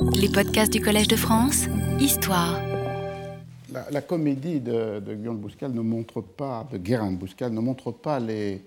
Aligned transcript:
Les 0.00 0.28
podcasts 0.28 0.72
du 0.72 0.80
Collège 0.80 1.08
de 1.08 1.16
France, 1.16 1.66
Histoire. 2.00 2.60
La, 3.90 4.00
comédie 4.00 4.60
de, 4.60 5.00
Guillaume 5.00 5.38
Bouscal 5.38 5.72
ne 5.72 5.80
montre 5.80 6.20
pas, 6.20 6.66
de 6.72 6.78
Guérin 6.78 7.12
de 7.12 7.16
Bouscal, 7.16 7.52
ne 7.52 7.60
montre 7.60 7.90
pas 7.90 8.20
les, 8.20 8.62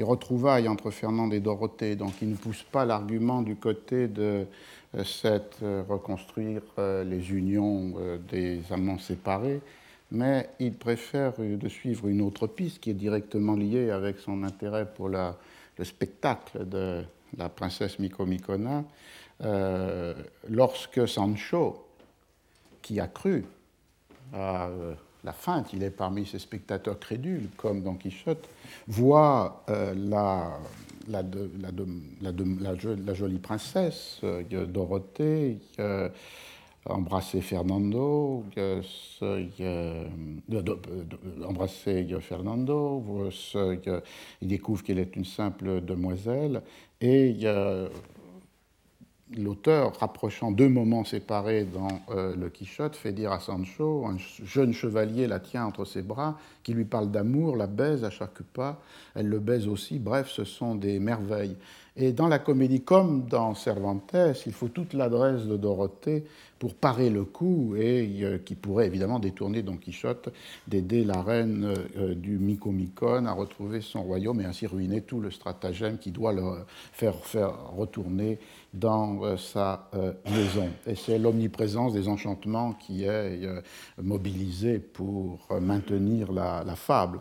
retrouvailles 0.00 0.68
entre 0.68 0.90
Fernande 0.90 1.34
et 1.34 1.40
Dorothée. 1.40 1.96
Donc 1.96 2.12
il 2.22 2.30
ne 2.30 2.36
pousse 2.36 2.62
pas 2.62 2.84
l'argument 2.84 3.42
du 3.42 3.56
côté 3.56 4.08
de 4.08 4.46
euh, 4.94 5.04
cette 5.04 5.58
euh, 5.62 5.82
reconstruire 5.88 6.62
euh, 6.78 7.02
les 7.04 7.32
unions 7.32 7.94
des 8.30 8.60
amants 8.70 8.98
séparés, 8.98 9.60
mais 10.10 10.50
il 10.60 10.74
préfère 10.74 11.32
de 11.38 11.68
suivre 11.68 12.08
une 12.08 12.22
autre 12.22 12.46
piste 12.46 12.80
qui 12.80 12.90
est 12.90 12.94
directement 12.94 13.54
liée 13.54 13.90
avec 13.90 14.18
son 14.18 14.42
intérêt 14.44 14.86
pour 14.86 15.08
le 15.08 15.84
spectacle 15.84 16.68
de 16.68 17.02
la 17.36 17.48
princesse 17.48 17.98
Micomicona, 17.98 18.84
euh, 19.44 20.14
lorsque 20.48 21.06
Sancho, 21.06 21.86
qui 22.82 23.00
a 23.00 23.06
cru 23.06 23.44
à 24.32 24.66
euh, 24.66 24.94
la 25.24 25.32
feinte, 25.32 25.72
il 25.72 25.82
est 25.82 25.90
parmi 25.90 26.24
ces 26.24 26.38
spectateurs 26.38 26.98
crédules, 26.98 27.48
comme 27.56 27.82
Don 27.82 27.94
Quichotte, 27.94 28.48
voit 28.86 29.64
euh, 29.68 29.94
la, 29.94 30.58
la, 31.08 31.22
la, 32.22 33.14
jolie 33.14 33.38
princesse 33.38 34.20
Dorothée 34.68 35.58
embrasser 36.88 37.40
Fernando, 37.40 38.44
embrasser 41.44 42.06
Fernando, 42.20 43.02
il 44.40 44.48
découvre 44.48 44.84
qu'elle 44.84 45.00
est 45.00 45.16
une 45.16 45.24
simple 45.24 45.80
demoiselle, 45.80 46.62
et 47.00 47.36
l'auteur, 49.34 49.96
rapprochant 49.98 50.50
deux 50.50 50.68
moments 50.68 51.04
séparés 51.04 51.64
dans 51.64 51.88
euh, 52.10 52.36
Le 52.36 52.48
Quichotte, 52.48 52.94
fait 52.94 53.12
dire 53.12 53.32
à 53.32 53.40
Sancho, 53.40 54.06
un 54.06 54.16
jeune 54.44 54.72
chevalier 54.72 55.26
la 55.26 55.40
tient 55.40 55.64
entre 55.64 55.84
ses 55.84 56.02
bras, 56.02 56.38
qui 56.62 56.72
lui 56.74 56.84
parle 56.84 57.10
d'amour, 57.10 57.56
la 57.56 57.66
baise 57.66 58.04
à 58.04 58.10
chaque 58.10 58.42
pas, 58.42 58.80
elle 59.14 59.28
le 59.28 59.40
baise 59.40 59.66
aussi, 59.66 59.98
bref, 59.98 60.28
ce 60.30 60.44
sont 60.44 60.74
des 60.74 61.00
merveilles. 61.00 61.56
Et 61.98 62.12
dans 62.12 62.28
la 62.28 62.38
comédie, 62.38 62.82
comme 62.82 63.24
dans 63.26 63.54
Cervantes, 63.54 64.14
il 64.44 64.52
faut 64.52 64.68
toute 64.68 64.92
l'adresse 64.92 65.46
de 65.46 65.56
Dorothée 65.56 66.24
pour 66.58 66.74
parer 66.74 67.08
le 67.08 67.24
coup 67.24 67.74
et 67.76 68.22
euh, 68.22 68.38
qui 68.38 68.54
pourrait 68.54 68.86
évidemment 68.86 69.18
détourner 69.18 69.62
Don 69.62 69.76
Quichotte 69.76 70.30
d'aider 70.66 71.04
la 71.04 71.22
reine 71.22 71.74
euh, 71.96 72.14
du 72.14 72.38
Micomicon 72.38 73.24
à 73.26 73.32
retrouver 73.32 73.80
son 73.80 74.02
royaume 74.02 74.40
et 74.40 74.44
ainsi 74.44 74.66
ruiner 74.66 75.02
tout 75.02 75.20
le 75.20 75.30
stratagème 75.30 75.98
qui 75.98 76.10
doit 76.10 76.32
le 76.32 76.42
faire, 76.92 77.16
faire 77.16 77.72
retourner 77.76 78.38
dans 78.74 79.22
euh, 79.24 79.36
sa 79.38 79.90
maison. 80.30 80.68
Et 80.86 80.96
c'est 80.96 81.18
l'omniprésence 81.18 81.94
des 81.94 82.08
enchantements 82.08 82.74
qui 82.74 83.04
est 83.04 83.40
mobilisée 84.00 84.78
pour 84.78 85.48
maintenir 85.60 86.32
la 86.32 86.76
fable. 86.76 87.20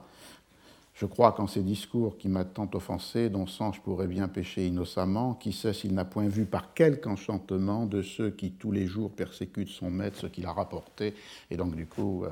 Je 0.95 1.05
crois 1.05 1.33
qu'en 1.33 1.45
ces 1.45 1.61
discours 1.61 2.17
qui 2.17 2.29
m'a 2.29 2.45
tant 2.45 2.69
offensé, 2.73 3.29
dont 3.29 3.45
je 3.45 3.81
pourrait 3.81 4.07
bien 4.07 4.29
pécher 4.29 4.65
innocemment, 4.65 5.33
qui 5.33 5.51
sait 5.51 5.73
s'il 5.73 5.93
n'a 5.93 6.05
point 6.05 6.29
vu 6.29 6.45
par 6.45 6.73
quelque 6.73 7.07
enchantement 7.07 7.85
de 7.85 8.01
ceux 8.01 8.29
qui 8.29 8.51
tous 8.51 8.71
les 8.71 8.88
jours 8.88 9.11
persécutent 9.11 9.67
son 9.67 9.91
maître 9.91 10.17
ce 10.17 10.27
qu'il 10.27 10.45
a 10.45 10.53
rapporté. 10.53 11.13
Et 11.51 11.57
donc 11.57 11.75
du 11.75 11.85
coup, 11.85 12.23
euh, 12.23 12.29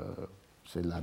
c'est 0.66 0.82
la, 0.82 1.02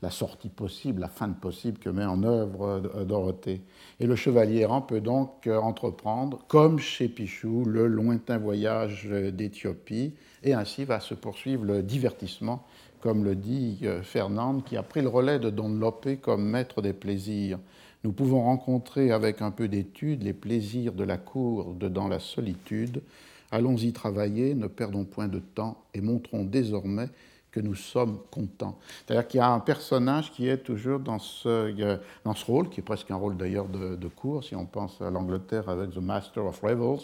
la, 0.00 0.10
sortie 0.10 0.48
possible, 0.48 1.00
la 1.00 1.08
fin 1.08 1.28
possible 1.30 1.78
que 1.78 1.90
met 1.90 2.04
en 2.04 2.22
œuvre 2.22 2.82
euh, 2.94 3.04
Dorothée. 3.04 3.60
Et 3.98 4.06
le 4.06 4.14
chevalier 4.14 4.60
errant 4.60 4.80
peut 4.80 5.00
donc 5.00 5.48
euh, 5.48 5.58
entreprendre, 5.58 6.44
comme 6.46 6.78
chez 6.78 7.08
Pichou, 7.08 7.64
le 7.64 7.88
lointain 7.88 8.38
voyage 8.38 9.08
d'Éthiopie, 9.08 10.14
et 10.44 10.54
ainsi 10.54 10.84
va 10.84 11.00
se 11.00 11.14
poursuivre 11.14 11.64
le 11.64 11.82
divertissement 11.82 12.64
comme 13.02 13.24
le 13.24 13.34
dit 13.34 13.80
euh, 13.82 14.02
Fernande, 14.02 14.64
qui 14.64 14.76
a 14.76 14.82
pris 14.82 15.02
le 15.02 15.08
relais 15.08 15.40
de 15.40 15.50
Don 15.50 15.68
Lope 15.68 16.08
comme 16.22 16.48
maître 16.48 16.80
des 16.80 16.92
plaisirs. 16.92 17.58
Nous 18.04 18.12
pouvons 18.12 18.42
rencontrer 18.42 19.10
avec 19.10 19.42
un 19.42 19.50
peu 19.50 19.68
d'étude 19.68 20.22
les 20.22 20.32
plaisirs 20.32 20.92
de 20.92 21.04
la 21.04 21.18
cour 21.18 21.74
de 21.74 21.88
dans 21.88 22.08
la 22.08 22.20
solitude. 22.20 23.02
Allons-y 23.50 23.92
travailler, 23.92 24.54
ne 24.54 24.68
perdons 24.68 25.04
point 25.04 25.28
de 25.28 25.40
temps 25.40 25.84
et 25.94 26.00
montrons 26.00 26.44
désormais 26.44 27.08
que 27.52 27.60
nous 27.60 27.74
sommes 27.74 28.18
contents. 28.30 28.78
C'est-à-dire 29.06 29.28
qu'il 29.28 29.38
y 29.38 29.42
a 29.42 29.50
un 29.50 29.60
personnage 29.60 30.32
qui 30.32 30.48
est 30.48 30.56
toujours 30.56 30.98
dans 30.98 31.18
ce, 31.18 32.00
dans 32.24 32.34
ce 32.34 32.44
rôle, 32.46 32.70
qui 32.70 32.80
est 32.80 32.82
presque 32.82 33.10
un 33.10 33.16
rôle 33.16 33.36
d'ailleurs 33.36 33.68
de, 33.68 33.94
de, 33.94 34.08
cour, 34.08 34.42
si 34.42 34.56
on 34.56 34.64
pense 34.64 35.00
à 35.02 35.10
l'Angleterre 35.10 35.68
avec 35.68 35.90
The 35.90 35.98
Master 35.98 36.46
of 36.46 36.60
Revels, 36.62 37.00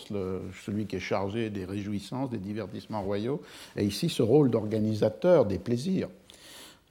celui 0.64 0.86
qui 0.86 0.96
est 0.96 1.00
chargé 1.00 1.50
des 1.50 1.66
réjouissances, 1.66 2.30
des 2.30 2.38
divertissements 2.38 3.02
royaux, 3.02 3.42
et 3.76 3.84
ici 3.84 4.08
ce 4.08 4.22
rôle 4.22 4.50
d'organisateur 4.50 5.44
des 5.44 5.58
plaisirs 5.58 6.08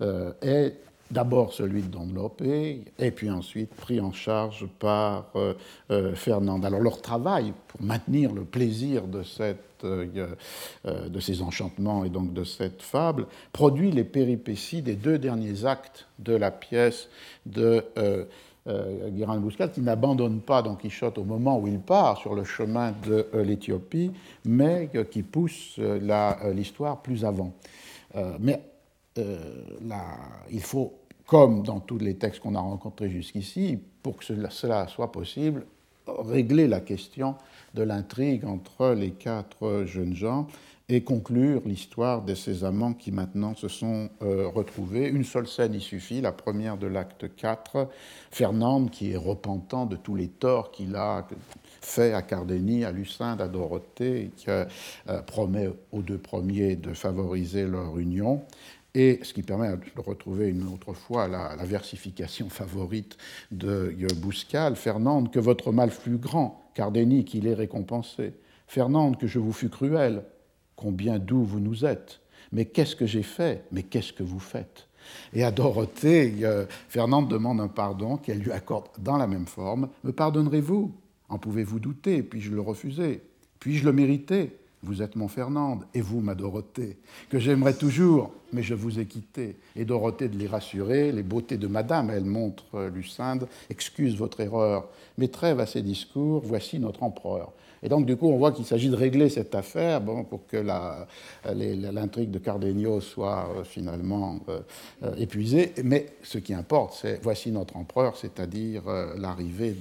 euh, 0.01 0.31
est 0.43 0.75
d'abord 1.11 1.53
celui 1.53 1.81
de 1.81 1.87
Don 1.87 2.07
Lope, 2.13 2.41
et 2.41 3.11
puis 3.11 3.29
ensuite 3.29 3.73
pris 3.73 3.99
en 3.99 4.11
charge 4.11 4.67
par 4.79 5.25
euh, 5.35 5.53
euh, 5.91 6.15
Fernande. 6.15 6.65
Alors 6.65 6.81
leur 6.81 7.01
travail 7.01 7.53
pour 7.67 7.81
maintenir 7.81 8.33
le 8.33 8.43
plaisir 8.43 9.03
de, 9.07 9.23
cette, 9.23 9.83
euh, 9.83 10.27
de 10.83 11.19
ces 11.19 11.41
enchantements 11.41 12.03
et 12.03 12.09
donc 12.09 12.33
de 12.33 12.43
cette 12.43 12.81
fable 12.81 13.27
produit 13.53 13.91
les 13.91 14.03
péripéties 14.03 14.81
des 14.81 14.95
deux 14.95 15.17
derniers 15.17 15.65
actes 15.65 16.07
de 16.19 16.35
la 16.35 16.51
pièce 16.51 17.09
de 17.45 17.83
Guérin 19.09 19.37
Bouscal, 19.37 19.71
qui 19.71 19.79
n'abandonne 19.79 20.41
pas 20.41 20.61
Don 20.61 20.75
Quichotte 20.75 21.17
au 21.17 21.23
moment 21.23 21.57
où 21.57 21.67
il 21.67 21.79
part 21.79 22.17
sur 22.17 22.35
le 22.35 22.43
chemin 22.43 22.93
de 23.07 23.25
l'Éthiopie, 23.33 24.11
mais 24.43 24.89
qui 25.09 25.23
pousse 25.23 25.79
l'histoire 26.53 27.01
plus 27.01 27.23
avant. 27.23 27.53
mais 28.41 28.61
là, 29.87 30.03
il 30.51 30.61
faut 30.61 30.93
comme 31.27 31.63
dans 31.63 31.81
tous 31.81 31.97
les 31.97 32.15
textes 32.15 32.41
qu'on 32.41 32.55
a 32.55 32.59
rencontrés 32.59 33.09
jusqu'ici, 33.09 33.77
pour 34.01 34.17
que 34.17 34.23
cela 34.25 34.87
soit 34.87 35.11
possible, 35.11 35.65
régler 36.07 36.67
la 36.67 36.79
question 36.79 37.35
de 37.73 37.83
l'intrigue 37.83 38.45
entre 38.45 38.93
les 38.93 39.11
quatre 39.11 39.83
jeunes 39.85 40.15
gens 40.15 40.47
et 40.89 41.03
conclure 41.03 41.61
l'histoire 41.65 42.21
de 42.21 42.33
ces 42.33 42.63
amants 42.63 42.93
qui 42.93 43.11
maintenant 43.11 43.53
se 43.55 43.67
sont 43.67 44.09
euh, 44.21 44.47
retrouvés. 44.47 45.09
Une 45.09 45.25
seule 45.25 45.47
scène 45.47 45.73
y 45.73 45.81
suffit, 45.81 46.21
la 46.21 46.31
première 46.31 46.77
de 46.77 46.87
l'acte 46.87 47.35
4, 47.35 47.89
Fernande 48.31 48.89
qui 48.89 49.11
est 49.11 49.17
repentant 49.17 49.85
de 49.85 49.97
tous 49.97 50.15
les 50.15 50.29
torts 50.29 50.71
qu'il 50.71 50.95
a 50.95 51.27
fait 51.81 52.13
à 52.13 52.21
Cardénie, 52.21 52.85
à 52.85 52.91
Lucinde, 52.93 53.41
à 53.41 53.49
Dorothée, 53.49 54.31
qui 54.37 54.49
euh, 54.49 54.63
promet 55.25 55.69
aux 55.91 56.01
deux 56.01 56.17
premiers 56.17 56.77
de 56.77 56.93
favoriser 56.93 57.65
leur 57.65 57.97
union 57.97 58.45
et 58.93 59.19
ce 59.23 59.33
qui 59.33 59.43
permet 59.43 59.69
de 59.69 60.01
retrouver 60.01 60.47
une 60.47 60.67
autre 60.67 60.93
fois 60.93 61.27
la, 61.27 61.55
versification 61.65 62.49
favorite 62.49 63.17
de 63.51 63.95
Bouscal, 64.15 64.75
Fernande, 64.75 65.31
que 65.31 65.39
votre 65.39 65.71
mal 65.71 65.91
fut 65.91 66.17
grand, 66.17 66.71
car 66.73 66.91
Denis 66.91 67.25
qu'il 67.25 67.47
est 67.47 67.53
récompensé. 67.53 68.33
Fernande, 68.67 69.17
que 69.17 69.27
je 69.27 69.39
vous 69.39 69.53
fus 69.53 69.69
cruel, 69.69 70.23
combien 70.75 71.19
doux 71.19 71.43
vous 71.43 71.59
nous 71.59 71.85
êtes. 71.85 72.21
Mais 72.51 72.65
qu'est-ce 72.65 72.95
que 72.95 73.05
j'ai 73.05 73.23
fait 73.23 73.63
Mais 73.71 73.83
qu'est-ce 73.83 74.13
que 74.13 74.23
vous 74.23 74.39
faites? 74.39 74.87
Et 75.33 75.43
à 75.43 75.51
Dorothée, 75.51 76.33
Fernande 76.89 77.29
demande 77.29 77.61
un 77.61 77.67
pardon 77.67 78.17
qu'elle 78.17 78.39
lui 78.39 78.51
accorde 78.51 78.87
dans 78.99 79.17
la 79.17 79.27
même 79.27 79.45
forme. 79.45 79.89
Me 80.03 80.11
pardonnerez-vous? 80.11 80.93
En 81.29 81.37
pouvez-vous 81.37 81.79
douter? 81.79 82.23
Puis-je 82.23 82.51
le 82.51 82.61
refuser? 82.61 83.21
Puis-je 83.59 83.85
le 83.85 83.93
mériter? 83.93 84.57
Vous 84.83 85.01
êtes 85.01 85.15
mon 85.15 85.27
Fernande, 85.27 85.85
et 85.93 86.01
vous 86.01 86.21
ma 86.21 86.35
Dorothée, 86.35 86.97
que 87.29 87.39
j'aimerais 87.39 87.73
toujours, 87.73 88.31
mais 88.53 88.63
je 88.63 88.73
vous 88.73 88.99
ai 88.99 89.05
quitté. 89.05 89.57
Et 89.75 89.85
Dorothée 89.85 90.29
de 90.29 90.37
les 90.37 90.47
rassurer, 90.47 91.11
les 91.11 91.23
beautés 91.23 91.57
de 91.57 91.67
madame, 91.67 92.09
elle 92.09 92.25
montre 92.25 92.87
Lucinde, 92.93 93.47
excuse 93.69 94.15
votre 94.15 94.39
erreur, 94.39 94.87
mais 95.17 95.27
trêve 95.27 95.59
à 95.59 95.65
ces 95.65 95.81
discours, 95.81 96.43
voici 96.45 96.79
notre 96.79 97.03
empereur. 97.03 97.51
Et 97.83 97.89
donc, 97.89 98.05
du 98.05 98.15
coup, 98.15 98.27
on 98.29 98.37
voit 98.37 98.51
qu'il 98.51 98.65
s'agit 98.65 98.89
de 98.89 98.95
régler 98.95 99.29
cette 99.29 99.53
affaire 99.53 100.01
bon, 100.01 100.23
pour 100.23 100.47
que 100.47 100.57
l'intrigue 101.45 102.31
de 102.31 102.39
Cardenio 102.39 103.01
soit 103.01 103.49
euh, 103.55 103.63
finalement 103.63 104.39
euh, 104.49 104.59
euh, 105.03 105.15
épuisée. 105.15 105.73
Mais 105.83 106.07
ce 106.23 106.37
qui 106.37 106.53
importe, 106.53 106.97
c'est 107.01 107.21
voici 107.21 107.51
notre 107.51 107.77
empereur, 107.77 108.17
c'est-à-dire 108.17 108.83
l'arrivée 109.17 109.75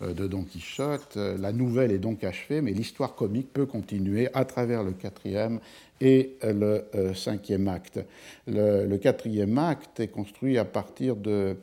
de, 0.00 0.26
Don 0.26 0.44
Quichotte. 0.44 1.16
La 1.16 1.52
nouvelle 1.52 1.92
est 1.92 1.98
donc 1.98 2.24
achevée, 2.24 2.60
mais 2.60 2.72
l'histoire 2.72 3.14
comique 3.14 3.52
peut 3.52 3.66
continuer 3.66 4.28
à 4.34 4.44
travers 4.44 4.82
le 4.82 4.92
quatrième 4.92 5.60
et 6.00 6.36
le 6.42 6.84
cinquième 7.14 7.68
acte. 7.68 8.00
Le, 8.46 8.96
quatrième 8.96 9.58
acte 9.58 10.00
est 10.00 10.08
construit 10.08 10.58
à 10.58 10.64
partir 10.64 11.16
de, 11.16 11.56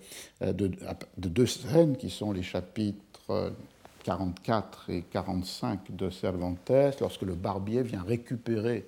deux 1.17 1.45
scènes 1.45 1.97
qui 1.97 2.09
sont 2.09 2.31
les 2.31 2.43
chapitres 2.43 3.53
44 4.03 4.89
et 4.89 5.01
45 5.03 5.95
de 5.95 6.09
Cervantes, 6.09 6.71
lorsque 7.00 7.21
le 7.21 7.36
barbier 7.36 7.83
vient 7.83 8.03
récupérer 8.03 8.86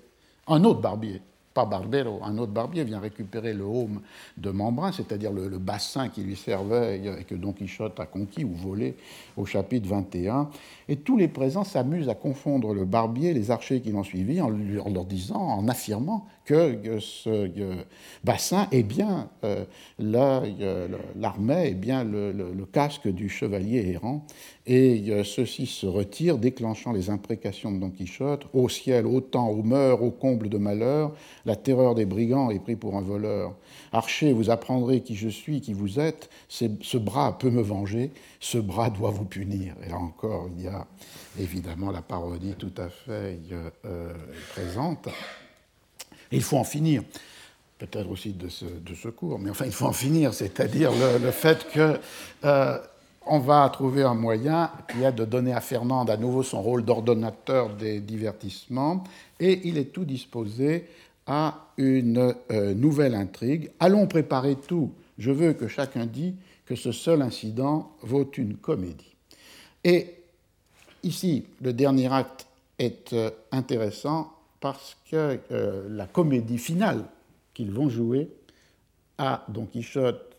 un 0.48 0.64
autre 0.64 0.82
barbier, 0.82 1.22
pas 1.54 1.66
Barbero, 1.66 2.20
un 2.24 2.38
autre 2.38 2.52
barbier 2.52 2.84
vient 2.84 3.00
récupérer 3.00 3.54
le 3.54 3.64
home 3.64 4.02
de 4.38 4.50
Membrin, 4.50 4.92
c'est-à-dire 4.92 5.32
le, 5.32 5.58
bassin 5.60 6.10
qui 6.10 6.22
lui 6.22 6.36
servait 6.36 7.00
et 7.00 7.24
que 7.24 7.36
Don 7.36 7.54
Quichotte 7.54 8.00
a 8.00 8.06
conquis 8.06 8.44
ou 8.44 8.54
volé 8.56 8.96
au 9.38 9.46
chapitre 9.46 9.88
21. 9.88 10.50
Et 10.90 10.98
tous 10.98 11.18
les 11.18 11.28
présents 11.28 11.64
s'amusent 11.64 12.10
à 12.10 12.16
confondre 12.16 12.74
le 12.74 12.86
barbier 12.86 13.30
et 13.30 13.34
les 13.34 13.52
archers 13.52 13.82
qui 13.82 13.92
l'ont 13.92 14.04
suivi 14.04 14.42
en, 14.42 14.50
leur 14.50 15.06
disant, 15.06 15.40
en 15.40 15.68
affirmant 15.68 16.26
que 16.46 17.00
ce 17.00 17.50
bassin 18.24 18.68
est 18.72 18.84
bien 18.84 19.30
euh, 19.44 19.66
l'armée, 20.00 21.70
est 21.70 21.74
bien 21.74 22.04
le, 22.04 22.34
casque 22.72 23.08
du 23.08 23.30
chevalier 23.30 23.92
errant. 23.92 24.26
Et 24.66 25.04
euh, 25.10 25.24
ceux-ci 25.24 25.66
se 25.66 25.86
retirent, 25.86 26.38
déclenchant 26.38 26.94
les 26.94 27.10
imprécations 27.10 27.72
de 27.72 27.80
Don 27.80 27.90
Quichotte 27.90 28.48
Au 28.54 28.70
ciel, 28.70 29.06
au 29.06 29.20
temps, 29.20 29.50
aux 29.50 29.62
mœurs, 29.64 30.02
au 30.02 30.12
comble 30.12 30.50
de 30.50 30.58
malheur, 30.58 31.14
la 31.46 31.56
terreur 31.56 31.96
des 31.96 32.06
brigands 32.06 32.50
est 32.50 32.60
pris 32.60 32.76
pour 32.76 32.96
un 32.96 33.02
voleur. 33.02 33.56
Archer, 33.92 34.32
vous 34.32 34.50
apprendrez 34.50 35.02
qui 35.02 35.16
je 35.16 35.30
suis, 35.30 35.62
qui 35.62 35.74
vous 35.74 36.00
êtes. 36.00 36.30
Ce 36.48 36.98
bras 36.98 37.38
peut 37.38 37.50
me 37.50 37.62
venger, 37.62 38.12
ce 38.40 38.58
bras 38.58 38.90
doit 38.90 39.12
vous 39.12 39.26
punir. 39.26 39.76
Et 39.86 39.90
là 39.90 39.98
encore, 39.98 40.50
il 40.58 40.64
y 40.64 40.68
a 40.68 40.73
évidemment 41.40 41.92
la 41.92 42.02
parodie 42.02 42.56
tout 42.58 42.74
à 42.78 42.90
fait 42.90 43.40
euh, 43.86 44.14
présente. 44.54 45.10
il 46.32 46.42
faut 46.42 46.58
en 46.58 46.64
finir 46.64 47.04
peut-être 47.80 48.10
aussi 48.10 48.34
de 48.34 48.48
ce, 48.50 49.10
cours, 49.10 49.40
mais 49.40 49.50
enfin 49.50 49.66
il 49.66 49.72
faut 49.72 49.86
en 49.86 49.94
finir, 49.94 50.34
c'est-à-dire 50.34 50.92
le, 50.92 51.32
fait 51.32 51.68
que 51.70 52.00
euh, 52.46 52.78
on 53.26 53.40
va 53.40 53.70
trouver 53.70 54.04
un 54.04 54.14
moyen 54.14 54.72
qui 54.90 55.04
est 55.04 55.12
de 55.12 55.26
donner 55.26 55.54
à 55.54 55.60
Fernande 55.60 56.10
à 56.10 56.18
nouveau 56.18 56.44
son 56.44 56.62
rôle 56.62 56.86
d'ordonnateur 56.86 57.76
des 57.76 58.00
divertissements, 58.00 59.04
et 59.40 59.68
il 59.68 59.78
est 59.78 59.92
tout 59.92 60.06
disposé 60.06 60.88
à 61.26 61.68
une 61.78 62.34
euh, 62.52 62.74
nouvelle 62.74 63.16
intrigue. 63.16 63.72
Allons 63.80 64.08
préparer 64.08 64.56
tout. 64.56 64.92
Je 65.18 65.32
veux 65.32 65.54
que 65.54 65.68
chacun 65.68 66.06
dise 66.06 66.34
que 66.66 66.76
ce 66.76 66.92
seul 66.92 67.22
incident 67.22 67.92
vaut 68.02 68.30
une 68.38 68.56
comédie. 68.56 69.16
Et 69.84 70.23
ici, 71.04 71.46
le 71.62 71.74
dernier 71.74 72.12
acte 72.12 72.48
est 72.80 73.14
euh, 73.14 73.30
intéressant 73.52 74.34
parce 74.60 74.98
que 75.10 75.40
euh, 75.52 75.88
la 75.90 76.08
comédie 76.08 76.58
finale 76.58 77.04
qu'ils 77.54 77.72
vont 77.72 77.90
jouer 77.90 78.30
à 79.18 79.46
Don 79.50 79.66
Quichotte 79.66 80.36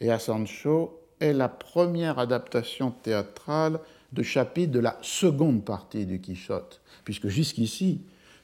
et 0.00 0.10
à 0.10 0.18
Sancho 0.18 0.98
est 1.20 1.32
la 1.32 1.48
première 1.48 2.18
adaptation 2.18 2.90
théâtrale 2.90 3.78
de 4.12 4.22
chapitre 4.22 4.72
de 4.72 4.80
la 4.80 4.98
seconde 5.02 5.64
partie 5.64 6.06
du 6.06 6.20
Quichotte, 6.20 6.80
puisque 7.04 7.28
jusqu'ici, 7.28 8.00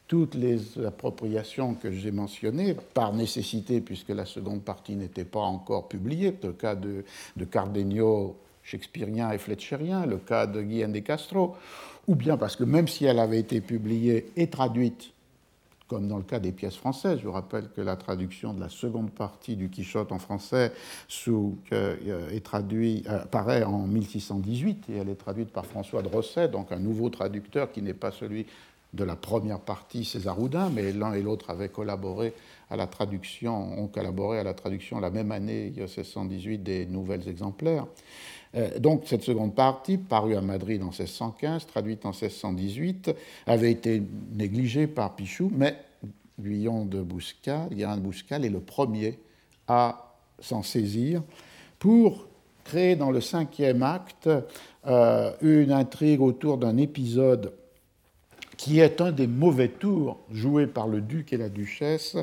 toutes 0.06 0.35
les 0.35 0.79
appropriations 0.87 1.75
que 1.75 1.93
j'ai 1.93 2.11
mentionnées, 2.11 2.75
par 2.94 3.12
nécessité, 3.12 3.81
puisque 3.81 4.08
la 4.08 4.25
seconde 4.25 4.62
partie 4.62 4.96
n'était 4.96 5.25
pas 5.25 5.40
encore 5.40 5.88
publiée, 5.88 6.35
le 6.43 6.52
cas 6.52 6.75
de, 6.75 7.05
de 7.37 7.44
Cardenio 7.44 8.37
shakespearien 8.70 9.31
et 9.31 9.38
fletcherien, 9.38 10.06
le 10.06 10.19
cas 10.19 10.47
de 10.47 10.62
Guillaume 10.62 10.93
de 10.93 10.99
Castro, 11.00 11.56
ou 12.06 12.15
bien 12.15 12.37
parce 12.37 12.56
que 12.56 12.65
même 12.65 12.88
si 12.88 13.05
elle 13.05 13.19
avait 13.19 13.38
été 13.38 13.61
publiée 13.61 14.31
et 14.37 14.49
traduite 14.49 15.12
comme 15.88 16.06
dans 16.06 16.19
le 16.19 16.23
cas 16.23 16.38
des 16.38 16.53
pièces 16.53 16.76
françaises. 16.76 17.20
Je 17.23 17.29
rappelle 17.29 17.69
que 17.75 17.81
la 17.81 17.97
traduction 17.97 18.53
de 18.53 18.61
la 18.61 18.69
seconde 18.69 19.11
partie 19.11 19.56
du 19.56 19.70
Quichotte 19.70 20.12
en 20.12 20.19
français 20.19 20.73
sous, 21.09 21.56
euh, 21.73 22.29
est 22.31 22.44
traduit, 22.44 23.05
euh, 23.09 23.23
apparaît 23.23 23.65
en 23.65 23.87
1618 23.87 24.85
et 24.91 24.97
elle 24.99 25.09
est 25.09 25.14
traduite 25.14 25.50
par 25.50 25.64
François 25.64 26.03
de 26.03 26.09
Rosset, 26.09 26.49
donc 26.49 26.71
un 26.73 26.79
nouveau 26.79 27.09
traducteur 27.09 27.73
qui 27.73 27.81
n'est 27.81 27.94
pas 27.94 28.12
celui 28.12 28.47
de 28.94 29.05
la 29.05 29.17
première 29.17 29.61
partie 29.61 30.05
César 30.05 30.41
Houdin, 30.41 30.71
mais 30.71 30.93
l'un 30.93 31.12
et 31.12 31.23
l'autre 31.23 31.50
avaient 31.50 31.69
collaboré 31.69 32.35
à 32.71 32.76
la 32.76 32.87
traduction, 32.87 33.79
ont 33.79 33.87
collaboré 33.87 34.38
à 34.38 34.44
la 34.44 34.55
traduction 34.55 35.00
la 35.00 35.11
même 35.11 35.32
année, 35.32 35.73
1618, 35.76 36.59
des 36.59 36.87
nouvelles 36.87 37.29
exemplaires. 37.29 37.87
Euh, 38.55 38.79
donc 38.79 39.03
cette 39.06 39.23
seconde 39.23 39.55
partie, 39.55 39.99
parue 39.99 40.35
à 40.35 40.41
Madrid 40.41 40.83
en 40.83 40.87
1615, 40.87 41.67
traduite 41.67 42.06
en 42.06 42.11
1618, 42.11 43.15
avait 43.47 43.71
été 43.71 44.03
négligée 44.33 44.87
par 44.87 45.15
Pichou, 45.15 45.50
mais 45.55 45.77
Guillaume 46.41 46.89
de 46.89 47.03
Bouscal, 47.03 47.69
de 47.71 48.00
Bouscal 48.00 48.45
est 48.45 48.50
le 48.50 48.61
premier 48.61 49.19
à 49.67 50.15
s'en 50.41 50.62
saisir 50.62 51.23
pour 51.79 52.27
créer 52.65 52.97
dans 52.97 53.11
le 53.11 53.21
cinquième 53.21 53.83
acte 53.83 54.29
euh, 54.87 55.33
une 55.41 55.73
intrigue 55.73 56.21
autour 56.21 56.59
d'un 56.59 56.77
épisode 56.77 57.53
qui 58.56 58.81
est 58.81 59.00
un 59.00 59.12
des 59.12 59.27
mauvais 59.27 59.69
tours 59.69 60.19
joués 60.31 60.67
par 60.67 60.89
le 60.89 61.00
duc 61.00 61.33
et 61.33 61.37
la 61.37 61.49
duchesse 61.49 62.17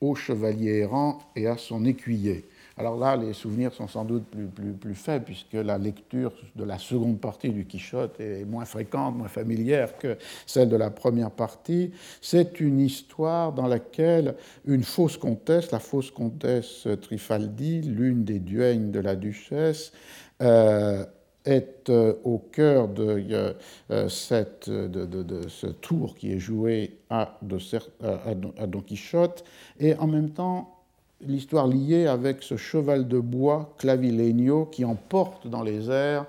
au 0.00 0.14
chevalier 0.14 0.78
errant 0.78 1.18
et 1.34 1.46
à 1.46 1.56
son 1.56 1.84
écuyer. 1.84 2.44
Alors 2.78 2.96
là, 2.96 3.16
les 3.16 3.32
souvenirs 3.32 3.72
sont 3.72 3.88
sans 3.88 4.04
doute 4.04 4.24
plus, 4.26 4.46
plus, 4.46 4.72
plus, 4.72 4.94
faibles, 4.94 5.24
puisque 5.24 5.54
la 5.54 5.78
lecture 5.78 6.32
de 6.54 6.62
la 6.62 6.78
seconde 6.78 7.20
partie 7.20 7.50
du 7.50 7.64
Quichotte 7.64 8.20
est 8.20 8.44
moins 8.44 8.64
fréquente, 8.64 9.16
moins 9.16 9.26
familière 9.26 9.98
que 9.98 10.16
celle 10.46 10.68
de 10.68 10.76
la 10.76 10.90
première 10.90 11.32
partie. 11.32 11.90
C'est 12.22 12.60
une 12.60 12.78
histoire 12.78 13.52
dans 13.52 13.66
laquelle 13.66 14.36
une 14.64 14.84
fausse 14.84 15.16
comtesse, 15.16 15.72
la 15.72 15.80
fausse 15.80 16.12
comtesse 16.12 16.86
Trifaldi, 17.02 17.80
l'une 17.80 18.22
des 18.22 18.38
duègnes 18.38 18.92
de 18.92 19.00
la 19.00 19.16
duchesse, 19.16 19.92
euh, 20.40 21.04
est 21.44 21.90
euh, 21.90 22.14
au 22.22 22.38
cœur 22.38 22.86
de, 22.86 23.24
euh, 23.90 24.08
cette, 24.08 24.70
de, 24.70 25.48
ce 25.48 25.66
tour 25.66 26.14
qui 26.14 26.32
est 26.32 26.38
joué 26.38 26.98
à, 27.10 27.38
à 28.24 28.66
Don 28.66 28.80
Quichotte, 28.82 29.44
et 29.80 29.96
en 29.96 30.06
même 30.06 30.30
temps 30.30 30.77
l'histoire 31.20 31.66
liée 31.66 32.06
avec 32.06 32.42
ce 32.42 32.56
cheval 32.56 33.08
de 33.08 33.18
bois 33.18 33.74
clavilegno 33.78 34.66
qui 34.66 34.84
emporte 34.84 35.46
dans 35.46 35.62
les 35.62 35.90
airs 35.90 36.26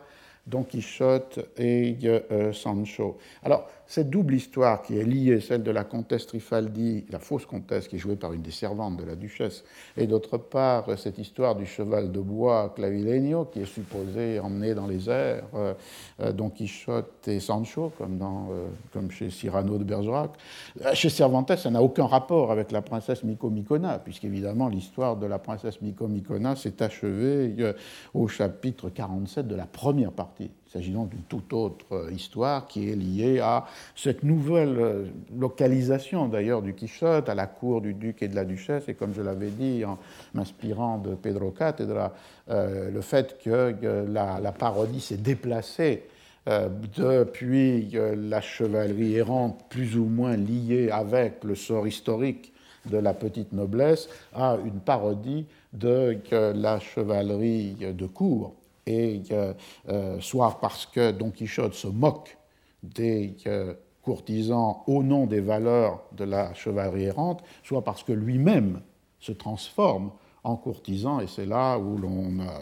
Don 0.48 0.64
Quichotte 0.64 1.40
et 1.58 1.96
euh, 2.04 2.52
Sancho. 2.54 3.18
Alors, 3.44 3.68
cette 3.90 4.12
double 4.12 4.36
histoire 4.36 4.84
qui 4.84 5.00
est 5.00 5.04
liée, 5.04 5.42
celle 5.42 5.64
de 5.64 5.72
la 5.72 5.84
comtesse 5.84 6.28
Trifaldi, 6.28 7.06
la 7.10 7.18
fausse 7.18 7.48
comtesse 7.48 7.88
qui 7.88 7.96
est 7.96 8.00
jouée 8.00 8.16
par 8.16 8.34
une 8.34 8.44
des 8.44 8.52
servantes 8.52 8.98
de 8.98 9.04
la 9.04 9.16
duchesse, 9.16 9.64
et 9.98 10.06
d'autre 10.06 10.38
part 10.38 10.96
cette 10.96 11.18
histoire 11.18 11.56
du 11.56 11.66
cheval 11.66 12.12
de 12.12 12.20
bois 12.20 12.72
Clavileño 12.76 13.46
qui 13.46 13.62
est 13.62 13.66
supposé 13.66 14.40
emmener 14.40 14.76
dans 14.76 14.86
les 14.86 15.10
airs 15.10 15.44
euh, 15.56 15.74
euh, 16.22 16.32
Don 16.32 16.52
Quichotte 16.52 17.28
et 17.28 17.40
Sancho, 17.40 17.92
comme, 17.98 18.20
dans, 18.20 18.50
euh, 18.52 18.68
comme 18.94 19.10
chez 19.10 19.32
Cyrano 19.32 19.80
de 19.80 19.84
Bergerac. 19.84 20.34
Chez 20.94 21.10
Cervantes, 21.10 21.56
ça 21.56 21.72
n'a 21.72 21.82
aucun 21.82 22.06
rapport 22.06 22.52
avec 22.52 22.72
la 22.72 22.84
princesse 22.84 23.24
Micomicona, 23.24 23.98
puisqu'évidemment 23.98 24.68
l'histoire 24.68 25.18
de 25.18 25.26
la 25.26 25.40
princesse 25.40 25.82
Micomicona 25.82 26.56
s'est 26.56 26.84
achevée 26.84 27.74
au 28.14 28.28
chapitre 28.28 28.90
47 28.90 29.48
de 29.48 29.56
la 29.56 29.66
première 29.66 30.12
partie 30.12 30.52
il 30.70 30.74
s'agit 30.74 30.92
donc 30.92 31.10
d'une 31.10 31.24
toute 31.24 31.52
autre 31.52 31.86
euh, 31.94 32.12
histoire 32.12 32.68
qui 32.68 32.92
est 32.92 32.96
liée 32.96 33.40
à 33.40 33.66
cette 33.96 34.22
nouvelle 34.22 34.78
euh, 34.78 35.06
localisation 35.36 36.28
d'ailleurs 36.28 36.62
du 36.62 36.76
Quichotte 36.76 37.28
à 37.28 37.34
la 37.34 37.48
cour 37.48 37.82
du 37.82 37.96
duc 37.96 38.22
et 38.22 38.28
de 38.28 38.36
la 38.36 38.46
duchesse. 38.46 38.88
Et 38.88 38.94
comme 38.94 39.16
je 39.16 39.24
l'avais 39.24 39.50
dit 39.50 39.84
en 39.84 39.98
m'inspirant 40.36 41.00
de 41.00 41.16
Pedro 41.16 41.50
Catedra, 41.50 42.14
euh, 42.52 42.92
le 42.92 43.02
fait 43.02 43.40
que 43.44 43.74
la, 44.08 44.52
parodie 44.52 45.02
s'est 45.02 45.18
déplacée 45.18 46.04
depuis 46.46 47.92
la 47.92 48.42
chevalerie 48.42 49.16
errante 49.16 49.66
plus 49.70 49.98
ou 49.98 50.06
moins 50.06 50.36
liée 50.36 50.90
avec 50.92 51.44
le 51.44 51.54
sort 51.54 51.88
historique 51.88 52.54
de 52.90 52.98
la 52.98 53.14
petite 53.14 53.54
noblesse 53.54 54.10
à 54.34 54.58
une 54.66 54.80
parodie 54.80 55.46
de 55.74 56.18
la 56.32 56.80
chevalerie 56.80 57.76
de 57.94 58.06
cour 58.08 58.56
et 58.90 59.22
euh, 59.32 60.20
soit 60.20 60.58
parce 60.60 60.86
que 60.88 61.12
Don 61.12 61.30
Quichotte 61.30 61.76
se 61.76 61.88
moque 61.88 62.38
des 62.82 63.36
euh, 63.46 63.76
courtisans 64.02 64.78
au 64.88 65.04
nom 65.04 65.28
des 65.28 65.42
valeurs 65.42 66.02
de 66.18 66.24
la 66.24 66.54
chevalerie 66.56 67.04
errante, 67.04 67.44
soit 67.64 67.84
parce 67.84 68.04
que 68.04 68.14
lui-même 68.14 68.82
se 69.20 69.32
transforme 69.32 70.12
en 70.44 70.56
courtisan, 70.56 71.20
et 71.20 71.28
c'est 71.28 71.46
là 71.46 71.78
où 71.78 72.00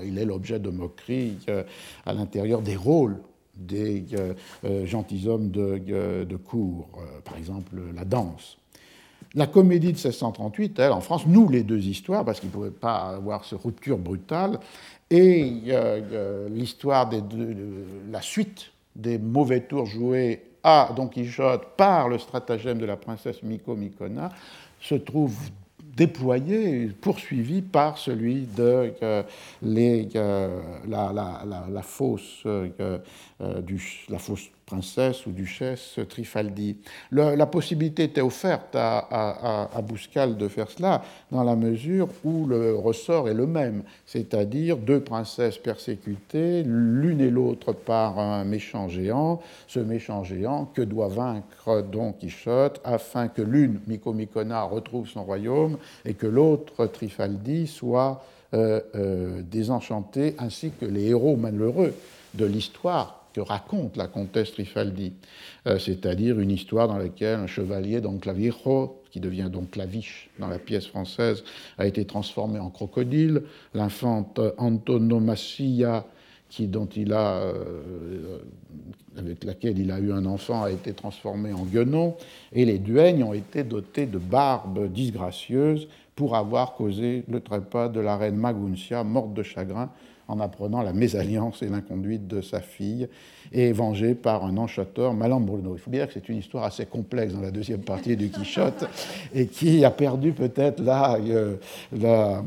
il 0.04 0.18
est 0.18 0.26
l'objet 0.26 0.60
de 0.60 0.70
moqueries 0.70 1.38
euh, 1.48 1.64
à 2.06 2.14
l'intérieur 2.14 2.62
des 2.62 2.76
rôles 2.76 3.22
des 3.56 4.06
gentilshommes 4.84 5.50
de 5.50 6.36
cour, 6.36 6.90
par 7.26 7.38
exemple 7.38 7.82
la 7.96 8.06
danse. 8.06 8.60
La 9.36 9.48
comédie 9.48 9.88
de 9.88 9.98
1638, 9.98 10.80
elle, 10.80 10.92
en 10.92 11.02
France, 11.02 11.26
nous 11.28 11.50
les 11.50 11.64
deux 11.64 11.86
histoires, 11.86 12.24
parce 12.26 12.40
qu'il 12.40 12.50
ne 12.50 12.54
pouvait 12.54 12.70
pas 12.70 13.16
avoir 13.16 13.46
cette 13.46 13.62
rupture 13.62 13.98
brutale, 13.98 14.60
et 15.10 15.52
l'histoire 16.50 17.10
de 17.10 17.22
la 18.12 18.22
suite 18.22 18.72
des 18.96 19.18
mauvais 19.18 19.62
tours 19.62 19.86
joués 19.86 20.42
à 20.64 20.90
Don 20.96 21.08
Quichotte 21.08 21.76
par 21.78 22.10
le 22.10 22.18
stratagème 22.18 22.80
de 22.80 22.86
la 22.86 22.98
princesse 22.98 23.42
Miko 23.44 23.76
Mikona 23.76 24.32
se 24.82 24.96
trouve 24.96 25.36
déployé, 25.96 26.88
poursuivi 27.02 27.62
par 27.62 27.98
celui 27.98 28.48
de 28.56 28.94
la, 29.64 30.32
la, 30.86 31.82
fausse, 31.82 32.44
du, 33.40 33.80
la 34.10 34.18
fausse 34.18 34.50
princesse 34.68 35.26
ou 35.26 35.32
duchesse 35.32 36.00
Trifaldi. 36.10 36.76
la 37.12 37.46
possibilité 37.46 38.04
était 38.04 38.22
offerte 38.22 38.76
à, 38.76 39.70
à, 39.74 39.82
Bouscal 39.82 40.38
de 40.38 40.48
faire 40.48 40.70
cela 40.70 41.04
dans 41.32 41.44
la 41.44 41.56
mesure 41.56 42.10
où 42.26 42.46
le 42.46 42.76
ressort 42.76 43.30
est 43.30 43.34
le 43.34 43.48
même, 43.48 43.84
c'est-à-dire 44.06 44.78
deux 44.78 45.00
princesses 45.00 45.58
persécutées, 45.58 46.64
l'une 46.64 47.22
et 47.22 47.30
l'autre 47.30 47.72
par 47.72 48.20
un 48.20 48.44
méchant 48.44 48.90
géant, 48.90 49.42
ce 49.68 49.80
méchant 49.80 50.24
géant 50.24 50.66
que 50.66 50.82
doit 50.82 51.08
vaincre 51.08 51.82
Don 51.90 52.12
Quichotte 52.12 52.82
afin 52.84 53.30
que 53.30 53.42
l'une, 53.42 53.80
Micomicona, 53.88 54.64
retrouve 54.64 55.08
son 55.08 55.24
royaume 55.24 55.78
et 56.06 56.14
que 56.14 56.28
l'autre, 56.28 56.88
Trifaldi, 56.88 57.68
soit 57.68 58.24
euh, 58.54 58.82
euh, 58.96 59.42
désenchantée, 59.50 60.36
ainsi 60.40 60.72
que 60.72 60.86
les 60.86 61.08
héros 61.08 61.38
malheureux 61.38 61.94
de 62.34 62.46
l'histoire 62.46 63.17
raconte 63.42 63.98
la 63.98 64.08
comtesse 64.08 64.52
Trifaldi, 64.52 65.14
euh, 65.68 65.80
c'est-à-dire 65.80 66.40
une 66.40 66.52
histoire 66.52 66.88
dans 66.88 66.98
laquelle 66.98 67.40
un 67.40 67.48
chevalier, 67.48 68.02
donc 68.02 68.22
Clavijo, 68.22 69.02
qui 69.12 69.20
devient 69.20 69.50
donc 69.52 69.72
Claviche 69.72 70.30
dans 70.40 70.48
la 70.48 70.60
pièce 70.60 70.88
française, 70.88 71.44
a 71.78 71.88
été 71.88 72.06
transformé 72.06 72.60
en 72.60 72.70
crocodile, 72.70 73.44
l'infante 73.74 74.40
Antonomasia, 74.58 76.06
qui, 76.50 76.68
dont 76.68 76.86
il 76.86 77.14
a, 77.14 77.42
euh, 77.42 78.40
avec 79.18 79.44
laquelle 79.44 79.78
il 79.80 79.92
a 79.92 80.00
eu 80.00 80.12
un 80.12 80.26
enfant, 80.26 80.64
a 80.64 80.72
été 80.72 80.94
transformée 80.94 81.54
en 81.54 81.64
guenon, 81.64 82.16
et 82.54 82.66
les 82.66 82.80
duègnes 82.80 83.24
ont 83.24 83.34
été 83.34 83.64
dotés 83.64 84.06
de 84.06 84.18
barbes 84.18 84.92
disgracieuses 84.92 85.88
pour 86.16 86.36
avoir 86.36 86.74
causé 86.74 87.24
le 87.28 87.42
trépas 87.42 87.90
de 87.90 88.00
la 88.00 88.18
reine 88.18 88.38
Maguncia, 88.38 89.04
morte 89.04 89.34
de 89.34 89.44
chagrin 89.44 89.90
en 90.28 90.40
apprenant 90.40 90.82
la 90.82 90.94
mésalliance 90.94 91.62
et 91.62 91.68
l'inconduite 91.68 92.28
de 92.28 92.42
sa 92.42 92.60
fille, 92.60 93.08
et 93.52 93.72
vengé 93.72 94.14
par 94.14 94.46
un 94.46 94.58
enchanteur, 94.58 95.14
Malam 95.14 95.46
Bruno. 95.46 95.76
Il 95.76 95.80
faut 95.80 95.90
bien 95.90 96.02
dire 96.02 96.08
que 96.08 96.14
c'est 96.14 96.30
une 96.30 96.38
histoire 96.38 96.66
assez 96.66 96.86
complexe 96.86 97.34
dans 97.34 97.42
la 97.42 97.52
deuxième 97.52 97.82
partie 97.82 98.18
du 98.18 98.30
Quichotte, 98.30 98.86
et 99.34 99.48
qui 99.48 99.86
a 99.86 99.92
perdu 99.92 100.34
peut-être 100.34 100.82
là 100.82 101.18
euh, 101.18 101.56
la, 101.98 102.44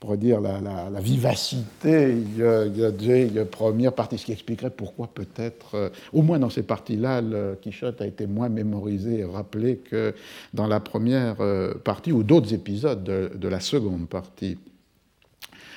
pour 0.00 0.16
dire 0.18 0.40
la, 0.40 0.60
la, 0.60 1.00
vivacité 1.00 2.14
des 2.14 3.44
premières 3.50 3.94
parties, 3.94 4.18
ce 4.18 4.26
qui 4.26 4.32
expliquerait 4.32 4.70
pourquoi 4.70 5.06
peut-être, 5.06 5.74
euh, 5.74 5.88
au 6.12 6.20
moins 6.20 6.38
dans 6.38 6.50
ces 6.50 6.62
parties-là, 6.62 7.22
le 7.22 7.58
Quichotte 7.60 8.02
a 8.02 8.06
été 8.06 8.26
moins 8.26 8.50
mémorisé 8.50 9.20
et 9.20 9.24
rappelé 9.24 9.76
que 9.76 10.14
dans 10.52 10.66
la 10.66 10.80
première 10.80 11.36
euh, 11.40 11.72
partie 11.74 12.12
ou 12.12 12.22
d'autres 12.22 12.52
épisodes 12.52 13.02
de 13.02 13.48
la 13.48 13.60
seconde 13.60 14.06
partie. 14.08 14.58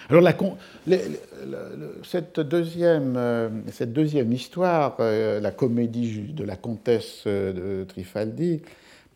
Alors 0.10 0.24
cette, 2.04 2.40
deuxième, 2.40 3.16
euh, 3.18 3.50
cette, 3.74 3.92
deuxième, 3.92 4.32
histoire, 4.32 4.96
euh, 5.02 5.42
la 5.42 5.52
comédie 5.52 6.32
de 6.34 6.46
la 6.46 6.56
comtesse 6.56 7.24
euh, 7.28 7.82
de 7.82 7.84
Trifaldi, 7.84 8.62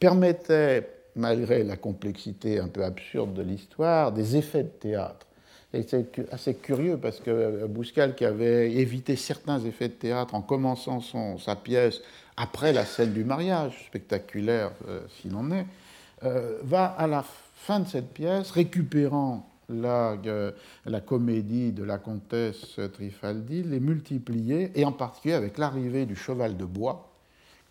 permettait, 0.01 0.89
malgré 1.15 1.63
la 1.63 1.77
complexité 1.77 2.59
un 2.59 2.67
peu 2.67 2.83
absurde 2.83 3.33
de 3.33 3.41
l'histoire, 3.41 4.11
des 4.11 4.35
effets 4.35 4.63
de 4.63 4.67
théâtre. 4.67 5.27
c'est 5.71 6.19
assez 6.29 6.55
curieux 6.55 6.97
parce 6.97 7.21
que 7.21 7.65
Bouscal, 7.67 8.13
qui 8.13 8.25
avait 8.25 8.73
évité 8.73 9.15
certains 9.15 9.63
effets 9.63 9.87
de 9.87 9.93
théâtre 9.93 10.35
en 10.35 10.41
commençant 10.41 10.99
son, 10.99 11.37
sa 11.37 11.55
pièce 11.55 12.01
après 12.35 12.73
la 12.73 12.83
scène 12.83 13.13
du 13.13 13.23
mariage, 13.23 13.85
spectaculaire 13.87 14.71
s'il 15.09 15.35
en 15.35 15.51
est, 15.51 15.65
va 16.63 16.85
à 16.85 17.07
la 17.07 17.23
fin 17.55 17.79
de 17.79 17.87
cette 17.87 18.11
pièce, 18.13 18.51
récupérant 18.51 19.50
la, 19.71 20.17
la 20.85 21.01
comédie 21.01 21.71
de 21.71 21.83
la 21.83 21.97
comtesse 21.97 22.79
Trifaldi, 22.93 23.63
les 23.63 23.79
multiplier, 23.79 24.71
et 24.75 24.85
en 24.85 24.91
particulier 24.91 25.33
avec 25.33 25.57
l'arrivée 25.57 26.05
du 26.05 26.15
cheval 26.15 26.57
de 26.57 26.65
bois, 26.65 27.11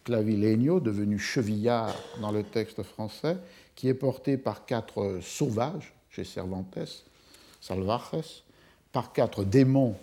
Clavilegno, 0.05 0.81
devenu 0.81 1.19
chevillard 1.19 1.95
dans 2.21 2.33
le 2.33 2.43
texte 2.43 2.83
français, 2.83 3.37
qui 3.75 3.89
est 3.89 3.95
porté 3.95 4.37
par 4.37 4.65
quatre 4.65 5.19
sauvages 5.23 5.95
chez 6.11 6.25
Cervantes, 6.25 7.05
Salvajes, 7.61 8.43
par 8.93 9.13
quatre 9.13 9.45
démons 9.45 9.95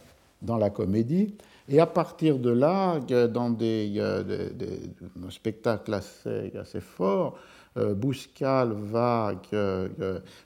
dans 0.41 0.57
la 0.57 0.69
comédie, 0.69 1.33
et 1.69 1.79
à 1.79 1.85
partir 1.85 2.39
de 2.39 2.49
là, 2.49 2.99
dans 2.99 3.49
des, 3.49 3.89
des, 3.89 5.29
spectacles 5.29 5.93
assez, 5.93 6.79
forts, 6.79 7.35
euh, 7.35 7.56
Bouscal 7.95 8.73
va 8.73 9.33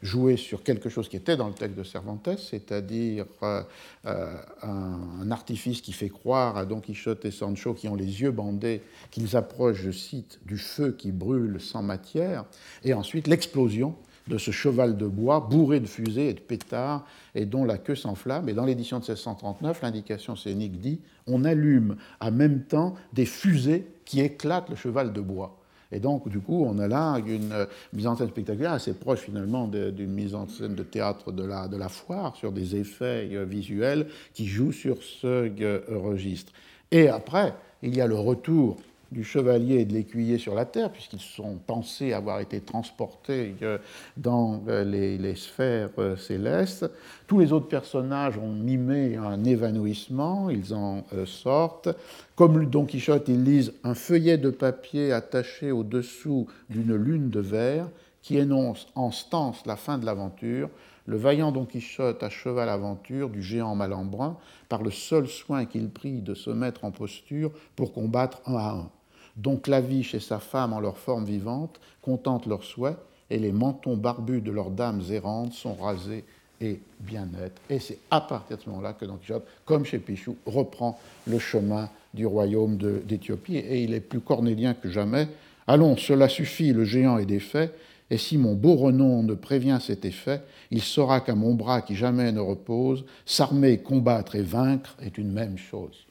jouer 0.01 0.37
sur 0.37 0.63
quelque 0.63 0.89
chose 0.89 1.09
qui 1.09 1.15
était 1.15 1.37
dans 1.37 1.47
le 1.47 1.53
texte 1.53 1.77
de 1.77 1.83
Cervantes, 1.83 2.29
c'est-à-dire 2.37 3.25
euh, 3.43 3.63
euh, 4.05 4.37
un, 4.63 5.31
artifice 5.31 5.81
qui 5.81 5.93
fait 5.93 6.09
croire 6.09 6.57
à 6.57 6.65
Don 6.65 6.81
Quichotte 6.81 7.23
et 7.25 7.31
Sancho, 7.31 7.73
qui 7.73 7.87
ont 7.87 7.95
les 7.95 8.21
yeux 8.21 8.31
bandés, 8.31 8.81
qu'ils 9.11 9.35
approchent, 9.35 9.81
je 9.81 9.91
cite, 9.91 10.39
du 10.45 10.57
feu 10.57 10.95
qui 10.97 11.11
brûle 11.11 11.59
sans 11.61 11.81
matière, 11.81 12.45
et 12.83 12.93
ensuite 12.93 13.27
l'explosion 13.27 13.95
de 14.27 14.37
ce 14.37 14.51
cheval 14.51 14.97
de 14.97 15.07
bois 15.07 15.39
bourré 15.39 15.79
de 15.79 15.87
fusées 15.87 16.29
et 16.29 16.33
de 16.33 16.39
pétards 16.39 17.05
et 17.33 17.45
dont 17.45 17.65
la 17.65 17.77
queue 17.77 17.95
s'enflamme. 17.95 18.49
Et 18.49 18.53
dans 18.53 18.65
l'édition 18.65 18.99
de 18.99 19.03
1639, 19.03 19.81
l'indication 19.81 20.35
scénique 20.35 20.79
dit 20.79 20.99
on 21.27 21.43
allume 21.43 21.97
en 22.19 22.31
même 22.31 22.63
temps 22.63 22.95
des 23.13 23.25
fusées 23.25 23.87
qui 24.05 24.21
éclatent 24.21 24.69
le 24.69 24.75
cheval 24.75 25.11
de 25.11 25.21
bois. 25.21 25.60
Et 25.91 25.99
donc, 25.99 26.29
du 26.29 26.39
coup, 26.39 26.65
on 26.65 26.79
a 26.79 26.87
là 26.87 27.19
une 27.25 27.67
mise 27.93 28.07
en 28.07 28.15
scène 28.15 28.29
spectaculaire 28.29 28.73
assez 28.73 28.93
proche 28.93 29.19
finalement 29.19 29.67
d'une 29.67 30.11
mise 30.11 30.35
en 30.35 30.47
scène 30.47 30.75
de 30.75 30.83
théâtre 30.83 31.31
de 31.31 31.43
la, 31.43 31.67
de 31.67 31.77
la 31.77 31.89
foire, 31.89 32.35
sur 32.35 32.51
des 32.51 32.75
effets 32.75 33.29
euh, 33.33 33.45
visuels 33.45 34.07
qui 34.33 34.47
jouent 34.47 34.71
sur 34.71 35.03
ce 35.03 35.27
euh, 35.27 35.81
registre. 35.89 36.51
Et 36.91 37.09
après, 37.09 37.53
il 37.81 37.95
y 37.95 38.01
a 38.01 38.07
le 38.07 38.15
retour 38.15 38.77
du 39.11 39.25
chevalier 39.25 39.81
et 39.81 39.85
de 39.85 39.93
l'écuyer 39.93 40.37
sur 40.37 40.55
la 40.55 40.65
terre, 40.65 40.91
puisqu'ils 40.91 41.19
sont 41.19 41.57
pensés 41.67 42.13
avoir 42.13 42.39
été 42.39 42.61
transportés 42.61 43.55
euh, 43.61 43.77
dans 44.15 44.63
euh, 44.69 44.85
les, 44.85 45.35
sphères 45.35 45.89
euh, 45.97 46.15
célestes. 46.15 46.89
Tous 47.27 47.39
les 47.39 47.51
autres 47.51 47.67
personnages 47.67 48.37
ont 48.37 48.53
mimé 48.53 49.17
un 49.17 49.43
évanouissement, 49.43 50.49
ils 50.49 50.73
en 50.73 51.03
sortent. 51.25 51.89
Comme 52.35 52.65
Don 52.65 52.85
Quichotte, 52.85 53.27
ils 53.27 53.43
lisent 53.43 53.73
un 53.83 53.95
feuillet 53.95 54.37
de 54.37 54.49
papier 54.49 55.11
attaché 55.11 55.71
au-dessous 55.71 56.47
d'une 56.69 56.95
lune 56.95 57.29
de 57.29 57.39
verre 57.39 57.87
qui 58.21 58.37
énonce 58.37 58.87
en 58.95 59.11
stance 59.11 59.65
la 59.65 59.75
fin 59.75 59.97
de 59.97 60.05
l'aventure. 60.05 60.69
Le 61.05 61.17
vaillant 61.17 61.51
Don 61.51 61.65
Quichotte 61.65 62.21
acheva 62.23 62.65
l'aventure 62.65 63.29
du 63.29 63.41
géant 63.41 63.75
Malambrin 63.75 64.37
par 64.69 64.83
le 64.83 64.91
seul 64.91 65.27
soin 65.27 65.65
qu'il 65.65 65.89
prit 65.89 66.21
de 66.21 66.33
se 66.33 66.49
mettre 66.49 66.85
en 66.85 66.91
posture 66.91 67.51
pour 67.75 67.91
combattre 67.91 68.41
un 68.45 68.55
à 68.55 68.71
un 68.71 68.89
dont 69.37 69.57
Claviche 69.57 70.15
et 70.15 70.19
sa 70.19 70.39
femme 70.39 70.73
en 70.73 70.79
leur 70.79 70.97
forme 70.97 71.25
vivante 71.25 71.79
contentent 72.01 72.45
leurs 72.45 72.63
souhaits, 72.63 72.97
et 73.29 73.39
les 73.39 73.51
mentons 73.51 73.95
barbus 73.95 74.41
de 74.41 74.51
leurs 74.51 74.71
dames 74.71 75.01
errantes 75.09 75.53
sont 75.53 75.73
rasés 75.73 76.25
et 76.59 76.79
bien 76.99 77.25
nets. 77.25 77.55
Et 77.69 77.79
c'est 77.79 77.97
à 78.11 78.21
partir 78.21 78.57
de 78.57 78.61
ce 78.61 78.69
moment-là 78.69 78.93
que 78.93 79.05
Don 79.05 79.15
Quichotte, 79.15 79.47
comme 79.65 79.85
chez 79.85 79.99
Pichou, 79.99 80.35
reprend 80.45 80.99
le 81.25 81.39
chemin 81.39 81.89
du 82.13 82.25
royaume 82.25 82.77
d'Éthiopie, 82.77 83.57
et 83.57 83.83
il 83.83 83.93
est 83.93 84.01
plus 84.01 84.19
cornélien 84.19 84.73
que 84.73 84.89
jamais. 84.89 85.27
Allons, 85.65 85.95
cela 85.95 86.27
suffit, 86.27 86.73
le 86.73 86.83
géant 86.83 87.17
est 87.17 87.25
défait, 87.25 87.71
et 88.09 88.17
si 88.17 88.37
mon 88.37 88.53
beau 88.53 88.75
renom 88.75 89.23
ne 89.23 89.33
prévient 89.33 89.79
cet 89.81 90.03
effet, 90.03 90.41
il 90.69 90.81
saura 90.81 91.21
qu'à 91.21 91.33
mon 91.33 91.53
bras 91.53 91.81
qui 91.81 91.95
jamais 91.95 92.33
ne 92.33 92.41
repose, 92.41 93.05
s'armer, 93.25 93.77
combattre 93.77 94.35
et 94.35 94.41
vaincre 94.41 94.97
est 95.01 95.17
une 95.17 95.31
même 95.31 95.57
chose 95.57 96.05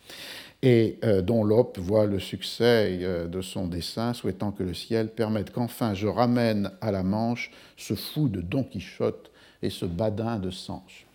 et 0.62 0.98
euh, 1.04 1.22
dont 1.22 1.42
Lope 1.42 1.78
voit 1.78 2.06
le 2.06 2.18
succès 2.18 2.98
euh, 3.00 3.26
de 3.26 3.40
son 3.40 3.66
dessein, 3.66 4.12
souhaitant 4.12 4.50
que 4.50 4.62
le 4.62 4.74
ciel 4.74 5.08
permette 5.08 5.52
qu'enfin 5.52 5.94
je 5.94 6.06
ramène 6.06 6.70
à 6.80 6.92
la 6.92 7.02
Manche 7.02 7.50
ce 7.76 7.94
fou 7.94 8.28
de 8.28 8.40
Don 8.40 8.64
Quichotte 8.64 9.30
et 9.62 9.70
ce 9.70 9.86
badin 9.86 10.38
de 10.38 10.50
Sanche. 10.50 11.06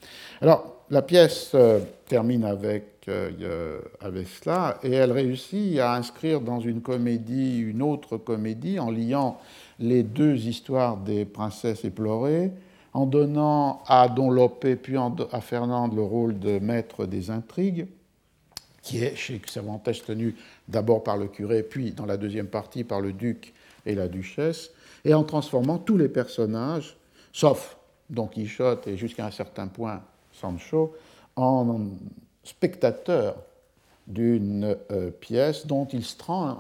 Alors, 0.42 0.84
la 0.90 1.02
pièce 1.02 1.52
euh, 1.54 1.80
termine 2.08 2.44
avec, 2.44 3.08
avec 4.02 4.28
cela, 4.28 4.80
et 4.84 4.92
elle 4.92 5.12
réussit 5.12 5.78
à 5.78 5.94
inscrire 5.94 6.42
dans 6.42 6.60
une 6.60 6.82
comédie 6.82 7.60
une 7.60 7.84
autre 7.84 8.18
comédie 8.18 8.80
en 8.80 8.90
liant 8.90 9.40
les 9.80 10.02
deux 10.02 10.48
histoires 10.48 10.98
des 10.98 11.24
princesses 11.26 11.86
éplorées, 11.86 12.52
en 12.94 13.06
donnant 13.06 13.84
à 13.88 14.08
Don 14.10 14.32
Lope 14.32 14.66
puis 14.82 14.96
à 14.98 15.42
Fernande 15.42 15.96
le 15.96 16.02
rôle 16.02 16.40
de 16.40 16.58
maître 16.58 17.06
des 17.06 17.30
intrigues, 17.30 17.88
qui 18.86 19.04
est 19.04 19.16
chez 19.16 19.42
Cervantes 19.48 19.90
tenu 20.06 20.36
d'abord 20.68 21.04
par 21.04 21.18
le 21.18 21.28
curé, 21.28 21.64
puis 21.64 21.92
dans 21.92 22.06
la 22.06 22.18
deuxième 22.18 22.48
partie 22.48 22.84
par 22.84 23.02
le 23.02 23.14
duc 23.14 23.54
et 23.86 23.96
la 23.96 24.08
duchesse, 24.08 24.72
et 25.04 25.14
en 25.14 25.24
transformant 25.24 25.80
tous 25.80 25.98
les 25.98 26.08
personnages, 26.08 26.96
sauf 27.34 27.78
Don 28.12 28.28
Quichotte 28.28 28.88
et 28.88 28.96
jusqu'à 28.96 29.26
un 29.26 29.32
certain 29.32 29.68
point 29.68 30.04
Sancho, 30.32 30.96
en 31.36 31.80
spectateurs 32.44 33.36
d'une 34.06 34.78
euh, 34.92 35.10
pièce 35.10 35.66
dont 35.66 35.86
il, 35.86 36.04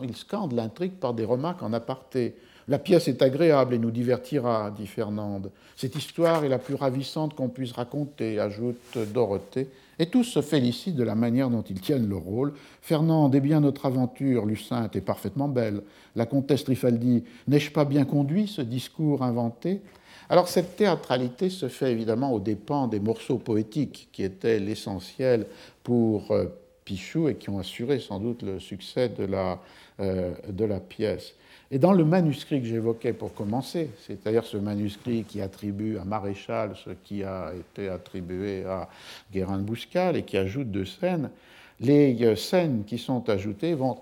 il 0.01 0.17
scande 0.17 0.53
l'intrigue 0.53 0.93
par 0.93 1.13
des 1.13 1.25
remarques 1.25 1.61
en 1.61 1.73
aparté. 1.73 2.35
La 2.67 2.79
pièce 2.79 3.07
est 3.07 3.21
agréable 3.21 3.75
et 3.75 3.77
nous 3.77 3.91
divertira, 3.91 4.71
dit 4.71 4.87
Fernande. 4.87 5.51
Cette 5.75 5.95
histoire 5.95 6.43
est 6.43 6.49
la 6.49 6.57
plus 6.57 6.73
ravissante 6.73 7.35
qu'on 7.35 7.49
puisse 7.49 7.73
raconter, 7.73 8.39
ajoute 8.39 8.97
Dorothée, 9.13 9.69
Et 9.99 10.07
tous 10.07 10.23
se 10.23 10.41
félicitent 10.41 10.95
de 10.95 11.03
la 11.03 11.15
manière 11.15 11.49
dont 11.49 11.61
ils 11.61 11.79
tiennent 11.79 12.09
le 12.09 12.17
rôle. 12.17 12.53
Fernand, 12.81 13.31
eh 13.33 13.39
bien 13.39 13.61
notre 13.61 13.85
aventure, 13.85 14.45
Lucinte, 14.45 14.95
est 14.95 15.01
parfaitement 15.01 15.47
belle. 15.47 15.81
La 16.15 16.25
comtesse 16.25 16.63
Trifaldi, 16.65 17.23
n'ai-je 17.47 17.71
pas 17.71 17.85
bien 17.85 18.05
conduit 18.05 18.47
ce 18.47 18.61
discours 18.61 19.23
inventé? 19.23 19.81
Alors 20.29 20.47
cette 20.47 20.75
théâtralité 20.75 21.49
se 21.49 21.67
fait 21.67 21.91
évidemment 21.91 22.33
aux 22.33 22.39
dépens 22.39 22.87
des 22.87 22.99
morceaux 22.99 23.37
poétiques 23.37 24.09
qui 24.11 24.23
étaient 24.23 24.59
l'essentiel 24.59 25.45
pour 25.83 26.31
euh, 26.31 26.45
Pichou 26.83 27.29
et 27.29 27.35
qui 27.35 27.49
ont 27.49 27.59
assuré 27.59 27.99
sans 27.99 28.19
doute 28.19 28.41
le 28.41 28.59
succès 28.59 29.09
de 29.09 29.25
la, 29.25 29.59
euh, 29.99 30.33
de 30.49 30.65
la 30.65 30.79
pièce. 30.79 31.35
Et 31.71 31.79
dans 31.79 31.93
le 31.93 32.05
manuscrit 32.05 32.61
que 32.61 32.67
j'évoquais 32.67 33.13
pour 33.13 33.33
commencer, 33.33 33.89
c'est-à-dire 34.05 34.45
ce 34.45 34.57
manuscrit 34.57 35.23
qui 35.23 35.41
attribue 35.41 35.97
à 35.97 36.05
Maréchal 36.05 36.75
ce 36.83 36.91
qui 36.91 37.23
a 37.23 37.51
été 37.53 37.89
attribué 37.89 38.63
à 38.65 38.87
Guérin 39.31 39.57
de 39.57 39.63
Bouscal 39.63 40.15
et 40.15 40.23
qui 40.23 40.37
ajoute 40.37 40.69
deux 40.69 40.85
scènes, 40.85 41.31
les 41.79 42.23
euh, 42.23 42.35
scènes 42.35 42.83
qui 42.85 42.97
sont 42.97 43.29
ajoutées 43.29 43.73
vont 43.73 43.97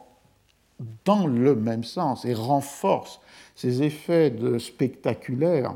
dans 1.06 1.28
le 1.28 1.56
même 1.56 1.84
sens 1.84 2.26
et 2.26 2.34
renforcent 2.34 3.22
ces 3.56 3.84
effets 3.84 4.30
de 4.30 4.58
spectaculaire 4.58 5.76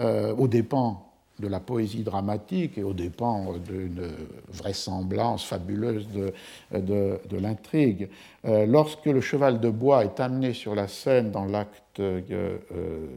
euh, 0.00 0.34
aux 0.34 0.48
dépens 0.48 1.11
de 1.38 1.48
la 1.48 1.60
poésie 1.60 2.02
dramatique 2.02 2.78
et 2.78 2.82
aux 2.82 2.92
dépens 2.92 3.54
d'une 3.58 4.10
vraisemblance 4.48 5.44
fabuleuse 5.44 6.06
de, 6.08 6.32
de, 6.78 7.36
l'intrigue. 7.36 8.08
Euh, 8.44 8.66
lorsque 8.66 9.06
le 9.06 9.20
cheval 9.20 9.60
de 9.60 9.70
bois 9.70 10.04
est 10.04 10.20
amené 10.20 10.52
sur 10.52 10.74
la 10.74 10.88
scène 10.88 11.30
dans 11.30 11.44
l'acte 11.44 12.00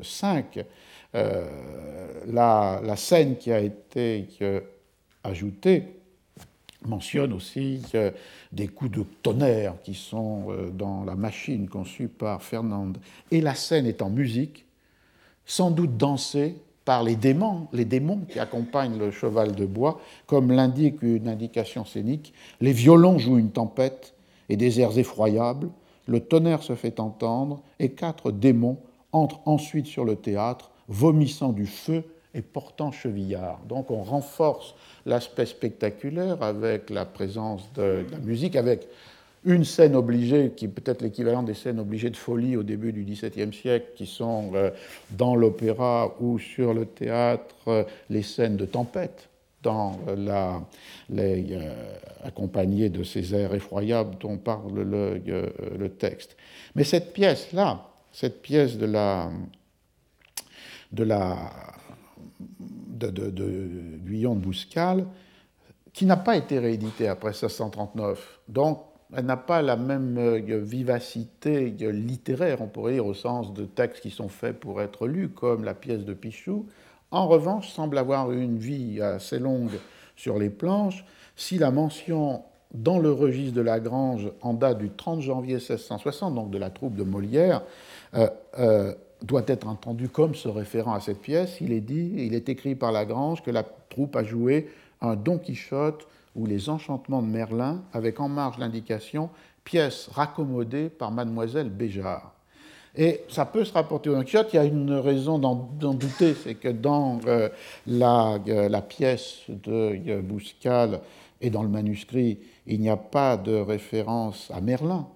5, 0.01 0.57
euh, 0.57 0.63
euh, 1.15 1.48
la, 2.27 2.81
la, 2.84 2.95
scène 2.95 3.38
qui 3.38 3.51
a 3.51 3.60
été 3.60 4.27
ajoutée 5.24 5.84
mentionne 6.86 7.34
aussi 7.34 7.81
des 8.51 8.67
coups 8.67 8.91
de 8.91 9.03
tonnerre 9.24 9.75
qui 9.84 9.95
sont 9.95 10.48
dans 10.74 11.03
la 11.03 11.15
machine 11.15 11.67
conçue 11.67 12.07
par 12.07 12.43
Fernande. 12.43 13.00
Et 13.31 13.41
la 13.41 13.55
scène 13.55 13.88
est 13.88 14.03
en 14.03 14.10
musique, 14.10 14.65
sans 15.45 15.72
doute 15.72 15.98
dansée 15.98 16.57
par 16.85 17.03
les 17.03 17.15
démons, 17.15 17.67
les 17.73 17.83
démons 17.83 18.21
qui 18.29 18.39
accompagnent 18.39 18.97
le 18.97 19.11
cheval 19.11 19.55
de 19.55 19.65
bois, 19.65 19.99
comme 20.27 20.51
l'indique 20.51 21.01
une 21.01 21.27
indication 21.27 21.83
scénique. 21.83 22.33
Les 22.61 22.71
violons 22.71 23.17
jouent 23.17 23.39
une 23.39 23.51
tempête 23.51 24.13
et 24.49 24.55
des 24.55 24.79
airs 24.79 24.97
effroyables, 24.97 25.69
le 26.07 26.19
tonnerre 26.19 26.61
se 26.61 26.75
fait 26.75 26.99
entendre 26.99 27.61
et 27.79 27.89
quatre 27.89 28.31
démons 28.31 28.77
entrent 29.11 29.41
ensuite 29.45 29.87
sur 29.87 30.05
le 30.05 30.15
théâtre, 30.15 30.69
vomissant 30.87 31.51
du 31.51 31.65
feu 31.65 32.03
et 32.35 32.41
portant 32.41 32.91
chevillard. 32.91 33.59
Donc 33.67 33.89
on 33.89 34.03
renforce 34.03 34.75
l'aspect 35.05 35.47
spectaculaire 35.47 36.43
avec 36.43 36.91
la 36.91 37.05
présence 37.05 37.71
de 37.73 38.05
la 38.11 38.19
musique, 38.19 38.55
avec 38.55 38.87
une 39.45 39.63
scène 39.63 39.95
obligée, 39.95 40.51
qui 40.55 40.65
est 40.65 40.69
peut-être 40.69 41.01
l'équivalent 41.01 41.43
des 41.43 41.53
scènes 41.53 41.79
obligées 41.79 42.09
de 42.09 42.17
folie 42.17 42.57
au 42.57 42.63
début 42.63 42.91
du 42.91 43.03
XVIIe 43.03 43.53
siècle, 43.53 43.87
qui 43.95 44.07
sont 44.07 44.51
euh, 44.55 44.71
dans 45.11 45.35
l'opéra 45.35 46.15
ou 46.19 46.39
sur 46.39 46.73
le 46.73 46.85
théâtre 46.85 47.55
euh, 47.67 47.83
les 48.09 48.23
scènes 48.23 48.57
de 48.57 48.65
tempête, 48.65 49.29
dans 49.61 49.99
euh, 50.07 50.15
la, 50.15 50.61
accompagnées 52.23 52.89
de 52.89 53.03
ces 53.03 53.33
airs 53.35 53.53
effroyables 53.53 54.17
dont 54.19 54.37
parle 54.37 54.81
le, 54.81 55.21
le 55.77 55.89
texte. 55.89 56.35
Mais 56.73 56.83
cette 56.83 57.13
pièce-là, 57.13 57.87
cette 58.11 58.41
pièce 58.41 58.77
de 58.77 58.87
la, 58.87 59.29
de 60.91 61.03
la 61.03 61.37
de, 62.39 63.09
de, 63.09 63.29
de 63.29 63.69
Guyon 64.05 64.35
de 64.35 64.39
Bouscal, 64.39 65.05
qui 65.93 66.05
n'a 66.05 66.17
pas 66.17 66.35
été 66.35 66.59
rééditée 66.59 67.07
après 67.07 67.29
1639. 67.29 68.39
Donc, 68.47 68.79
elle 69.13 69.25
n'a 69.25 69.38
pas 69.38 69.62
la 69.62 69.75
même 69.75 70.17
euh, 70.17 70.62
vivacité 70.63 71.69
littéraire, 71.69 72.62
on 72.62 72.67
pourrait 72.67 72.93
dire, 72.93 73.05
au 73.05 73.13
sens 73.13 73.53
de 73.53 73.65
textes 73.65 74.01
qui 74.01 74.09
sont 74.09 74.29
faits 74.29 74.59
pour 74.59 74.81
être 74.81 75.07
lus, 75.07 75.29
comme 75.29 75.63
la 75.63 75.74
pièce 75.74 76.05
de 76.05 76.13
Pichou. 76.13 76.65
En 77.12 77.27
revanche, 77.27 77.69
semble 77.69 77.97
avoir 77.97 78.31
une 78.31 78.57
vie 78.57 79.01
assez 79.01 79.39
longue 79.39 79.77
sur 80.15 80.38
les 80.39 80.50
planches. 80.50 81.05
Si 81.35 81.57
la 81.57 81.71
mention 81.71 82.43
dans 82.74 83.00
le 83.00 83.12
registre 83.12 83.55
de 83.55 83.62
Lagrange 83.62 84.31
en 84.41 84.53
date 84.53 84.79
du 84.79 84.89
30 84.89 85.21
janvier 85.21 85.55
1660, 85.55 86.35
donc 86.35 86.50
de 86.50 86.57
la 86.57 86.69
troupe 86.69 86.95
de 86.95 87.03
Molière, 87.03 87.62
euh, 88.15 88.27
euh, 88.59 88.93
doit 89.21 89.43
être 89.47 89.67
entendue 89.67 90.09
comme 90.09 90.35
se 90.35 90.47
référant 90.47 90.93
à 90.93 91.00
cette 91.00 91.21
pièce, 91.21 91.62
il 91.62 91.71
est 91.71 91.81
dit, 91.81 92.13
il 92.17 92.33
est 92.33 92.50
écrit 92.50 92.75
par 92.75 92.91
Lagrange 92.91 93.41
que 93.44 93.51
la 93.51 93.63
troupe 93.63 94.15
a 94.15 94.24
joué 94.24 94.70
un 95.01 95.15
Don 95.15 95.37
Quichotte 95.37 96.07
ou 96.35 96.45
Les 96.45 96.69
Enchantements 96.69 97.21
de 97.21 97.27
Merlin, 97.27 97.83
avec 97.93 98.19
en 98.19 98.29
marge 98.29 98.57
l'indication 98.57 99.29
pièce 99.63 100.09
raccommodée 100.13 100.89
par 100.89 101.11
mademoiselle 101.11 101.69
Béjart. 101.69 102.35
Et 102.98 103.21
ça 103.27 103.45
peut 103.45 103.65
se 103.65 103.74
rapporter 103.74 104.09
au 104.09 104.15
Don 104.15 104.24
Quichotte. 104.24 104.53
Il 104.53 104.55
y 104.55 104.59
a 104.59 104.63
une 104.63 104.93
raison 104.93 105.37
d'en 105.37 105.93
douter, 105.93 106.33
c'est 106.33 106.55
que 106.55 106.69
dans 106.69 107.19
euh, 107.27 107.50
la, 107.87 108.39
euh, 108.48 108.69
la, 108.69 108.81
pièce 108.81 109.41
de 109.50 110.00
euh, 110.07 110.21
Bouscal 110.21 111.01
et 111.41 111.50
dans 111.50 111.63
le 111.63 111.69
manuscrit, 111.69 112.39
il 112.65 112.79
n'y 112.79 112.89
a 112.89 112.95
pas 112.95 113.35
de 113.35 113.53
référence 113.53 114.50
à 114.53 114.61
Merlin. 114.61 115.07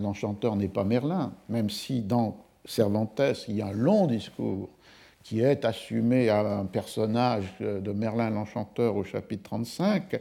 L'enchanteur 0.00 0.56
n'est 0.56 0.68
pas 0.68 0.84
Merlin, 0.84 1.32
même 1.48 1.70
si 1.70 2.00
dans 2.02 2.38
Cervantes, 2.64 3.20
il 3.48 3.56
y 3.56 3.62
a 3.62 3.68
un 3.68 3.72
long 3.72 4.06
discours 4.06 4.68
qui 5.22 5.40
est 5.40 5.64
assumé 5.64 6.28
à 6.28 6.40
un 6.40 6.64
personnage 6.64 7.44
de 7.60 7.92
Merlin 7.92 8.30
l'Enchanteur 8.30 8.96
au 8.96 9.04
chapitre 9.04 9.44
35. 9.44 10.20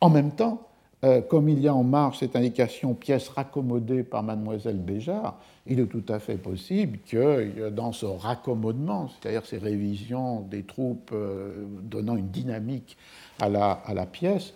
En 0.00 0.10
même 0.10 0.32
temps, 0.32 0.66
euh, 1.04 1.20
comme 1.20 1.48
il 1.48 1.60
y 1.60 1.68
a 1.68 1.74
en 1.74 1.84
marge 1.84 2.18
cette 2.18 2.36
indication 2.36 2.94
pièce 2.94 3.28
raccommodée 3.28 4.02
par 4.02 4.22
mademoiselle 4.22 4.78
Béjart, 4.78 5.38
il 5.66 5.78
est 5.78 5.86
tout 5.86 6.04
à 6.08 6.18
fait 6.18 6.36
possible 6.36 6.98
que 7.06 7.16
euh, 7.16 7.70
dans 7.70 7.92
ce 7.92 8.06
raccommodement, 8.06 9.08
c'est-à-dire 9.08 9.44
ces 9.44 9.58
révisions 9.58 10.40
des 10.40 10.62
troupes 10.62 11.10
euh, 11.12 11.66
donnant 11.82 12.16
une 12.16 12.28
dynamique 12.28 12.96
à 13.38 13.50
la, 13.50 14.06
pièce, 14.10 14.54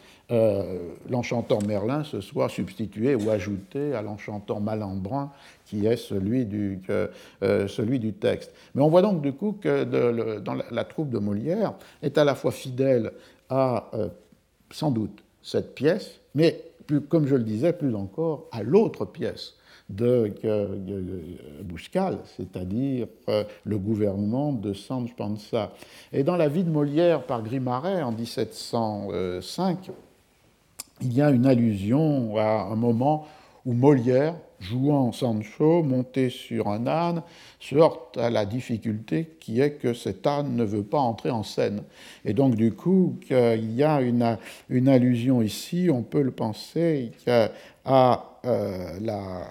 l'enchanteur 1.10 1.62
Merlin 1.66 2.02
se 2.02 2.22
soit 2.22 2.48
substitué 2.48 3.14
ou 3.14 3.28
ajouté 3.28 3.92
à 3.94 4.00
l'enchanteur 4.00 4.60
Malembrin 4.60 5.30
qui 5.66 5.84
est 5.84 5.98
celui 5.98 6.46
du, 6.46 6.80
celui 7.42 7.98
du 7.98 8.14
texte. 8.14 8.50
Mais 8.74 8.80
on 8.80 8.88
voit 8.88 9.02
donc 9.02 9.20
du 9.20 9.34
coup 9.34 9.54
que 9.60 9.84
dans 10.38 10.56
la, 10.70 10.84
troupe 10.84 11.10
de 11.10 11.18
Molière 11.18 11.74
est 12.00 12.16
à 12.16 12.24
la 12.24 12.34
fois 12.34 12.52
fidèle 12.52 13.12
à, 13.50 13.90
sans 14.70 14.90
doute, 14.90 15.22
cette 15.42 15.74
pièce, 15.74 16.20
mais 16.34 16.62
comme 17.08 17.26
je 17.26 17.36
le 17.36 17.44
disais, 17.44 17.72
plus 17.72 17.94
encore 17.94 18.46
à 18.52 18.62
l'autre 18.62 19.04
pièce 19.04 19.54
de 19.88 20.32
Bouscal, 21.62 22.18
c'est-à-dire 22.36 23.08
euh, 23.28 23.44
le 23.64 23.78
gouvernement 23.78 24.52
de 24.52 24.72
Sanche 24.72 25.14
Panza. 25.16 25.72
Et 26.12 26.22
dans 26.22 26.36
la 26.36 26.48
vie 26.48 26.62
de 26.62 26.70
Molière 26.70 27.24
par 27.24 27.42
Grimaret 27.42 28.02
en 28.02 28.12
1705, 28.12 29.90
il 31.02 31.12
y 31.12 31.22
a 31.22 31.30
une 31.30 31.46
allusion 31.46 32.36
à 32.36 32.68
un 32.70 32.76
moment 32.76 33.26
où 33.64 33.72
Molière 33.72 34.34
jouant 34.60 35.10
Sancho, 35.12 35.82
monté 35.82 36.28
sur 36.28 36.68
un 36.68 36.86
âne, 36.86 37.22
se 37.58 37.74
heurte 37.74 38.18
à 38.18 38.30
la 38.30 38.44
difficulté 38.44 39.36
qui 39.40 39.60
est 39.60 39.72
que 39.72 39.94
cet 39.94 40.26
âne 40.26 40.54
ne 40.54 40.64
veut 40.64 40.82
pas 40.82 40.98
entrer 40.98 41.30
en 41.30 41.42
scène. 41.42 41.82
Et 42.24 42.34
donc, 42.34 42.54
du 42.54 42.72
coup, 42.72 43.18
il 43.30 43.74
y 43.74 43.82
a 43.82 44.00
une, 44.02 44.36
une 44.68 44.88
allusion 44.88 45.42
ici, 45.42 45.88
on 45.90 46.02
peut 46.02 46.22
le 46.22 46.30
penser, 46.30 47.12
à, 47.84 48.38
euh, 48.44 48.98
la, 49.00 49.46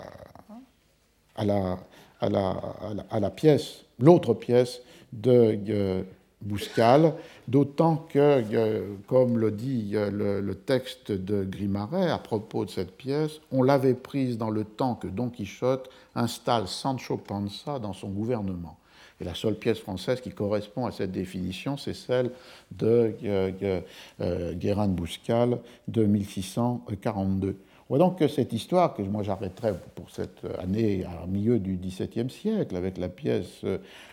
à, 1.36 1.46
la, 1.46 1.80
à, 2.22 2.30
la, 2.30 2.62
à, 3.10 3.20
la, 3.20 3.30
pièce, 3.32 3.86
l'autre 4.00 4.34
pièce 4.36 4.82
de 5.12 5.58
euh, 5.70 6.04
Bouscal, 6.42 7.16
d'autant 7.50 7.98
que, 7.98 8.44
euh, 8.54 8.96
comme 9.08 9.38
le 9.38 9.52
dit 9.52 9.92
euh, 9.96 10.42
le, 10.42 10.56
texte 10.56 11.12
de 11.12 11.44
Grimaret 11.44 12.10
à 12.10 12.18
propos 12.18 12.64
de 12.64 12.70
cette 12.70 12.96
pièce, 12.96 13.42
on 13.52 13.62
l'avait 13.62 13.94
prise 13.94 14.38
dans 14.38 14.50
le 14.50 14.64
temps 14.64 14.96
que 14.96 15.08
Don 15.08 15.30
Quichotte 15.30 15.90
installe 16.16 16.68
Sancho 16.68 17.18
Panza 17.18 17.80
dans 17.80 17.92
son 17.92 18.10
gouvernement. 18.10 18.78
Et 19.20 19.26
la 19.26 19.36
seule 19.36 19.56
pièce 19.56 19.80
française 19.80 20.22
qui 20.22 20.30
correspond 20.30 20.86
à 20.86 20.92
cette 20.92 21.12
définition, 21.12 21.76
c'est 21.76 21.94
celle 21.94 22.32
de 22.72 23.14
euh, 23.26 24.54
Guérin 24.54 24.88
Bouscal 24.88 25.60
de 25.90 26.06
1642 26.06 27.58
voit 27.90 27.98
donc 27.98 28.20
que 28.20 28.28
cette 28.28 28.54
histoire, 28.54 28.94
que 28.94 29.02
moi 29.02 29.24
j'arrêterai 29.24 29.74
pour 29.96 30.10
cette 30.12 30.46
année 30.60 31.04
à 31.06 31.26
milieu 31.26 31.60
du 31.60 31.76
XVIIe 31.76 32.30
siècle, 32.30 32.76
avec 32.76 32.98
la 32.98 33.10
pièce 33.10 33.66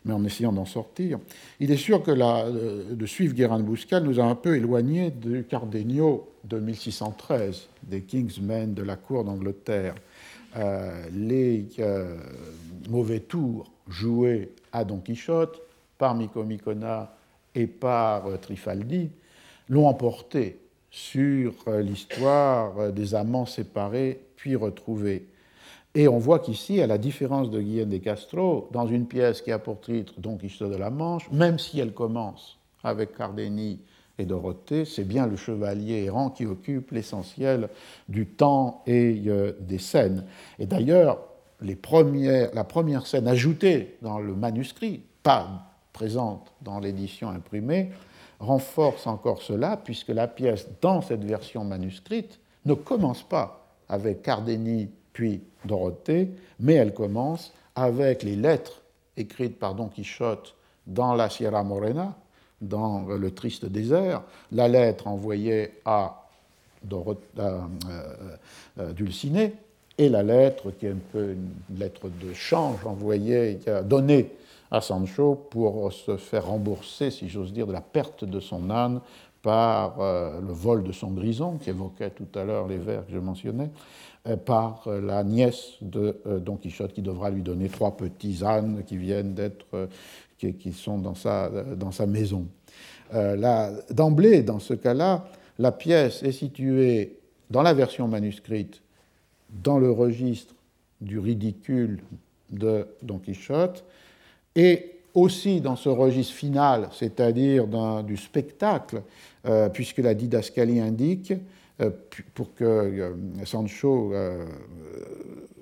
mais 0.05 0.13
en 0.13 0.23
essayant 0.23 0.51
d'en 0.51 0.65
sortir. 0.65 1.19
Il 1.59 1.71
est 1.71 1.77
sûr 1.77 2.03
que 2.03 2.11
la, 2.11 2.45
euh, 2.45 2.93
de 2.93 3.05
suivre 3.05 3.33
Guérin 3.33 3.59
de 3.59 3.63
Bouscal 3.63 4.03
nous 4.03 4.19
a 4.19 4.23
un 4.23 4.35
peu 4.35 4.55
éloigné 4.55 5.11
du 5.11 5.43
Cardenio 5.43 6.29
de 6.43 6.59
1613, 6.59 7.67
des 7.83 8.01
Kingsmen 8.01 8.73
de 8.73 8.83
la 8.83 8.95
cour 8.95 9.23
d'Angleterre. 9.23 9.95
Euh, 10.57 11.05
les 11.13 11.65
euh, 11.79 12.17
mauvais 12.89 13.21
tours 13.21 13.71
joués 13.91 14.51
à 14.71 14.83
Don 14.83 14.97
Quichotte 14.97 15.61
par 15.97 16.15
Micomicona 16.15 17.15
et 17.53 17.67
par 17.67 18.23
Trifaldi 18.41 19.11
l'ont 19.69 19.87
emporté 19.87 20.59
sur 20.89 21.53
l'histoire 21.67 22.91
des 22.91 23.15
amants 23.15 23.45
séparés 23.45 24.19
puis 24.35 24.55
retrouvés. 24.55 25.27
Et 25.93 26.07
on 26.07 26.19
voit 26.19 26.39
qu'ici, 26.39 26.81
à 26.81 26.87
la 26.87 26.97
différence 26.97 27.49
de 27.49 27.61
Guillaume 27.61 27.89
de 27.89 27.97
Castro, 27.97 28.69
dans 28.71 28.87
une 28.87 29.05
pièce 29.05 29.41
qui 29.41 29.51
a 29.51 29.59
pour 29.59 29.81
titre 29.81 30.13
Don 30.17 30.37
Quichotte 30.37 30.71
de 30.71 30.77
la 30.77 30.89
Manche, 30.89 31.29
même 31.31 31.59
si 31.59 31.79
elle 31.79 31.93
commence 31.93 32.57
avec 32.83 33.15
Cardeni 33.15 33.79
et 34.17 34.25
Dorothée, 34.25 34.85
c'est 34.85 35.03
bien 35.03 35.27
le 35.27 35.35
chevalier 35.35 36.05
errant 36.05 36.29
qui 36.29 36.45
occupe 36.45 36.91
l'essentiel 36.91 37.69
du 38.07 38.25
temps 38.25 38.83
et 38.87 39.21
euh, 39.27 39.53
des 39.59 39.79
scènes. 39.79 40.25
Et 40.59 40.65
d'ailleurs, 40.65 41.19
la 41.61 42.63
première 42.63 43.07
scène 43.07 43.27
ajoutée 43.27 43.97
dans 44.01 44.19
le 44.19 44.35
manuscrit, 44.35 45.03
pas 45.23 45.71
présente 45.93 46.51
dans 46.61 46.79
l'édition 46.79 47.29
imprimée, 47.29 47.91
renforce 48.39 49.05
encore 49.07 49.41
cela, 49.41 49.77
puisque 49.77 50.09
la 50.09 50.27
pièce, 50.27 50.67
dans 50.81 51.01
cette 51.01 51.23
version 51.23 51.63
manuscrite, 51.63 52.39
ne 52.65 52.73
commence 52.73 53.23
pas 53.23 53.67
avec 53.87 54.23
Cardeni 54.23 54.89
puis 55.13 55.41
Dorothée, 55.65 56.31
mais 56.59 56.73
elle 56.73 56.93
commence 56.93 57.53
avec 57.75 58.23
les 58.23 58.35
lettres 58.35 58.81
écrites 59.17 59.59
par 59.59 59.75
Don 59.75 59.87
Quichotte 59.87 60.55
dans 60.87 61.13
la 61.13 61.29
Sierra 61.29 61.63
Morena, 61.63 62.15
dans 62.61 63.05
le 63.07 63.31
triste 63.31 63.65
désert, 63.65 64.23
la 64.51 64.67
lettre 64.67 65.07
envoyée 65.07 65.79
à 65.85 66.27
euh, 66.91 67.61
euh, 68.79 68.93
Dulcinée 68.93 69.53
et 70.01 70.09
la 70.09 70.23
lettre 70.23 70.71
qui 70.71 70.87
est 70.87 70.91
un 70.91 71.01
peu 71.11 71.33
une 71.33 71.77
lettre 71.77 72.09
de 72.09 72.33
change 72.33 72.83
envoyée, 72.85 73.59
donnée 73.85 74.31
à 74.71 74.81
Sancho 74.81 75.35
pour 75.35 75.93
se 75.93 76.17
faire 76.17 76.47
rembourser, 76.47 77.11
si 77.11 77.29
j'ose 77.29 77.53
dire, 77.53 77.67
de 77.67 77.73
la 77.73 77.81
perte 77.81 78.25
de 78.25 78.39
son 78.39 78.71
âne 78.71 79.01
par 79.43 80.01
euh, 80.01 80.39
le 80.41 80.53
vol 80.53 80.83
de 80.83 80.91
son 80.91 81.11
grison, 81.11 81.57
qui 81.57 81.69
évoquait 81.69 82.09
tout 82.09 82.27
à 82.33 82.43
l'heure 82.43 82.67
les 82.67 82.77
vers 82.77 83.05
que 83.05 83.13
je 83.13 83.19
mentionnais, 83.19 83.69
euh, 84.27 84.37
par 84.37 84.83
euh, 84.87 85.01
la 85.01 85.23
nièce 85.23 85.73
de 85.81 86.17
Don 86.39 86.55
Quichotte, 86.55 86.93
qui 86.93 87.03
devra 87.03 87.29
lui 87.29 87.43
donner 87.43 87.69
trois 87.69 87.95
petits 87.95 88.43
ânes 88.43 88.83
qui 88.87 88.97
viennent 88.97 89.35
d'être, 89.35 89.87
qui, 90.39 90.73
sont 90.73 90.97
dans 90.97 91.15
sa, 91.15 91.49
dans 91.49 91.91
sa 91.91 92.07
maison. 92.07 92.47
D'emblée, 93.91 94.41
dans 94.41 94.57
ce 94.57 94.73
cas-là, 94.73 95.25
la 95.59 95.71
pièce 95.71 96.23
est 96.23 96.31
située 96.31 97.19
dans 97.51 97.61
la 97.61 97.73
version 97.73 98.07
manuscrite, 98.07 98.80
dans 99.51 99.79
le 99.79 99.91
registre 99.91 100.55
du 101.01 101.19
ridicule 101.19 101.99
de 102.49 102.87
Don 103.01 103.17
Quichotte, 103.17 103.83
et 104.55 104.91
aussi 105.13 105.61
dans 105.61 105.75
ce 105.75 105.89
registre 105.89 106.33
final, 106.33 106.89
c'est-à-dire 106.91 107.65
du 108.03 108.17
spectacle, 108.17 109.01
euh, 109.45 109.69
puisque 109.69 109.97
la 109.97 110.13
didascalie 110.13 110.79
indique, 110.79 111.33
euh, 111.81 111.89
pour 112.33 112.53
que 112.53 112.63
euh, 112.63 113.13
Sancho, 113.45 114.13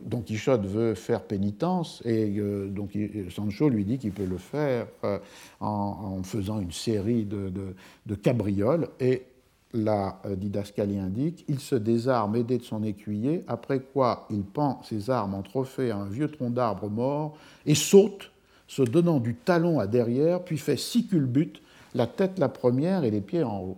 Don 0.01 0.21
Quichotte 0.21 0.65
veut 0.65 0.95
faire 0.95 1.23
pénitence, 1.23 2.01
et 2.05 2.41
donc 2.69 2.91
Sancho 3.29 3.69
lui 3.69 3.85
dit 3.85 3.97
qu'il 3.97 4.11
peut 4.11 4.25
le 4.25 4.37
faire 4.37 4.87
en, 5.59 6.21
faisant 6.23 6.59
une 6.59 6.71
série 6.71 7.25
de, 7.25 7.51
de 8.05 8.15
cabrioles, 8.15 8.87
et 8.99 9.23
la 9.73 10.19
didascalie 10.37 10.97
indique, 10.97 11.45
il 11.47 11.59
se 11.59 11.75
désarme 11.75 12.35
aidé 12.35 12.57
de 12.57 12.63
son 12.63 12.83
écuyer, 12.83 13.43
après 13.47 13.79
quoi 13.79 14.25
il 14.31 14.43
pend 14.43 14.81
ses 14.83 15.09
armes 15.09 15.35
en 15.35 15.43
trophée 15.43 15.91
à 15.91 15.97
un 15.97 16.07
vieux 16.07 16.29
tronc 16.29 16.49
d'arbre 16.49 16.89
mort 16.89 17.37
et 17.65 17.75
saute 17.75 18.31
se 18.67 18.83
donnant 18.83 19.19
du 19.19 19.35
talon 19.35 19.79
à 19.79 19.87
derrière, 19.87 20.43
puis 20.43 20.57
fait 20.57 20.77
six 20.77 21.07
culbutes, 21.07 21.61
la 21.95 22.07
tête 22.07 22.39
la 22.39 22.49
première 22.49 23.03
et 23.03 23.11
les 23.11 23.21
pieds 23.21 23.43
en 23.43 23.59
haut. 23.59 23.77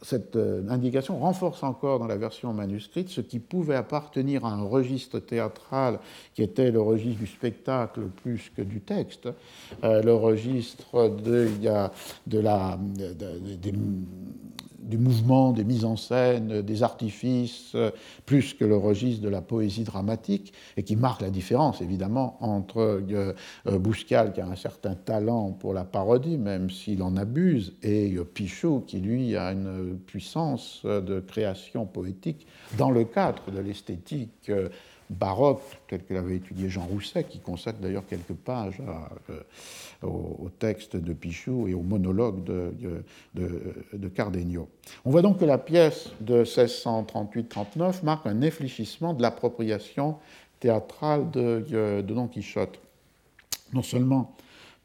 Cette 0.00 0.36
euh, 0.36 0.66
indication 0.70 1.18
renforce 1.18 1.62
encore 1.62 1.98
dans 1.98 2.06
la 2.06 2.16
version 2.16 2.54
manuscrite 2.54 3.10
ce 3.10 3.20
qui 3.20 3.38
pouvait 3.38 3.74
appartenir 3.74 4.46
à 4.46 4.52
un 4.52 4.62
registre 4.62 5.18
théâtral 5.18 5.98
qui 6.34 6.42
était 6.42 6.70
le 6.70 6.80
registre 6.80 7.20
du 7.20 7.26
spectacle 7.26 8.00
plus 8.22 8.50
que 8.56 8.62
du 8.62 8.80
texte, 8.80 9.28
euh, 9.84 10.02
le 10.02 10.14
registre 10.14 11.10
de, 11.10 11.50
de 12.26 12.38
la, 12.38 12.78
des, 12.78 13.74
du 14.82 14.98
mouvement, 14.98 15.52
des 15.52 15.64
mises 15.64 15.84
en 15.84 15.96
scène, 15.96 16.62
des 16.62 16.82
artifices, 16.82 17.76
plus 18.26 18.54
que 18.54 18.64
le 18.64 18.76
registre 18.76 19.22
de 19.22 19.28
la 19.28 19.40
poésie 19.40 19.84
dramatique, 19.84 20.52
et 20.76 20.82
qui 20.82 20.96
marque 20.96 21.22
la 21.22 21.30
différence, 21.30 21.80
évidemment, 21.80 22.36
entre 22.40 22.78
euh, 22.78 23.32
euh, 23.66 23.78
Bouscal, 23.78 24.32
qui 24.32 24.40
a 24.40 24.46
un 24.46 24.56
certain 24.56 24.94
talent 24.94 25.52
pour 25.52 25.74
la 25.74 25.84
parodie, 25.84 26.38
même 26.38 26.70
s'il 26.70 27.02
en 27.02 27.16
abuse, 27.16 27.74
et 27.82 28.14
euh, 28.14 28.24
Pichot, 28.24 28.80
qui, 28.86 29.00
lui, 29.00 29.36
a 29.36 29.52
une 29.52 29.98
puissance 29.98 30.82
de 30.84 31.20
création 31.20 31.86
poétique 31.86 32.46
dans 32.78 32.90
le 32.90 33.04
cadre 33.04 33.50
de 33.50 33.60
l'esthétique 33.60 34.50
baroque, 35.12 35.62
tel 35.88 36.04
que 36.04 36.14
l'avait 36.14 36.36
étudié 36.36 36.68
Jean 36.68 36.84
Rousset, 36.84 37.24
qui 37.24 37.38
consacre 37.38 37.78
d'ailleurs 37.78 38.06
quelques 38.06 38.34
pages 38.34 38.82
euh, 39.30 39.40
au, 40.02 40.48
texte 40.58 40.96
de 40.96 41.12
Pichou 41.12 41.68
et 41.68 41.74
au 41.74 41.82
monologue 41.82 42.42
de, 42.44 43.04
de, 43.34 44.08
Cardenio. 44.08 44.68
On 45.04 45.10
voit 45.10 45.22
donc 45.22 45.38
que 45.38 45.44
la 45.44 45.58
pièce 45.58 46.10
de 46.20 46.44
1638-39 46.44 48.04
marque 48.04 48.26
un 48.26 48.42
infléchissement 48.42 49.14
de 49.14 49.22
l'appropriation 49.22 50.16
théâtrale 50.60 51.30
de, 51.30 52.02
Don 52.06 52.28
Quichotte. 52.28 52.78
Non 53.72 53.82
seulement 53.82 54.34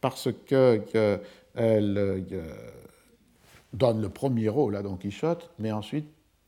parce 0.02 0.30
qu'elle 0.46 0.88
euh, 1.58 2.22
donne 3.74 4.02
le 4.02 4.10
premier 4.10 4.50
rôle 4.50 4.76
à 4.76 4.82
Don 4.82 4.96
Quichotte, 4.96 5.50
mais 5.60 5.72
ensuite 5.72 6.08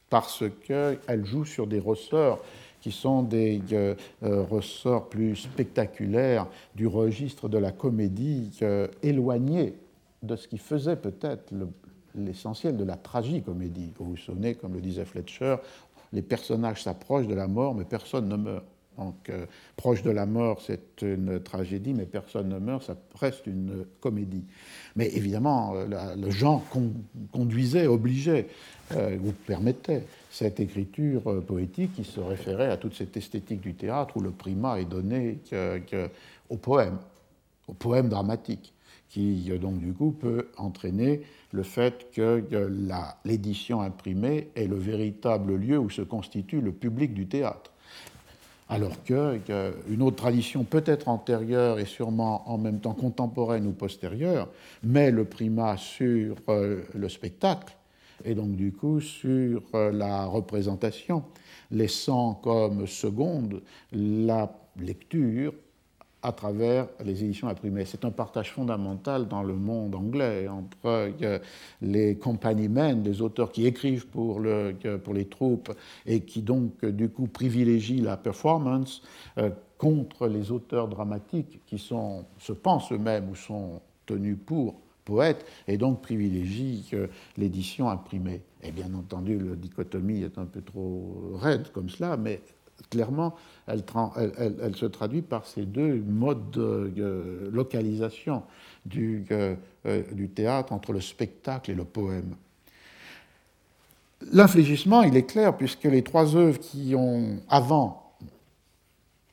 parce 0.09 0.43
qu'elle 0.65 1.25
joue 1.25 1.45
sur 1.45 1.67
des 1.67 1.79
ressorts 1.79 2.39
qui 2.81 2.91
sont 2.91 3.23
des 3.23 3.61
euh, 3.71 3.95
euh, 4.23 4.43
ressorts 4.43 5.09
plus 5.09 5.35
spectaculaires 5.35 6.47
du 6.75 6.87
registre 6.87 7.49
de 7.49 7.57
la 7.57 7.71
comédie 7.71 8.51
euh, 8.61 8.87
éloigné 9.03 9.73
de 10.23 10.35
ce 10.35 10.47
qui 10.47 10.57
faisait 10.57 10.95
peut-être 10.95 11.53
l'essentiel 12.15 12.77
de 12.77 12.83
la 12.83 12.95
tragicomédie. 12.95 13.91
Vous 13.97 14.11
vous 14.11 14.17
souvenez, 14.17 14.55
comme 14.55 14.73
le 14.73 14.81
disait 14.81 15.05
Fletcher, 15.05 15.57
les 16.11 16.21
personnages 16.21 16.83
s'approchent 16.83 17.27
de 17.27 17.35
la 17.35 17.47
mort, 17.47 17.75
mais 17.75 17.85
personne 17.85 18.27
ne 18.27 18.35
meurt. 18.35 18.65
Donc, 18.97 19.31
proche 19.77 20.03
de 20.03 20.11
la 20.11 20.25
mort, 20.25 20.59
c'est 20.61 21.01
une 21.03 21.39
tragédie, 21.39 21.93
mais 21.93 22.05
personne 22.05 22.49
ne 22.49 22.59
meurt, 22.59 22.83
ça 22.83 22.97
reste 23.17 23.47
une 23.47 23.85
comédie. 24.01 24.43
Mais 24.97 25.07
évidemment, 25.15 25.73
le 25.73 26.29
genre 26.31 26.61
conduisait, 27.31 27.87
obligeait, 27.87 28.47
ou 28.91 29.31
permettait 29.47 30.03
cette 30.29 30.59
écriture 30.59 31.29
euh, 31.29 31.41
poétique 31.41 31.93
qui 31.93 32.03
se 32.03 32.19
référait 32.19 32.69
à 32.69 32.77
toute 32.77 32.95
cette 32.95 33.15
esthétique 33.17 33.61
du 33.61 33.73
théâtre 33.73 34.17
où 34.17 34.21
le 34.21 34.31
primat 34.31 34.79
est 34.79 34.85
donné 34.85 35.39
au 36.49 36.57
poème, 36.57 36.97
au 37.67 37.73
poème 37.73 38.09
dramatique, 38.09 38.73
qui 39.09 39.47
euh, 39.49 39.57
donc 39.57 39.79
du 39.79 39.93
coup 39.93 40.11
peut 40.11 40.49
entraîner 40.57 41.21
le 41.51 41.63
fait 41.63 42.11
que 42.13 42.43
l'édition 43.25 43.81
imprimée 43.81 44.49
est 44.55 44.67
le 44.67 44.77
véritable 44.77 45.55
lieu 45.55 45.79
où 45.79 45.89
se 45.89 46.03
constitue 46.03 46.61
le 46.61 46.71
public 46.71 47.13
du 47.13 47.25
théâtre. 47.27 47.71
Alors 48.71 49.03
qu'une 49.03 50.01
autre 50.01 50.17
tradition 50.17 50.63
peut-être 50.63 51.07
antérieure 51.07 51.79
et 51.79 51.85
sûrement 51.85 52.47
en 52.47 52.59
même 52.59 52.79
temps 52.79 52.93
contemporaine 52.93 53.65
ou 53.65 53.71
postérieure 53.71 54.47
met 54.83 55.09
le 55.09 55.25
primat 55.25 55.75
sur 55.75 56.35
euh, 56.49 56.83
le 56.93 57.09
spectacle 57.09 57.75
et 58.25 58.35
donc 58.35 58.55
du 58.55 58.71
coup 58.71 59.01
sur 59.01 59.61
euh, 59.73 59.91
la 59.91 60.25
représentation, 60.25 61.23
laissant 61.71 62.35
comme 62.35 62.87
seconde 62.87 63.61
la 63.91 64.51
lecture 64.77 65.53
à 66.21 66.31
travers 66.33 66.87
les 67.03 67.23
éditions 67.23 67.47
imprimées. 67.47 67.85
C'est 67.85 68.03
un 68.03 68.11
partage 68.11 68.51
fondamental 68.51 69.27
dans 69.27 69.43
le 69.43 69.53
monde 69.53 69.95
anglais 69.95 70.47
entre 70.47 71.11
euh, 71.21 71.39
les 71.81 72.17
compagniemen, 72.17 73.03
les 73.03 73.21
auteurs 73.21 73.51
qui 73.51 73.65
écrivent 73.65 74.07
pour, 74.07 74.39
le, 74.39 74.75
pour 75.03 75.13
les 75.13 75.25
troupes 75.25 75.71
et 76.05 76.21
qui 76.21 76.41
donc 76.41 76.83
du 76.85 77.09
coup 77.09 77.27
privilégient 77.27 78.01
la 78.01 78.17
performance, 78.17 79.01
euh, 79.37 79.49
contre 79.77 80.27
les 80.27 80.51
auteurs 80.51 80.89
dramatiques 80.89 81.61
qui 81.65 81.77
se 81.79 82.51
pensent 82.51 82.91
eux-mêmes 82.91 83.29
ou 83.29 83.35
sont 83.35 83.81
tenus 84.05 84.37
pour 84.45 84.81
poètes 85.09 85.45
et 85.67 85.77
donc 85.77 86.01
privilégient 86.01 86.83
l'édition 87.37 87.89
imprimée. 87.89 88.41
Et 88.61 88.71
bien 88.71 88.93
entendu, 88.93 89.39
la 89.39 89.55
dichotomie 89.55 90.21
est 90.21 90.37
un 90.37 90.45
peu 90.45 90.61
trop 90.61 91.33
raide 91.35 91.71
comme 91.71 91.89
cela, 91.89 92.15
mais 92.15 92.41
clairement, 92.89 93.35
elle, 93.67 94.75
se 94.75 94.85
traduit 94.85 95.21
par 95.21 95.45
ces 95.45 95.65
deux 95.65 95.95
modes 95.95 96.51
de 96.51 97.49
localisation 97.51 98.43
du, 98.85 99.25
euh, 99.31 99.55
du, 100.11 100.29
théâtre 100.29 100.73
entre 100.73 100.93
le 100.93 101.01
spectacle 101.01 101.71
et 101.71 101.75
le 101.75 101.85
poème. 101.85 102.35
L'infligissement, 104.31 105.01
il 105.01 105.15
est 105.15 105.25
clair, 105.25 105.55
puisque 105.55 105.85
les 105.85 106.03
trois 106.03 106.35
œuvres 106.35 106.59
qui 106.59 106.93
ont, 106.95 107.39
avant 107.49 108.13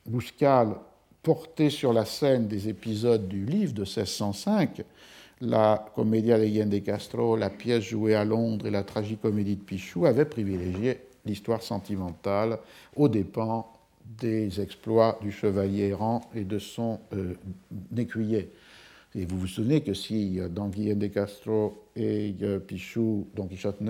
Bouscal, 0.05 0.75
porté 1.23 1.69
sur 1.69 1.91
la 1.91 2.05
scène 2.05 2.47
des 2.47 2.69
épisodes 2.69 3.27
du 3.27 3.45
livre 3.45 3.73
de 3.73 3.81
1605, 3.81 4.83
la 5.41 5.85
Commedia 5.95 6.37
de 6.37 6.77
Castro, 6.79 7.35
la 7.35 7.49
pièce 7.49 7.83
jouée 7.83 8.15
à 8.15 8.25
Londres 8.25 8.67
et 8.67 8.71
la 8.71 8.83
tragicomédie 8.83 9.55
de 9.55 9.63
Pichou, 9.63 10.05
avaient 10.05 10.25
privilégié 10.25 11.01
l'histoire 11.25 11.61
sentimentale 11.61 12.59
aux 12.95 13.09
dépens 13.09 13.71
des 14.19 14.61
exploits 14.61 15.19
du 15.21 15.31
chevalier 15.31 15.89
errant 15.89 16.21
et 16.33 16.43
de 16.43 16.59
son 16.59 16.99
euh, 17.13 17.35
écuyer. 17.95 18.51
Et 19.15 19.25
vous 19.25 19.37
vous 19.37 19.47
souvenez 19.47 19.81
que 19.81 19.93
si 19.93 20.39
euh, 20.39 20.47
dans 20.47 20.69
Guillaume 20.69 20.99
de 20.99 21.07
Castro 21.07 21.83
et 21.95 22.33
euh, 22.41 22.59
Pichou, 22.59 23.27
Don 23.35 23.47
Quichotte 23.47 23.81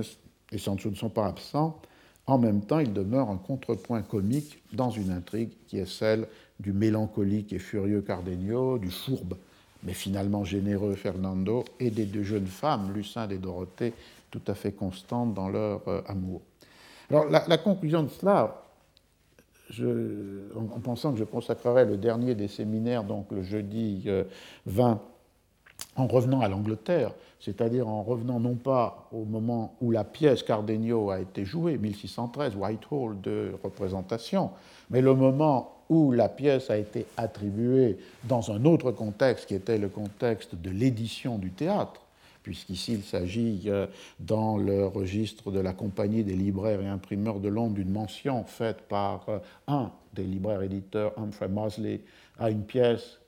et 0.51 0.57
Sancho 0.57 0.89
ne 0.89 0.95
sont 0.95 1.09
pas 1.09 1.27
absents, 1.27 1.79
en 2.25 2.39
même 2.39 2.61
temps, 2.61 2.79
il 2.79 2.91
demeure 2.91 3.29
un 3.29 3.37
contrepoint 3.37 4.01
comique 4.01 4.61
dans 4.73 4.89
une 4.89 5.11
intrigue 5.11 5.51
qui 5.67 5.77
est 5.77 5.89
celle 5.89 6.27
du 6.59 6.73
mélancolique 6.73 7.53
et 7.53 7.59
furieux 7.59 8.01
Cardenio, 8.01 8.79
du 8.79 8.89
fourbe 8.89 9.37
mais 9.83 9.93
finalement 9.93 10.43
généreux 10.43 10.95
Fernando, 10.95 11.63
et 11.79 11.91
des 11.91 12.05
deux 12.05 12.23
jeunes 12.23 12.47
femmes, 12.47 12.93
Lucinde 12.93 13.31
et 13.31 13.37
Dorothée, 13.37 13.93
tout 14.31 14.41
à 14.47 14.53
fait 14.53 14.71
constantes 14.71 15.33
dans 15.33 15.49
leur 15.49 15.81
amour. 16.09 16.41
Alors 17.09 17.25
la, 17.29 17.57
conclusion 17.57 18.03
de 18.03 18.09
cela, 18.09 18.63
en, 20.55 20.79
pensant 20.79 21.13
que 21.13 21.19
je 21.19 21.23
consacrerai 21.23 21.85
le 21.85 21.97
dernier 21.97 22.35
des 22.35 22.47
séminaires, 22.47 23.03
donc 23.03 23.31
le 23.31 23.43
jeudi 23.43 24.09
20, 24.65 24.91
euh, 24.91 24.95
en 25.95 26.07
revenant 26.07 26.41
à 26.41 26.49
l'Angleterre, 26.49 27.13
c'est-à-dire 27.39 27.87
en 27.87 28.03
revenant 28.03 28.39
non 28.39 28.55
pas 28.55 29.07
au 29.11 29.25
moment 29.25 29.75
où 29.81 29.91
la 29.91 30.03
pièce 30.03 30.43
Cardenio 30.43 31.09
a 31.09 31.19
été 31.19 31.45
jouée, 31.45 31.77
1613, 31.77 32.55
Whitehall 32.55 33.21
de 33.21 33.53
représentation, 33.63 34.51
mais 34.89 35.01
le 35.01 35.13
moment 35.13 35.73
où 35.89 36.11
la 36.11 36.29
pièce 36.29 36.69
a 36.69 36.77
été 36.77 37.05
attribuée 37.15 37.97
dans 38.25 38.51
un 38.51 38.65
autre 38.65 38.91
contexte 38.91 39.47
qui 39.47 39.55
était 39.55 39.77
le 39.77 39.89
contexte 39.89 40.55
de 40.55 40.69
l'édition 40.69 41.37
du 41.37 41.51
théâtre, 41.51 42.01
puisqu'ici 42.43 42.93
il 42.93 43.03
s'agit 43.03 43.63
euh, 43.67 43.87
dans 44.19 44.57
le 44.57 44.85
registre 44.85 45.51
de 45.51 45.59
la 45.59 45.73
Compagnie 45.73 46.23
des 46.23 46.35
libraires 46.35 46.81
et 46.81 46.87
imprimeurs 46.87 47.39
de 47.39 47.49
Londres 47.49 47.75
d'une 47.75 47.91
mention 47.91 48.43
faite 48.45 48.81
par 48.87 49.27
euh, 49.29 49.39
un 49.67 49.91
des 50.13 50.23
libraires 50.23 50.61
éditeurs, 50.61 51.13
Humphrey 51.17 51.47
Mosley, 51.47 52.01
à 52.39 52.49
une 52.49 52.63
pièce 52.63 53.19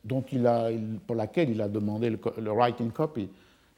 a, 0.45 0.69
pour 1.05 1.15
laquelle 1.15 1.49
il 1.49 1.61
a 1.61 1.67
demandé 1.67 2.09
le, 2.09 2.51
writing 2.51 2.91
copy 2.91 3.29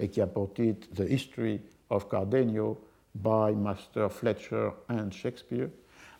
et 0.01 0.09
qui 0.09 0.19
a 0.19 0.27
porté 0.27 0.75
The 0.95 1.09
History 1.09 1.61
of 1.89 2.09
Cardenio 2.09 2.77
by 3.15 3.53
Master 3.55 4.11
Fletcher 4.11 4.69
and 4.89 5.11
Shakespeare. 5.11 5.69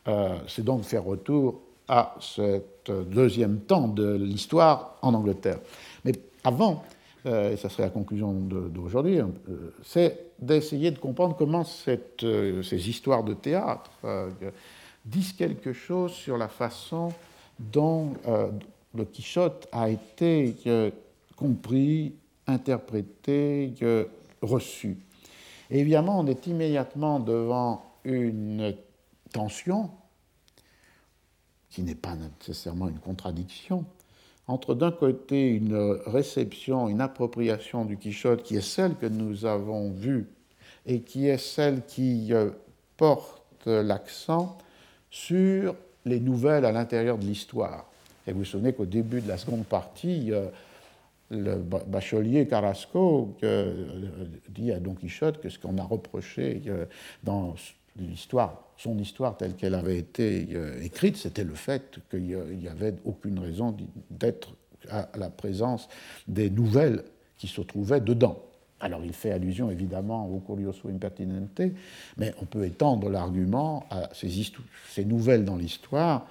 Euh, 0.08 0.38
c'est 0.48 0.64
donc 0.64 0.84
faire 0.84 1.04
retour 1.04 1.62
à 1.88 2.16
ce 2.20 2.62
deuxième 2.88 3.60
temps 3.62 3.88
de 3.88 4.16
l'histoire 4.16 4.98
en 5.02 5.14
Angleterre. 5.14 5.60
Mais 6.06 6.14
avant, 6.44 6.84
euh, 7.26 7.52
et 7.52 7.58
ça 7.58 7.70
serait 7.70 7.84
la 7.84 7.90
conclusion 7.90 8.34
d'aujourd'hui, 8.34 9.20
euh, 9.20 9.28
c'est 9.84 10.32
d'essayer 10.40 10.92
de 10.92 10.98
comprendre 10.98 11.36
comment 11.36 11.64
ces 11.64 12.90
histoires 12.90 13.24
de 13.24 13.34
théâtre 13.34 13.92
disent 15.06 15.34
quelque 15.34 15.74
chose 15.74 16.12
sur 16.14 16.38
la 16.38 16.48
façon 16.48 17.10
dont 17.60 18.14
le 18.96 19.06
Quichotte 19.06 19.68
a 19.72 19.90
été 19.90 20.56
compris, 21.36 22.16
interprété, 22.48 23.74
reçu. 24.42 24.98
évidemment, 25.70 26.20
on 26.20 26.28
est 26.28 26.48
immédiatement 26.48 27.20
devant 27.20 27.84
une 28.04 28.76
tension 29.32 29.92
qui 31.70 31.84
n'est 31.84 31.96
pas 31.96 32.16
nécessairement 32.16 32.90
une 32.90 33.00
contradiction, 33.00 33.86
entre 34.48 34.76
d'un 34.76 34.92
côté 34.92 35.48
une 35.48 35.76
réception, 36.06 36.90
une 36.90 37.00
appropriation 37.00 37.86
du 37.86 37.98
Quichotte 37.98 38.44
qui 38.44 38.58
est 38.58 38.62
celle 38.62 38.96
que 38.96 39.06
nous 39.06 39.46
avons 39.46 39.92
vue 39.92 40.28
et 40.86 41.02
qui 41.02 41.28
est 41.28 41.38
celle 41.38 41.86
qui 41.86 42.34
euh, 42.34 42.50
porte 42.98 43.68
l'accent 43.68 44.58
sur 45.10 45.76
les 46.06 46.20
nouvelles 46.20 46.66
à 46.66 46.72
l'intérieur 46.72 47.18
de 47.18 47.26
l'histoire. 47.26 47.86
Et 48.28 48.34
vous 48.34 48.40
vous 48.40 48.46
souvenez 48.46 48.74
qu'au 48.74 48.86
début 48.86 49.22
de 49.22 49.28
la 49.28 49.38
seconde 49.38 49.66
partie, 49.66 50.32
euh, 50.32 50.48
le 51.32 51.56
bachelier 51.56 52.46
Carrasco 52.46 53.36
euh, 53.44 53.88
dit 54.50 54.72
à 54.72 54.80
Don 54.80 54.94
Quichotte 54.94 55.40
que 55.40 55.50
ce 55.50 55.58
qu'on 55.58 55.78
a 55.78 55.84
reproché 55.84 56.62
dans 57.24 57.56
l'histoire, 57.98 58.68
son 58.78 58.98
histoire 58.98 59.38
telle 59.38 59.56
qu'elle 59.56 59.76
avait 59.76 59.98
été 59.98 60.50
euh, 60.54 60.82
écrite, 60.82 61.18
c'était 61.18 61.44
le 61.44 61.54
fait 61.54 62.00
qu'il 62.10 62.24
n'y 62.24 62.68
avait 62.68 62.96
aucune 63.06 63.40
raison 63.40 63.76
d'être 64.10 64.56
à 64.90 65.10
la 65.18 65.30
présence 65.30 65.88
des 66.28 66.50
nouvelles 66.50 67.04
qui 67.38 67.48
se 67.48 67.62
trouvaient 67.62 68.02
dedans. 68.02 68.44
Alors 68.80 69.06
il 69.06 69.14
fait 69.14 69.32
allusion 69.32 69.70
évidemment 69.70 70.28
au 70.28 70.40
Curioso 70.40 70.90
Impertinente, 70.90 71.62
mais 72.18 72.34
on 72.42 72.46
peut 72.46 72.66
étendre 72.66 73.10
l'argument 73.10 73.86
à 73.92 74.10
ces, 74.14 74.30
ces 74.90 75.06
nouvelles 75.06 75.46
dans 75.46 75.56
l'histoire, 75.56 76.28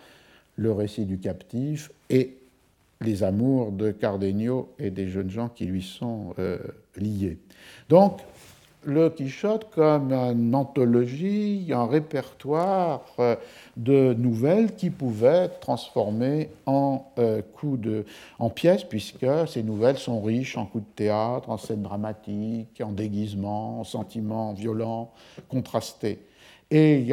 le 0.56 0.72
récit 0.72 1.06
du 1.06 1.18
captif 1.18 1.90
et 2.10 2.39
les 3.02 3.22
amours 3.22 3.72
de 3.72 3.90
Cardenio 3.92 4.74
et 4.78 4.90
des 4.90 5.08
jeunes 5.08 5.30
gens 5.30 5.48
qui 5.48 5.64
lui 5.64 5.82
sont 5.82 6.34
euh, 6.38 6.58
liés. 6.96 7.38
Donc 7.88 8.20
le 8.84 9.10
Quichotte 9.10 9.70
comme 9.74 10.12
une 10.12 10.54
anthologie, 10.54 11.70
un 11.70 11.86
répertoire 11.86 13.02
euh, 13.18 13.36
de 13.76 14.14
nouvelles 14.14 14.74
qui 14.74 14.90
pouvaient 14.90 15.44
être 15.44 15.60
transformées 15.60 16.48
en, 16.66 17.06
euh, 17.18 17.42
de, 17.62 18.04
en 18.38 18.48
pièces, 18.48 18.84
puisque 18.84 19.26
ces 19.46 19.62
nouvelles 19.62 19.98
sont 19.98 20.20
riches 20.22 20.56
en 20.56 20.66
coups 20.66 20.84
de 20.84 20.94
théâtre, 20.96 21.50
en 21.50 21.58
scènes 21.58 21.82
dramatiques, 21.82 22.80
en 22.82 22.92
déguisements, 22.92 23.80
en 23.80 23.84
sentiments 23.84 24.52
violents, 24.54 25.10
contrastés. 25.48 26.20
Et 26.70 27.12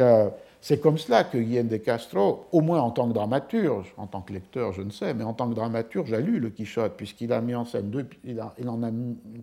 c'est 0.60 0.80
comme 0.80 0.98
cela 0.98 1.24
que 1.24 1.38
Guillaume 1.38 1.68
de 1.68 1.76
Castro, 1.76 2.46
au 2.52 2.60
moins 2.60 2.80
en 2.80 2.90
tant 2.90 3.08
que 3.08 3.14
dramaturge, 3.14 3.94
en 3.96 4.06
tant 4.06 4.20
que 4.20 4.32
lecteur, 4.32 4.72
je 4.72 4.82
ne 4.82 4.90
sais, 4.90 5.14
mais 5.14 5.24
en 5.24 5.32
tant 5.32 5.48
que 5.48 5.54
dramaturge, 5.54 6.12
a 6.12 6.20
lu 6.20 6.40
le 6.40 6.50
Quichotte, 6.50 6.94
puisqu'il 6.96 7.32
a 7.32 7.40
mis 7.40 7.54
en 7.54 7.64
scène 7.64 7.90
deux, 7.90 8.06
il, 8.24 8.42
il 8.58 8.68
en 8.68 8.82
a 8.82 8.90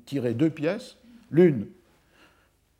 tiré 0.06 0.34
deux 0.34 0.49
pièces, 0.49 0.97
l'une 1.32 1.67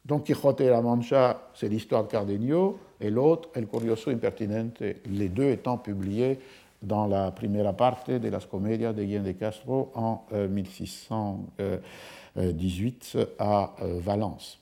Don 0.06 0.20
Quixote 0.20 0.62
et 0.62 0.70
la 0.70 0.82
Mancha, 0.82 1.50
c'est 1.56 1.68
l'histoire 1.68 2.04
de 2.04 2.12
Cardenio, 2.12 2.78
et 3.02 3.10
l'autre, 3.10 3.50
El 3.56 3.66
Curioso 3.68 4.12
Impertinente, 4.12 4.84
les 5.10 5.30
deux 5.30 5.50
étant 5.50 5.80
publiés 5.80 6.38
dans 6.84 7.08
la 7.08 7.32
première 7.32 7.76
parte 7.76 8.12
de 8.12 8.30
las 8.30 8.46
Comedias 8.46 8.94
de 8.94 9.04
Guillaume 9.04 9.24
de 9.24 9.32
Castro 9.32 9.92
en 9.96 10.24
1618 10.32 13.14
euh, 13.16 13.26
à 13.40 13.74
euh, 13.82 14.00
Valence. 14.00 14.60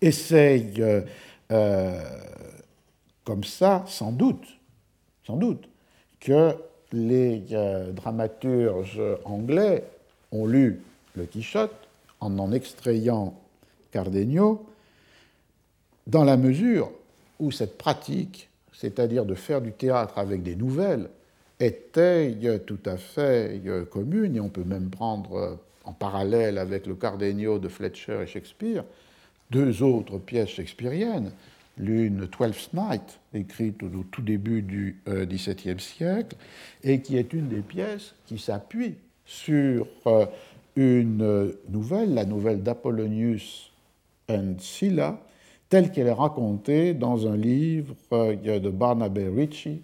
Et 0.00 0.12
c'est 0.12 0.72
euh, 1.50 2.00
comme 3.24 3.44
ça, 3.44 3.84
sans 3.86 4.12
doute, 4.12 4.58
sans 5.26 5.36
doute, 5.36 5.68
que 6.20 6.54
les 6.92 7.44
dramaturges 7.92 9.00
anglais 9.24 9.84
ont 10.32 10.46
lu 10.46 10.80
le 11.14 11.26
Quichotte 11.26 11.88
en 12.20 12.38
en 12.38 12.52
extrayant 12.52 13.34
Cardenio, 13.90 14.66
dans 16.06 16.24
la 16.24 16.36
mesure 16.36 16.90
où 17.38 17.50
cette 17.50 17.78
pratique, 17.78 18.48
c'est-à-dire 18.72 19.24
de 19.24 19.34
faire 19.34 19.60
du 19.60 19.72
théâtre 19.72 20.18
avec 20.18 20.42
des 20.42 20.56
nouvelles, 20.56 21.08
était 21.60 22.36
tout 22.66 22.78
à 22.86 22.96
fait 22.96 23.60
commune, 23.90 24.36
et 24.36 24.40
on 24.40 24.48
peut 24.48 24.64
même 24.64 24.90
prendre 24.90 25.34
euh, 25.34 25.54
en 25.84 25.92
parallèle 25.92 26.58
avec 26.58 26.86
le 26.86 26.94
Cardenio 26.94 27.58
de 27.58 27.68
Fletcher 27.68 28.20
et 28.22 28.26
Shakespeare 28.26 28.84
deux 29.50 29.82
autres 29.82 30.18
pièces 30.18 30.50
shakespeariennes, 30.50 31.32
l'une 31.78 32.26
Twelfth 32.28 32.72
Night, 32.74 33.20
écrite 33.34 33.82
au 33.82 34.04
tout 34.10 34.22
début 34.22 34.62
du 34.62 35.00
euh, 35.08 35.26
XVIIe 35.26 35.80
siècle, 35.80 36.36
et 36.82 37.00
qui 37.00 37.16
est 37.16 37.32
une 37.32 37.48
des 37.48 37.60
pièces 37.60 38.14
qui 38.26 38.38
s'appuie 38.38 38.96
sur 39.24 39.86
euh, 40.06 40.26
une 40.76 41.52
nouvelle, 41.68 42.14
la 42.14 42.24
nouvelle 42.24 42.62
d'Apollonius 42.62 43.70
and 44.30 44.56
telle 45.68 45.92
qu'elle 45.92 46.06
est 46.06 46.12
racontée 46.12 46.94
dans 46.94 47.26
un 47.26 47.36
livre 47.36 47.94
euh, 48.12 48.58
de 48.58 48.70
Barnabé 48.70 49.28
Ritchie, 49.28 49.82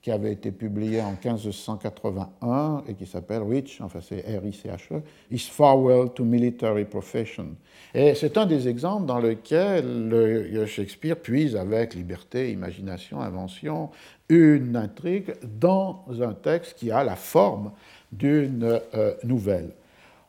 qui 0.00 0.10
avait 0.10 0.32
été 0.32 0.52
publié 0.52 1.00
en 1.00 1.10
1581 1.10 2.84
et 2.88 2.94
qui 2.94 3.04
s'appelle 3.04 3.42
Rich, 3.42 3.80
enfin 3.80 3.98
c'est 4.00 4.20
R-I-C-H-E, 4.20 5.02
Is 5.30 5.48
Farewell 5.50 6.10
to 6.10 6.24
Military 6.24 6.84
Profession. 6.84 7.48
Et 7.94 8.14
c'est 8.14 8.36
un 8.38 8.46
des 8.46 8.68
exemples 8.68 9.06
dans 9.06 9.18
lequel 9.18 10.66
Shakespeare 10.66 11.16
puise 11.16 11.56
avec 11.56 11.94
liberté, 11.94 12.52
imagination, 12.52 13.20
invention, 13.20 13.90
une 14.28 14.76
intrigue 14.76 15.34
dans 15.42 16.04
un 16.20 16.34
texte 16.34 16.78
qui 16.78 16.90
a 16.90 17.02
la 17.02 17.16
forme 17.16 17.72
d'une 18.12 18.80
euh, 18.94 19.14
nouvelle. 19.24 19.70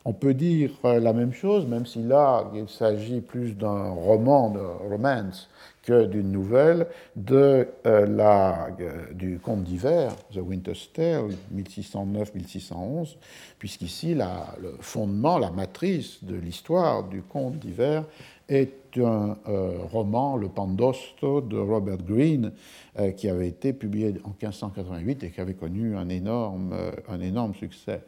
On 0.04 0.14
peut 0.14 0.32
dire 0.32 0.70
euh, 0.84 0.98
la 0.98 1.12
même 1.12 1.32
chose, 1.32 1.66
même 1.66 1.84
si 1.84 2.02
là, 2.02 2.50
il 2.54 2.68
s'agit 2.68 3.20
plus 3.20 3.54
d'un 3.56 3.90
roman, 3.90 4.50
de 4.50 4.60
romance, 4.60 5.50
d'une 5.90 6.30
nouvelle, 6.30 6.86
de, 7.16 7.68
euh, 7.86 8.06
la, 8.06 8.68
du 9.12 9.38
conte 9.38 9.64
d'hiver, 9.64 10.14
The 10.32 10.38
Winter's 10.38 10.90
Tale, 10.92 11.30
1609-1611, 11.54 13.16
puisqu'ici, 13.58 14.14
le 14.14 14.76
fondement, 14.80 15.38
la 15.38 15.50
matrice 15.50 16.22
de 16.24 16.36
l'histoire 16.36 17.04
du 17.04 17.22
conte 17.22 17.58
d'hiver 17.58 18.04
est 18.48 18.98
un 18.98 19.36
roman, 19.92 20.36
Le 20.36 20.48
Pandosto, 20.48 21.40
de 21.40 21.56
Robert 21.56 21.98
Greene, 21.98 22.50
qui 23.16 23.28
avait 23.28 23.46
été 23.46 23.72
publié 23.72 24.14
en 24.24 24.30
1588 24.30 25.22
et 25.22 25.30
qui 25.30 25.40
avait 25.40 25.54
connu 25.54 25.96
un 25.96 26.08
énorme, 26.08 26.74
un 27.08 27.20
énorme 27.20 27.54
succès. 27.54 28.00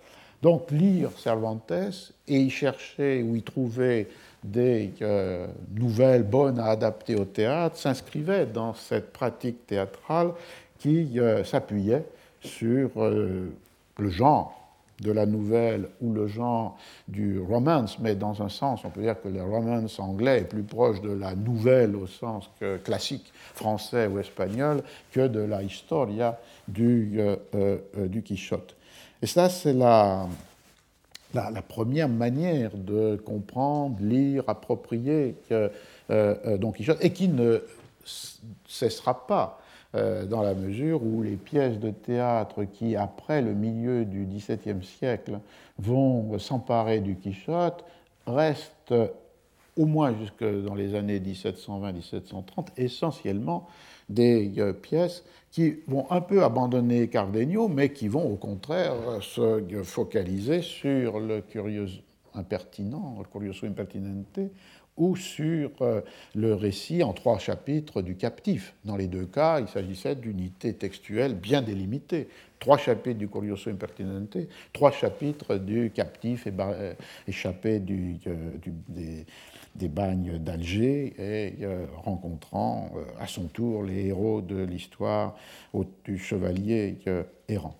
Donc 0.42 0.72
lire 0.72 1.10
Cervantes 1.18 2.12
et 2.26 2.40
y 2.40 2.50
chercher 2.50 3.22
ou 3.22 3.36
y 3.36 3.42
trouver 3.42 4.08
des 4.42 4.92
euh, 5.02 5.46
nouvelles 5.74 6.24
bonnes 6.24 6.58
à 6.58 6.66
adapter 6.66 7.14
au 7.14 7.24
théâtre 7.24 7.76
s'inscrivait 7.76 8.46
dans 8.46 8.74
cette 8.74 9.12
pratique 9.12 9.66
théâtrale 9.66 10.32
qui 10.78 11.20
euh, 11.20 11.44
s'appuyait 11.44 12.04
sur 12.40 12.90
euh, 12.96 13.52
le 13.98 14.10
genre 14.10 14.58
de 15.00 15.12
la 15.12 15.26
nouvelle 15.26 15.88
ou 16.00 16.12
le 16.12 16.28
genre 16.28 16.76
du 17.08 17.40
romance, 17.40 17.98
mais 17.98 18.14
dans 18.14 18.40
un 18.40 18.48
sens, 18.48 18.84
on 18.84 18.90
peut 18.90 19.02
dire 19.02 19.20
que 19.20 19.28
le 19.28 19.42
romance 19.42 19.98
anglais 19.98 20.40
est 20.40 20.44
plus 20.44 20.62
proche 20.62 21.00
de 21.00 21.10
la 21.10 21.34
nouvelle 21.34 21.96
au 21.96 22.06
sens 22.06 22.48
classique 22.84 23.32
français 23.54 24.06
ou 24.06 24.20
espagnol 24.20 24.82
que 25.10 25.26
de 25.26 25.40
la 25.40 25.64
historia 25.64 26.38
du, 26.68 27.18
du 27.96 28.22
Quichotte. 28.22 28.76
Et 29.20 29.26
ça, 29.26 29.48
c'est 29.48 29.72
la, 29.72 30.28
la, 31.34 31.62
première 31.62 32.08
manière 32.08 32.76
de 32.76 33.16
comprendre, 33.16 33.96
lire, 34.00 34.44
approprier 34.48 35.36
euh, 35.50 35.68
euh, 36.10 36.58
Don 36.58 36.72
Quichotte, 36.72 36.98
et 37.00 37.12
qui 37.12 37.28
ne 37.28 37.62
cessera 38.66 39.26
pas 39.26 39.60
euh, 39.94 40.24
dans 40.24 40.42
la 40.42 40.54
mesure 40.54 41.02
où 41.02 41.22
les 41.22 41.36
pièces 41.36 41.78
de 41.78 41.90
théâtre 41.90 42.64
qui, 42.64 42.96
après 42.96 43.42
le 43.42 43.54
milieu 43.54 44.04
du 44.04 44.24
XVIIe 44.24 44.82
siècle, 44.82 45.38
vont 45.78 46.38
s'emparer 46.38 47.00
du 47.00 47.16
Quichotte, 47.16 47.84
restent 48.26 48.94
au 49.76 49.86
moins 49.86 50.14
jusque 50.18 50.44
dans 50.64 50.74
les 50.74 50.94
années 50.94 51.18
1720-1730 51.18 52.68
essentiellement 52.76 53.66
des 54.08 54.52
pièces 54.82 55.24
qui 55.52 55.76
vont 55.86 56.10
un 56.10 56.22
peu 56.22 56.42
abandonner 56.42 57.08
Cardenio, 57.08 57.68
mais 57.68 57.92
qui 57.92 58.08
vont 58.08 58.24
au 58.24 58.36
contraire 58.36 58.94
se 59.20 59.62
focaliser 59.84 60.62
sur 60.62 61.20
le 61.20 61.42
curioso 61.42 62.00
impertinent, 62.34 63.18
le 63.18 63.24
curioso 63.24 63.66
impertinente, 63.66 64.40
ou 64.96 65.16
sur 65.16 65.70
euh, 65.80 66.00
le 66.34 66.54
récit 66.54 67.02
en 67.02 67.12
trois 67.12 67.38
chapitres 67.38 68.02
du 68.02 68.16
captif. 68.16 68.74
Dans 68.84 68.96
les 68.96 69.08
deux 69.08 69.26
cas, 69.26 69.60
il 69.60 69.68
s'agissait 69.68 70.16
d'unités 70.16 70.74
textuelles 70.74 71.34
bien 71.34 71.62
délimitées. 71.62 72.28
Trois 72.58 72.78
chapitres 72.78 73.18
du 73.18 73.28
Curioso 73.28 73.70
Impertinente, 73.70 74.36
trois 74.72 74.92
chapitres 74.92 75.56
du 75.56 75.90
captif 75.90 76.46
euh, 76.46 76.94
échappé 77.26 77.80
du, 77.80 78.18
euh, 78.26 78.56
du, 78.62 78.72
des, 78.88 79.26
des 79.74 79.88
bagnes 79.88 80.38
d'Alger 80.38 81.14
et 81.18 81.64
euh, 81.64 81.86
rencontrant 81.96 82.90
euh, 82.94 83.04
à 83.18 83.26
son 83.26 83.44
tour 83.44 83.82
les 83.82 84.06
héros 84.06 84.42
de 84.42 84.62
l'histoire 84.62 85.36
du 86.04 86.18
chevalier 86.18 86.98
euh, 87.06 87.22
errant. 87.48 87.76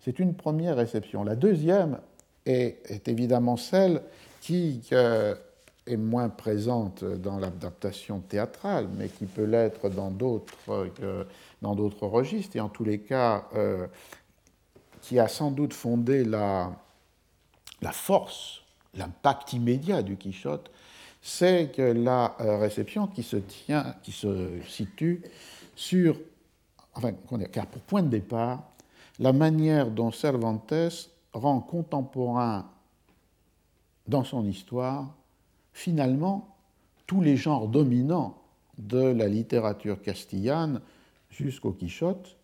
C'est 0.00 0.18
une 0.18 0.34
première 0.34 0.76
réception. 0.76 1.22
La 1.22 1.36
deuxième 1.36 1.98
est, 2.46 3.06
évidemment 3.08 3.56
celle 3.56 4.02
qui 4.40 4.80
est 4.90 5.96
moins 5.96 6.28
présente 6.30 7.04
dans 7.04 7.38
l'adaptation 7.38 8.20
théâtrale, 8.20 8.88
mais 8.96 9.08
qui 9.08 9.26
peut 9.26 9.44
l'être 9.44 9.90
dans 9.90 10.10
d'autres 10.10 12.06
registres, 12.06 12.56
et 12.56 12.60
en 12.60 12.70
tous 12.70 12.84
les 12.84 13.00
cas, 13.00 13.44
qui 15.02 15.18
a 15.18 15.28
sans 15.28 15.50
doute 15.50 15.74
fondé 15.74 16.24
la 16.24 16.72
force, 17.92 18.62
l'impact 18.94 19.52
immédiat 19.52 20.02
du 20.02 20.16
Quichotte 20.16 20.70
c'est 21.28 21.70
que 21.76 21.82
la 21.82 22.34
euh, 22.40 22.56
réception 22.56 23.06
qui 23.06 23.22
se, 23.22 23.36
tient, 23.36 23.94
qui 24.02 24.12
se 24.12 24.62
situe 24.66 25.22
sur, 25.76 26.18
enfin, 26.94 27.12
car 27.52 27.66
pour 27.66 27.82
point 27.82 28.02
de 28.02 28.08
départ, 28.08 28.62
la 29.18 29.34
manière 29.34 29.90
dont 29.90 30.10
Cervantes 30.10 31.10
rend 31.34 31.60
contemporain 31.60 32.70
dans 34.06 34.24
son 34.24 34.46
histoire, 34.46 35.14
finalement, 35.74 36.56
tous 37.06 37.20
les 37.20 37.36
genres 37.36 37.68
dominants 37.68 38.38
de 38.78 39.02
la 39.02 39.28
littérature 39.28 40.00
castillane 40.00 40.80
jusqu'au 41.28 41.72
Quichotte, 41.72 42.38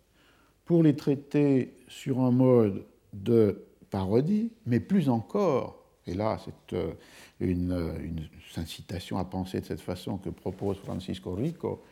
pour 0.66 0.82
les 0.82 0.94
traiter 0.94 1.74
sur 1.88 2.20
un 2.20 2.30
mode 2.30 2.84
de 3.14 3.64
parodie, 3.88 4.52
mais 4.66 4.78
plus 4.78 5.08
encore, 5.08 5.83
et 6.06 6.14
là 6.14 6.38
c'est 6.44 6.76
euh, 6.76 6.92
une, 7.40 7.94
une 8.02 8.28
incitation 8.56 9.18
à 9.18 9.24
penser 9.24 9.60
de 9.60 9.64
cette 9.64 9.80
façon 9.80 10.18
que 10.18 10.30
propose 10.30 10.78
Francisco 10.78 11.34
Rico, 11.34 11.82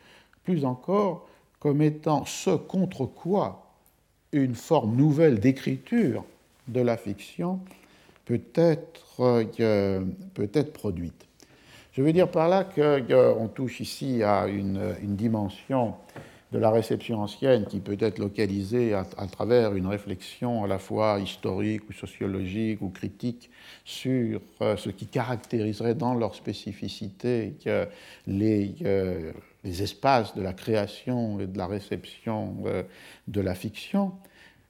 plus 0.43 0.65
encore 0.65 1.27
comme 1.59 1.81
étant 1.81 2.25
ce 2.25 2.51
contre 2.51 3.05
quoi 3.05 3.75
une 4.31 4.55
forme 4.55 4.95
nouvelle 4.95 5.39
d'écriture 5.39 6.25
de 6.67 6.81
la 6.81 6.97
fiction 6.97 7.59
peut 8.25 8.41
être, 8.55 9.21
euh, 9.59 10.05
peut 10.33 10.49
être 10.53 10.73
produite. 10.73 11.25
Je 11.93 12.01
veux 12.01 12.13
dire 12.13 12.29
par 12.29 12.49
là 12.49 12.63
qu'on 12.63 13.47
touche 13.47 13.79
ici 13.79 14.23
à 14.23 14.47
une 14.47 15.15
dimension 15.15 15.95
de 16.53 16.59
la 16.59 16.69
réception 16.69 17.19
ancienne 17.19 17.65
qui 17.65 17.79
peut 17.79 17.97
être 17.99 18.19
localisée 18.19 18.93
à, 18.93 19.03
travers 19.27 19.73
une 19.73 19.87
réflexion 19.87 20.63
à 20.63 20.67
la 20.67 20.77
fois 20.77 21.19
historique 21.19 21.89
ou 21.89 21.93
sociologique 21.93 22.79
ou 22.83 22.89
critique 22.89 23.49
sur 23.83 24.39
euh, 24.61 24.77
ce 24.77 24.91
qui 24.91 25.07
caractériserait 25.07 25.95
dans 25.95 26.13
leur 26.13 26.35
spécificité 26.35 27.55
les, 28.27 28.75
euh, 28.83 29.33
les, 29.63 29.81
espaces 29.81 30.35
de 30.35 30.43
la 30.43 30.53
création 30.53 31.39
et 31.39 31.47
de 31.47 31.57
la 31.57 31.65
réception 31.65 32.57
euh, 32.67 32.83
de 33.27 33.41
la 33.41 33.55
fiction, 33.55 34.11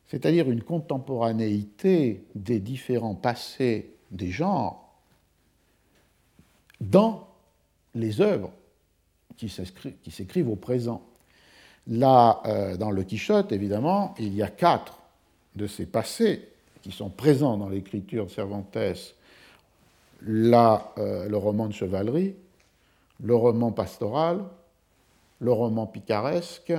c'est-à-dire 0.08 0.50
une 0.50 0.64
contemporanéité 0.64 2.24
des 2.34 2.60
différents 2.60 3.16
passés 3.16 3.92
des 4.10 4.32
genres 4.32 5.02
dans 6.80 7.28
les 7.94 8.22
œuvres 8.22 8.54
qui 9.36 9.50
s'écrivent 9.50 10.50
au 10.50 10.56
présent. 10.56 11.04
Là, 11.88 12.42
euh, 12.46 12.78
dans 12.78 12.92
le 12.92 13.04
Quichotte, 13.04 13.52
évidemment, 13.52 14.16
il 14.18 14.34
y 14.34 14.42
a 14.42 14.48
quatre 14.48 15.00
de 15.56 15.68
ces 15.68 15.86
passés 15.86 16.48
qui 16.82 16.92
sont 16.92 17.10
présents 17.10 17.58
dans 17.58 17.70
l'écriture 17.70 18.26
de 18.26 18.32
Cervantes, 18.32 18.76
euh, 18.76 18.96
le 20.26 21.38
roman 21.38 21.68
de 21.68 21.74
chevalerie, 21.74 22.36
le 23.22 23.36
roman 23.36 23.72
pastoral, 23.72 24.44
le 25.40 25.52
roman 25.52 25.86
picaresque 25.86 26.74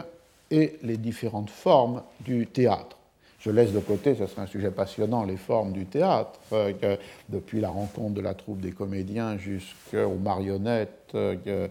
et 0.50 0.78
les 0.82 0.96
différentes 0.96 1.50
formes 1.50 2.02
du 2.20 2.46
théâtre. 2.46 2.96
Je 3.40 3.50
laisse 3.50 3.72
de 3.72 3.80
côté, 3.80 4.14
ce 4.14 4.26
serait 4.26 4.40
un 4.42 4.46
sujet 4.46 4.70
passionnant, 4.70 5.24
les 5.24 5.36
formes 5.36 5.72
du 5.72 5.84
théâtre, 5.84 6.40
euh, 6.52 6.96
depuis 7.28 7.60
la 7.60 7.68
rencontre 7.68 8.14
de 8.14 8.22
la 8.22 8.32
troupe 8.32 8.60
des 8.60 8.72
comédiens 8.72 9.36
jusqu'aux 9.36 10.14
marionnettes 10.14 11.14
de, 11.14 11.68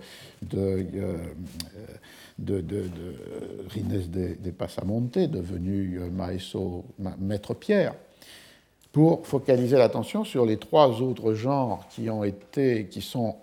de, 2.39 2.61
de, 2.61 2.81
de 2.81 3.69
Rines 3.69 4.37
de, 4.39 4.51
Passamonte, 4.51 5.17
devenu 5.17 5.99
euh, 5.99 6.09
maestro, 6.09 6.85
maître 7.19 7.53
Pierre, 7.53 7.95
pour 8.91 9.25
focaliser 9.25 9.77
l'attention 9.77 10.23
sur 10.23 10.45
les 10.45 10.57
trois 10.57 11.01
autres 11.01 11.33
genres 11.33 11.87
qui 11.89 12.09
ont 12.09 12.23
été, 12.23 12.87
qui 12.87 13.01
sont 13.01 13.35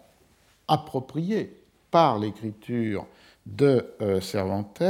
appropriés 0.69 1.57
par 1.91 2.19
l'écriture 2.19 3.07
de 3.47 3.87
euh, 4.01 4.21
Cervantes 4.21 4.83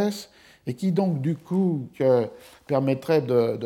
et 0.66 0.74
qui 0.74 0.92
donc 0.92 1.20
du 1.20 1.36
coup 1.36 1.88
permettrait 2.66 3.22
de, 3.22 3.58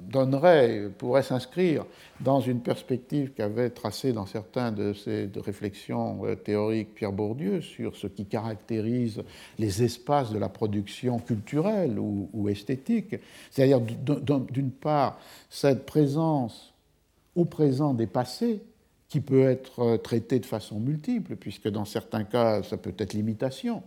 donnerait, 0.00 0.90
pourrait 0.98 1.22
s'inscrire 1.22 1.84
dans 2.20 2.40
une 2.40 2.60
perspective 2.60 3.32
qu'avait 3.32 3.70
tracée 3.70 4.12
dans 4.12 4.26
certains 4.26 4.70
de 4.70 4.92
ses 4.92 5.30
réflexions 5.36 6.24
euh, 6.24 6.34
théoriques 6.34 6.94
Pierre 6.94 7.12
Bourdieu 7.12 7.60
sur 7.62 7.96
ce 7.96 8.06
qui 8.06 8.26
caractérise 8.26 9.22
les 9.58 9.82
espaces 9.82 10.30
de 10.30 10.38
la 10.38 10.48
production 10.48 11.18
culturelle 11.18 11.98
ou, 11.98 12.28
ou 12.32 12.48
esthétique, 12.48 13.16
c'est-à-dire 13.50 13.80
d'une 13.80 14.70
part 14.70 15.18
cette 15.48 15.86
présence 15.86 16.74
au 17.34 17.44
présent 17.44 17.94
des 17.94 18.06
passés 18.06 18.62
qui 19.08 19.20
peut 19.20 19.48
être 19.48 19.80
euh, 19.80 19.96
traitée 19.96 20.38
de 20.38 20.46
façon 20.46 20.80
multiple, 20.80 21.36
puisque 21.36 21.68
dans 21.68 21.84
certains 21.84 22.24
cas 22.24 22.62
ça 22.62 22.76
peut 22.76 22.94
être 22.98 23.14
l'imitation 23.14 23.82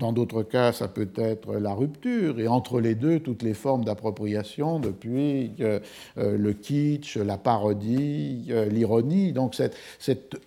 dans 0.00 0.12
d'autres 0.12 0.42
cas, 0.42 0.72
ça 0.72 0.88
peut 0.88 1.10
être 1.14 1.54
la 1.56 1.74
rupture, 1.74 2.40
et 2.40 2.48
entre 2.48 2.80
les 2.80 2.94
deux, 2.94 3.20
toutes 3.20 3.42
les 3.42 3.54
formes 3.54 3.84
d'appropriation, 3.84 4.80
depuis 4.80 5.52
euh, 5.60 5.78
euh, 6.16 6.36
le 6.38 6.54
kitsch, 6.54 7.16
la 7.18 7.36
parodie, 7.36 8.46
euh, 8.48 8.64
l'ironie. 8.66 9.32
Donc 9.32 9.54
cette, 9.54 9.76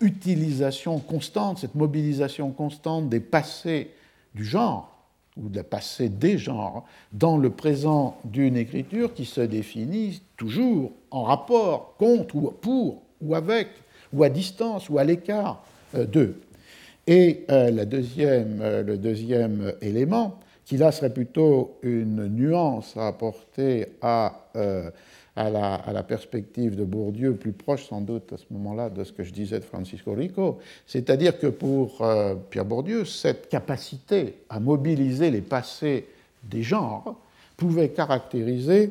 utilisation 0.00 0.98
constante, 0.98 1.58
cette 1.58 1.76
mobilisation 1.76 2.50
constante 2.50 3.08
des 3.08 3.20
passés 3.20 3.90
du 4.34 4.44
genre, 4.44 4.90
ou 5.36 5.48
des 5.48 5.62
passés 5.62 6.08
des 6.08 6.36
genres, 6.36 6.84
dans 7.12 7.38
le 7.38 7.50
présent 7.50 8.18
d'une 8.24 8.56
écriture 8.56 9.14
qui 9.14 9.24
se 9.24 9.40
définit 9.40 10.20
toujours 10.36 10.90
en 11.12 11.22
rapport 11.22 11.94
contre 11.96 12.34
ou 12.34 12.50
pour 12.50 13.02
ou 13.20 13.34
avec, 13.36 13.68
ou 14.12 14.24
à 14.24 14.28
distance 14.28 14.88
ou 14.90 14.98
à 14.98 15.04
l'écart 15.04 15.64
d'eux. 15.94 16.40
Et 17.06 17.44
euh, 17.50 17.84
deuxième, 17.84 18.60
euh, 18.62 18.82
le 18.82 18.96
deuxième 18.96 19.74
élément, 19.82 20.38
qui 20.64 20.78
là 20.78 20.90
serait 20.90 21.12
plutôt 21.12 21.76
une 21.82 22.26
nuance 22.28 22.96
à 22.96 23.08
apporter 23.08 23.86
à, 24.00 24.46
euh, 24.56 24.90
la, 25.36 25.74
à, 25.74 25.92
la, 25.92 26.02
perspective 26.02 26.76
de 26.76 26.84
Bourdieu, 26.84 27.34
plus 27.34 27.52
proche 27.52 27.86
sans 27.88 28.00
doute 28.00 28.32
à 28.32 28.38
ce 28.38 28.44
moment-là 28.50 28.88
de 28.88 29.04
ce 29.04 29.12
que 29.12 29.22
je 29.22 29.32
disais 29.32 29.58
de 29.58 29.64
Francisco 29.64 30.12
Rico, 30.12 30.58
c'est-à-dire 30.86 31.38
que 31.38 31.48
pour 31.48 32.02
Pierre 32.48 32.64
Bourdieu, 32.64 33.04
cette 33.04 33.50
capacité 33.50 34.36
à 34.48 34.58
mobiliser 34.58 35.30
les 35.30 35.42
passés 35.42 36.06
des 36.44 36.62
genres 36.62 37.16
pouvait 37.58 37.90
caractériser 37.90 38.90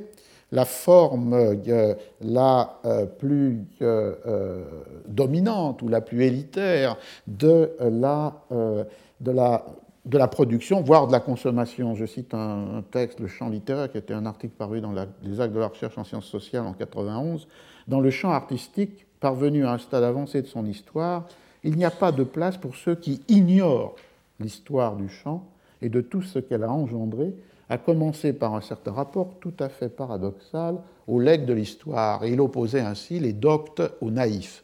la 0.54 0.66
forme 0.66 1.34
euh, 1.34 1.96
la 2.22 2.80
euh, 2.86 3.06
plus 3.08 3.66
euh, 3.82 4.64
dominante 5.08 5.82
ou 5.82 5.88
la 5.88 6.00
plus 6.00 6.24
élitaire 6.24 6.96
de 7.28 7.72
la, 7.82 8.36
de 8.52 9.32
la, 9.32 9.66
de 10.06 10.18
la 10.18 10.28
production, 10.28 10.82
voire 10.82 11.08
de 11.08 11.12
la 11.12 11.20
consommation. 11.20 11.96
Je 11.96 12.06
cite 12.06 12.34
un, 12.36 12.84
texte, 12.92 13.20
Le 13.20 13.28
champ 13.28 13.50
littéraire, 13.50 13.92
qui 13.92 13.98
était 13.98 14.14
un 14.14 14.28
article 14.28 14.54
paru 14.56 14.80
dans 14.80 14.94
les 15.24 15.42
actes 15.42 15.54
de 15.54 15.60
la 15.60 15.68
recherche 15.68 15.98
en 15.98 16.04
sciences 16.04 16.28
sociales 16.28 16.66
en 16.66 16.74
91. 16.74 17.48
Dans 17.88 18.00
le 18.00 18.12
champ 18.12 18.32
artistique, 18.32 19.08
parvenu 19.20 19.66
à 19.66 19.72
un 19.72 19.78
stade 19.80 20.04
avancé 20.04 20.42
de 20.42 20.48
son 20.48 20.66
histoire, 20.68 21.28
il 21.64 21.78
n'y 21.78 21.86
a 21.86 21.92
pas 21.92 22.12
de 22.12 22.24
place 22.24 22.58
pour 22.58 22.76
ceux 22.76 22.96
qui 22.96 23.22
ignorent 23.28 23.96
l'histoire 24.40 24.98
du 24.98 25.10
chant 25.10 25.46
et 25.82 25.90
de 25.90 26.02
tout 26.02 26.22
ce 26.22 26.38
qu'elle 26.38 26.64
a 26.64 26.72
engendré 26.72 27.34
à 27.70 27.78
commencer 27.78 28.34
par 28.34 28.56
un 28.56 28.62
certain 28.62 28.92
rapport 28.92 29.36
tout 29.40 29.54
à 29.60 29.70
fait 29.70 29.90
paradoxal 29.90 30.78
au 31.08 31.20
legs 31.20 31.46
de 31.46 31.54
l'histoire, 31.54 32.26
il 32.26 32.40
opposait 32.42 32.82
ainsi 32.82 33.20
les 33.20 33.34
doctes 33.34 33.82
aux 34.02 34.12
naïfs. 34.12 34.64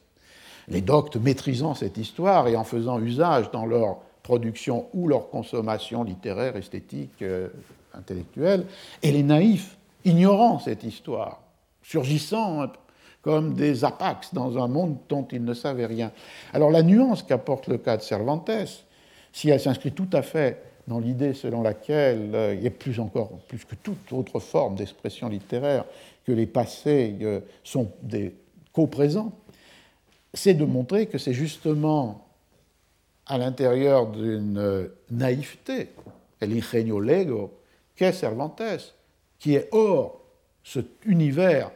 Les 0.68 0.82
doctes 0.82 1.16
maîtrisant 1.16 1.74
cette 1.74 1.97
histoire 1.97 2.47
et 2.47 2.56
en 2.56 2.64
faisant 2.64 3.00
usage 3.00 3.52
dans 3.52 3.66
leur 3.66 3.97
production 4.22 4.88
ou 4.93 5.08
leur 5.08 5.30
consommation 5.30 6.04
littéraire, 6.04 6.56
esthétique, 6.56 7.22
euh, 7.22 7.47
intellectuelle, 7.93 8.66
et 9.02 9.12
les 9.12 9.24
naïfs 9.24 9.78
ignorant 10.06 10.60
cette 10.60 10.84
histoire, 10.84 11.41
surgissant 11.82 12.68
comme 13.22 13.54
des 13.54 13.84
apax 13.84 14.34
dans 14.34 14.64
un 14.64 14.68
monde 14.68 14.97
dont 15.10 15.28
ils 15.32 15.43
ne 15.43 15.54
savaient 15.54 15.88
rien. 15.88 16.12
Alors 16.54 16.70
la 16.70 16.84
nuance 16.84 17.24
qu'apporte 17.24 17.68
le 17.68 17.78
cas 17.78 17.97
de 17.97 18.02
Cervantes, 18.02 18.52
si 19.34 19.50
elle 19.50 19.60
s'inscrit 19.60 19.91
tout 19.91 20.10
à 20.14 20.22
fait 20.22 20.69
dans 20.90 21.00
l'idée 21.00 21.36
selon 21.36 21.62
laquelle 21.62 22.32
euh, 22.34 22.56
il 22.56 22.64
y 22.64 22.68
a 22.68 22.72
plus 22.72 23.00
encore, 23.00 23.30
plus 23.48 23.64
que 23.64 23.76
toute 23.76 24.12
autre 24.12 24.40
forme 24.40 24.76
d'expression 24.76 25.30
littéraire, 25.30 25.86
que 26.26 26.32
les 26.32 26.48
passés 26.48 27.16
euh, 27.22 27.40
sont 27.64 27.92
des 28.02 28.34
co-présents, 28.74 29.32
c'est 30.34 30.56
de 30.56 30.66
montrer 30.66 31.06
que 31.06 31.20
c'est 31.20 31.34
justement 31.34 32.28
à 33.28 33.38
l'intérieur 33.38 34.08
d'une 34.08 34.58
euh, 34.58 34.88
naïveté, 35.12 35.90
l'ingenio 36.42 37.00
lego, 37.00 37.54
qu'est 37.96 38.12
Cervantes, 38.12 38.96
qui 39.38 39.54
est 39.54 39.70
hors 39.72 40.20
cet 40.64 40.88
univers 41.06 41.72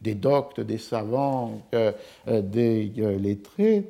des 0.00 0.14
doctes, 0.14 0.60
des 0.60 0.78
savants, 0.78 1.60
des 2.26 2.92
lettrés, 3.18 3.84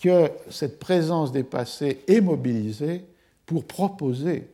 que 0.00 0.30
cette 0.48 0.78
présence 0.78 1.30
des 1.30 1.42
passés 1.42 2.00
est 2.08 2.22
mobilisée 2.22 3.04
pour 3.52 3.64
proposer 3.64 4.48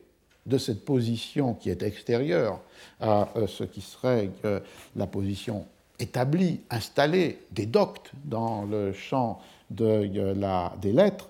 de 0.45 0.57
cette 0.57 0.83
position 0.83 1.53
qui 1.53 1.69
est 1.69 1.83
extérieure 1.83 2.59
à 2.99 3.29
euh, 3.37 3.47
ce 3.47 3.63
qui 3.63 3.79
serait 3.79 4.29
euh, 4.43 4.59
la 4.97 5.07
position 5.07 5.65
établie, 5.99 6.59
installée 6.69 7.39
des 7.51 7.65
doctes 7.65 8.11
dans 8.25 8.65
le 8.65 8.91
champ 8.91 9.39
de 9.69 9.85
euh, 9.85 10.33
la, 10.35 10.73
des 10.81 10.91
lettres, 10.91 11.29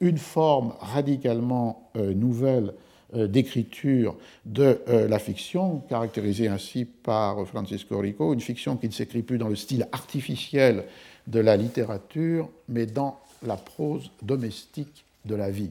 une 0.00 0.18
forme 0.18 0.74
radicalement 0.80 1.88
nouvelle 1.94 2.74
d'écriture 3.14 4.16
de 4.44 4.80
la 4.88 5.20
fiction, 5.20 5.78
caractérisée 5.88 6.48
ainsi 6.48 6.84
par 6.84 7.46
Francisco 7.46 7.96
Rico, 8.00 8.34
une 8.34 8.40
fiction 8.40 8.76
qui 8.76 8.88
ne 8.88 8.92
s'écrit 8.92 9.22
plus 9.22 9.38
dans 9.38 9.48
le 9.48 9.54
style 9.54 9.86
artificiel 9.92 10.84
de 11.28 11.38
la 11.38 11.56
littérature, 11.56 12.50
mais 12.68 12.86
dans 12.86 13.20
la 13.46 13.56
prose 13.56 14.10
domestique 14.20 15.04
de 15.24 15.36
la 15.36 15.50
vie. 15.50 15.70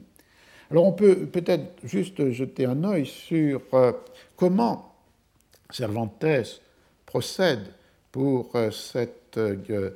Alors 0.74 0.88
on 0.88 0.92
peut 0.92 1.28
peut-être 1.28 1.66
juste 1.84 2.32
jeter 2.32 2.66
un 2.66 2.84
œil 2.84 3.06
sur 3.06 3.62
euh, 3.76 3.92
comment 4.36 4.92
Cervantes 5.70 6.26
procède 7.06 7.62
pour 8.12 8.50
euh, 8.56 8.72
cette 8.72 9.38
euh, 9.38 9.92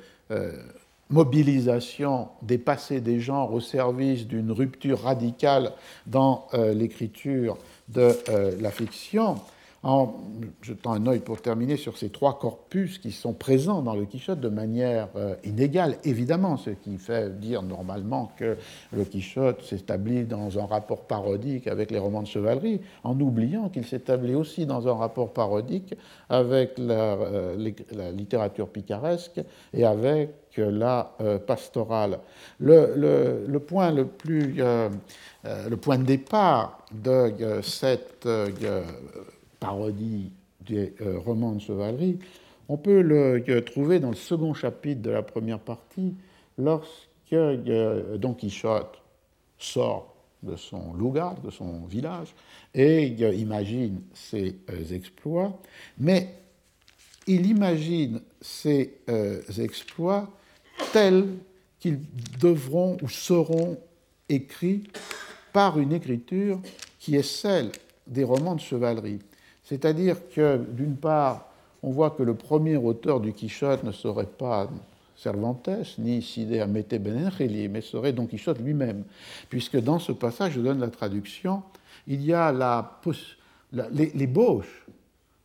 mobilisation 1.10 2.28
des 2.42 2.58
passés 2.58 3.00
des 3.00 3.18
genres 3.18 3.52
au 3.52 3.60
service 3.60 4.24
d'une 4.28 4.52
rupture 4.52 5.00
radicale 5.02 5.72
dans 6.06 6.46
l'écriture 6.52 7.56
de 7.88 8.14
la 8.60 8.70
fiction 8.70 9.36
en 9.84 10.14
jetant 10.60 10.92
un 10.92 11.06
œil 11.06 11.20
pour 11.20 11.40
terminer 11.40 11.76
sur 11.76 11.96
ces 11.98 12.10
trois 12.10 12.38
corpus 12.38 12.98
qui 12.98 13.12
sont 13.12 13.32
présents 13.32 13.80
dans 13.80 13.94
le 13.94 14.06
Quichotte 14.06 14.40
de 14.40 14.48
manière 14.48 15.08
euh, 15.16 15.36
inégale, 15.44 15.98
évidemment, 16.04 16.56
ce 16.56 16.70
qui 16.70 16.98
fait 16.98 17.38
dire 17.38 17.62
normalement 17.62 18.32
que 18.36 18.56
le 18.92 19.04
Quichotte 19.04 19.62
s'établit 19.62 20.24
dans 20.24 20.58
un 20.58 20.66
rapport 20.66 21.02
parodique 21.02 21.68
avec 21.68 21.92
les 21.92 21.98
romans 21.98 22.22
de 22.22 22.26
chevalerie, 22.26 22.80
en 23.04 23.18
oubliant 23.20 23.68
qu'il 23.68 23.86
s'établit 23.86 24.34
aussi 24.34 24.66
dans 24.66 24.88
un 24.88 24.94
rapport 24.94 25.32
parodique 25.32 25.94
avec 26.28 26.76
la, 26.78 27.14
euh, 27.14 28.12
littérature 28.12 28.68
picaresque 28.68 29.40
et 29.72 29.84
avec 29.84 30.30
la 30.56 31.12
euh, 31.20 31.38
pastorale. 31.38 32.18
Le, 32.58 33.58
point 33.58 33.92
le 33.92 34.06
plus, 34.06 34.56
le 34.56 35.76
point 35.76 35.98
de 35.98 36.04
départ 36.04 36.84
de 36.92 37.60
cette 37.62 38.26
parodie 39.60 40.32
des 40.60 40.94
euh, 41.00 41.18
romans 41.18 41.52
de 41.52 41.60
chevalerie, 41.60 42.18
on 42.68 42.76
peut 42.76 43.00
le 43.00 43.42
trouver 43.64 43.98
dans 44.00 44.10
le 44.10 44.16
second 44.16 44.52
chapitre 44.54 45.00
de 45.00 45.10
la 45.10 45.22
première 45.22 45.58
partie, 45.58 46.14
lorsque 46.58 47.32
euh, 47.32 48.18
Don 48.18 48.34
Quichotte 48.34 49.00
sort 49.58 50.14
de 50.42 50.54
son 50.54 50.94
lugar, 50.94 51.40
de 51.40 51.50
son 51.50 51.86
village, 51.86 52.34
et 52.74 53.06
imagine 53.06 54.02
ses 54.12 54.56
euh, 54.70 54.94
exploits, 54.94 55.58
mais 55.98 56.34
il 57.26 57.46
imagine 57.46 58.22
ces 58.40 58.94
exploits 59.58 60.30
tels 60.94 61.26
qu'ils 61.78 62.00
devront 62.40 62.96
ou 63.02 63.08
seront 63.10 63.76
écrits 64.30 64.84
par 65.52 65.78
une 65.78 65.92
écriture 65.92 66.58
qui 66.98 67.16
est 67.16 67.22
celle 67.22 67.70
des 68.06 68.24
romans 68.24 68.54
de 68.54 68.60
chevalerie. 68.60 69.18
C'est-à-dire 69.68 70.16
que, 70.34 70.56
d'une 70.56 70.96
part, 70.96 71.46
on 71.82 71.90
voit 71.90 72.10
que 72.10 72.22
le 72.22 72.32
premier 72.32 72.76
auteur 72.76 73.20
du 73.20 73.34
Quichotte 73.34 73.84
ne 73.84 73.92
serait 73.92 74.24
pas 74.24 74.70
Cervantes, 75.14 75.68
ni 75.98 76.22
Cide 76.22 76.54
Hamete 76.54 76.94
Benengeli, 76.94 77.68
mais 77.68 77.82
serait 77.82 78.14
Don 78.14 78.26
Quichotte 78.26 78.60
lui-même, 78.60 79.04
puisque 79.50 79.78
dans 79.78 79.98
ce 79.98 80.12
passage, 80.12 80.52
je 80.52 80.60
donne 80.60 80.80
la 80.80 80.88
traduction, 80.88 81.62
il 82.06 82.24
y 82.24 82.32
a 82.32 82.50
l'ébauche 83.92 84.86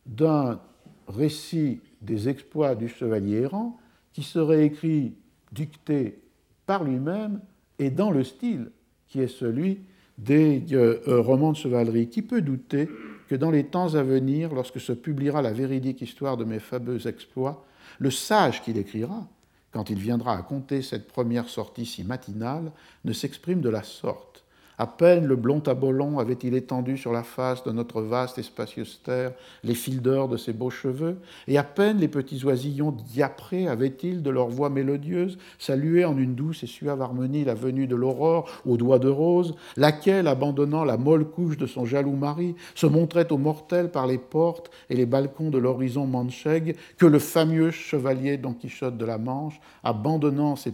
d'un 0.06 0.58
récit 1.06 1.80
des 2.00 2.28
exploits 2.30 2.74
du 2.74 2.88
chevalier 2.88 3.42
errant 3.42 3.78
qui 4.14 4.22
serait 4.22 4.64
écrit, 4.64 5.12
dicté 5.52 6.18
par 6.64 6.82
lui-même 6.82 7.40
et 7.78 7.90
dans 7.90 8.10
le 8.10 8.24
style 8.24 8.70
qui 9.08 9.20
est 9.20 9.28
celui 9.28 9.80
des 10.16 10.62
romans 11.06 11.52
de 11.52 11.56
chevalerie. 11.56 12.08
Qui 12.08 12.22
peut 12.22 12.40
douter 12.40 12.88
que 13.28 13.34
dans 13.34 13.50
les 13.50 13.64
temps 13.64 13.94
à 13.94 14.02
venir, 14.02 14.52
lorsque 14.52 14.80
se 14.80 14.92
publiera 14.92 15.42
la 15.42 15.52
véridique 15.52 16.02
histoire 16.02 16.36
de 16.36 16.44
mes 16.44 16.58
fameux 16.58 17.06
exploits, 17.06 17.64
le 17.98 18.10
sage 18.10 18.62
qui 18.62 18.72
l'écrira, 18.72 19.26
quand 19.72 19.90
il 19.90 19.98
viendra 19.98 20.36
à 20.36 20.42
compter 20.42 20.82
cette 20.82 21.08
première 21.08 21.48
sortie 21.48 21.86
si 21.86 22.04
matinale, 22.04 22.72
ne 23.04 23.12
s'exprime 23.12 23.60
de 23.60 23.68
la 23.68 23.82
sorte. 23.82 24.33
À 24.76 24.88
peine 24.88 25.26
le 25.26 25.36
blond 25.36 25.60
tabolon 25.60 26.18
avait-il 26.18 26.54
étendu 26.54 26.96
sur 26.96 27.12
la 27.12 27.22
face 27.22 27.62
de 27.62 27.70
notre 27.70 28.02
vaste 28.02 28.38
et 28.38 28.42
spacieuse 28.42 29.00
terre 29.04 29.32
les 29.62 29.74
fils 29.74 30.02
d'or 30.02 30.28
de 30.28 30.36
ses 30.36 30.52
beaux 30.52 30.70
cheveux, 30.70 31.18
et 31.46 31.58
à 31.58 31.62
peine 31.62 31.98
les 31.98 32.08
petits 32.08 32.44
oisillons 32.44 32.90
diaprés 32.90 33.68
avaient-ils, 33.68 34.22
de 34.22 34.30
leur 34.30 34.48
voix 34.48 34.70
mélodieuse, 34.70 35.38
salué 35.58 36.04
en 36.04 36.18
une 36.18 36.34
douce 36.34 36.64
et 36.64 36.66
suave 36.66 37.02
harmonie 37.02 37.44
la 37.44 37.54
venue 37.54 37.86
de 37.86 37.94
l'aurore 37.94 38.50
aux 38.66 38.76
doigts 38.76 38.98
de 38.98 39.08
rose, 39.08 39.54
laquelle, 39.76 40.26
abandonnant 40.26 40.84
la 40.84 40.96
molle 40.96 41.24
couche 41.24 41.56
de 41.56 41.66
son 41.66 41.84
jaloux 41.84 42.16
mari, 42.16 42.56
se 42.74 42.86
montrait 42.86 43.30
aux 43.32 43.38
mortels 43.38 43.90
par 43.90 44.06
les 44.06 44.18
portes 44.18 44.70
et 44.90 44.96
les 44.96 45.06
balcons 45.06 45.50
de 45.50 45.58
l'horizon 45.58 46.06
manchègue, 46.06 46.76
que 46.98 47.06
le 47.06 47.18
fameux 47.18 47.70
chevalier 47.70 48.36
Don 48.36 48.54
Quichotte 48.54 48.98
de 48.98 49.04
la 49.04 49.18
Manche, 49.18 49.60
abandonnant 49.82 50.56
ses 50.56 50.72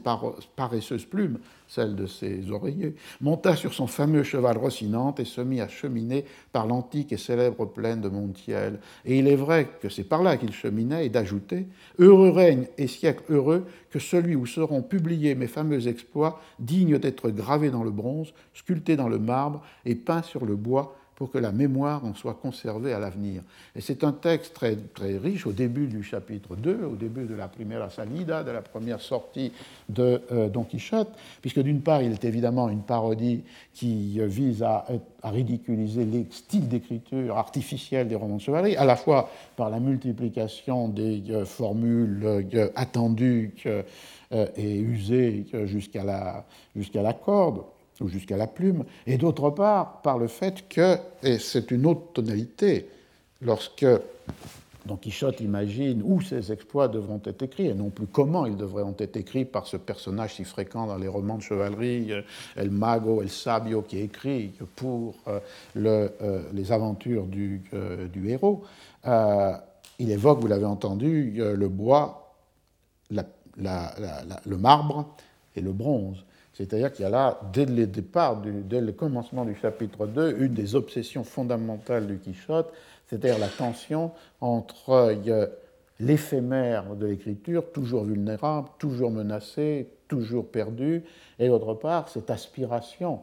paresseuses 0.57 1.05
plumes, 1.05 1.39
celle 1.69 1.95
de 1.95 2.07
ses 2.07 2.51
oreillers, 2.51 2.97
monta 3.21 3.55
sur 3.55 3.73
son 3.75 3.87
fameux 3.91 4.23
cheval 4.23 4.57
rossinante 4.57 5.21
et 5.21 5.25
se 5.25 5.41
mit 5.41 5.61
à 5.61 5.69
cheminer 5.69 6.25
par 6.53 6.67
l'antique 6.67 7.13
et 7.13 7.17
célèbre 7.17 7.67
plaine 7.67 8.01
de 8.01 8.09
Montiel. 8.09 8.81
Et 9.05 9.19
il 9.19 9.29
est 9.29 9.37
vrai 9.37 9.69
que 9.81 9.89
c'est 9.89 10.05
par 10.05 10.23
là 10.23 10.37
qu'il 10.37 10.53
cheminait, 10.53 11.07
et 11.07 11.09
d'ajouter 11.09 11.67
Heureux 11.99 12.31
règne 12.31 12.67
et 12.79 12.87
siècle 12.87 13.25
heureux 13.29 13.67
que 13.91 13.99
celui 13.99 14.37
où 14.37 14.47
seront 14.47 14.83
publiés 14.83 15.35
mes 15.35 15.47
fameux 15.47 15.89
exploits, 15.89 16.41
dignes 16.59 16.99
d'être 16.99 17.31
gravés 17.31 17.71
dans 17.71 17.85
le 17.85 17.91
bronze, 17.91 18.33
sculptés 18.55 18.97
dans 18.97 19.09
le 19.09 19.19
marbre 19.19 19.63
et 19.85 19.95
peints 19.95 20.23
sur 20.23 20.47
le 20.47 20.57
bois 20.57 20.97
pour 21.21 21.31
que 21.31 21.37
la 21.37 21.53
mémoire 21.53 22.03
en 22.07 22.15
soit 22.15 22.33
conservée 22.33 22.95
à 22.95 22.99
l'avenir. 22.99 23.43
Et 23.77 23.83
c'est 23.83 24.05
un 24.05 24.13
texte 24.13 24.55
très, 24.55 24.75
très 24.75 25.19
riche 25.19 25.47
au 25.47 25.53
début 25.53 25.87
du 25.87 26.03
chapitre 26.03 26.57
2, 26.57 26.83
au 26.91 26.97
début 26.97 27.27
de 27.27 27.35
la 27.35 27.47
première 27.47 27.93
salida, 27.93 28.43
de 28.43 28.51
la 28.51 28.63
première 28.63 29.03
sortie 29.03 29.53
de 29.91 30.23
euh, 30.33 30.49
Don 30.49 30.65
Quichotte, 30.65 31.11
puisque 31.43 31.61
d'une 31.61 31.83
part, 31.83 32.01
il 32.01 32.13
est 32.13 32.25
évidemment 32.25 32.71
une 32.71 32.81
parodie 32.81 33.43
qui 33.75 34.19
euh, 34.19 34.25
vise 34.29 34.63
à, 34.63 34.87
ridiculiser 35.23 36.07
les 36.07 36.27
styles 36.31 36.69
d'écriture 36.69 37.37
artificiels 37.37 38.09
des 38.09 38.15
romans 38.15 38.37
de 38.37 38.41
chevalerie, 38.41 38.77
à 38.77 38.87
la 38.87 38.97
fois 38.97 39.29
par 39.57 39.69
la 39.69 39.79
multiplication 39.79 40.89
des 40.89 41.23
euh, 41.29 41.45
formules 41.45 42.49
attendues 42.77 43.53
et 44.57 44.79
usées 44.79 45.45
jusqu'à 45.67 46.03
la, 46.03 46.47
jusqu'à 46.75 47.03
la 47.03 47.13
corde, 47.13 47.61
ou 48.01 48.09
jusqu'à 48.09 48.37
la 48.37 48.47
plume, 48.47 48.85
et 49.07 49.17
d'autre 49.17 49.51
part 49.51 50.03
par 50.03 50.19
le 50.19 50.27
fait 50.27 50.69
que, 50.69 50.97
et 51.23 51.39
c'est 51.39 51.71
une 51.71 51.87
autre 51.87 52.13
tonalité, 52.15 52.89
lorsque 53.43 53.87
Don 54.87 54.97
Quichotte 54.97 55.41
imagine 55.41 56.03
où 56.05 56.21
ces 56.21 56.53
exploits 56.53 56.89
devront 56.89 57.21
être 57.25 57.43
écrits, 57.43 57.67
et 57.67 57.75
non 57.75 57.91
plus 57.91 58.07
comment 58.07 58.47
ils 58.47 58.57
devraient 58.57 58.85
être 58.99 59.17
écrits 59.17 59.45
par 59.45 59.67
ce 59.67 59.77
personnage 59.77 60.35
si 60.35 60.45
fréquent 60.45 60.87
dans 60.87 60.97
les 60.97 61.09
romans 61.09 61.37
de 61.37 61.43
chevalerie, 61.43 62.13
euh, 62.13 62.23
El 62.57 62.71
Mago, 62.71 63.23
El 63.23 63.31
Sabio, 63.31 63.83
qui 63.83 63.99
écrit 63.99 64.53
pour 64.77 65.17
euh, 65.29 65.39
euh, 65.77 66.43
les 66.53 66.73
aventures 66.73 67.27
du, 67.27 67.63
héros. 68.27 68.65
il 69.99 70.11
évoque, 70.11 70.41
vous 70.41 70.47
l'avez 70.47 70.65
entendu, 70.65 71.35
le 71.37 71.69
bois, 71.69 72.35
le 73.11 74.57
marbre 74.57 75.15
et 75.57 75.61
le 75.61 75.73
bronze. 75.73 76.25
C'est-à-dire 76.61 76.93
qu'il 76.93 77.05
y 77.05 77.07
a 77.07 77.11
là, 77.11 77.41
dès 77.55 77.65
le 77.65 77.87
départ, 77.87 78.43
dès 78.43 78.83
le 78.83 78.93
commencement 78.93 79.47
du 79.47 79.55
chapitre 79.55 80.07
2, 80.07 80.37
une 80.41 80.53
des 80.53 80.75
obsessions 80.75 81.25
fondamentales 81.25 82.07
du 82.07 82.19
Quichotte, 82.19 82.71
c'est-à-dire 83.07 83.39
la 83.39 83.49
tension 83.49 84.13
entre 84.43 85.17
l'éphémère 85.99 86.97
de 86.97 87.07
l'écriture, 87.07 87.73
toujours 87.73 88.05
vulnérable, 88.05 88.69
toujours 88.79 89.11
menacé, 89.11 89.89
toujours 90.07 90.49
perdu, 90.49 91.03
et 91.39 91.49
d'autre 91.49 91.73
part, 91.73 92.11
cette 92.11 92.29
aspiration 92.29 93.21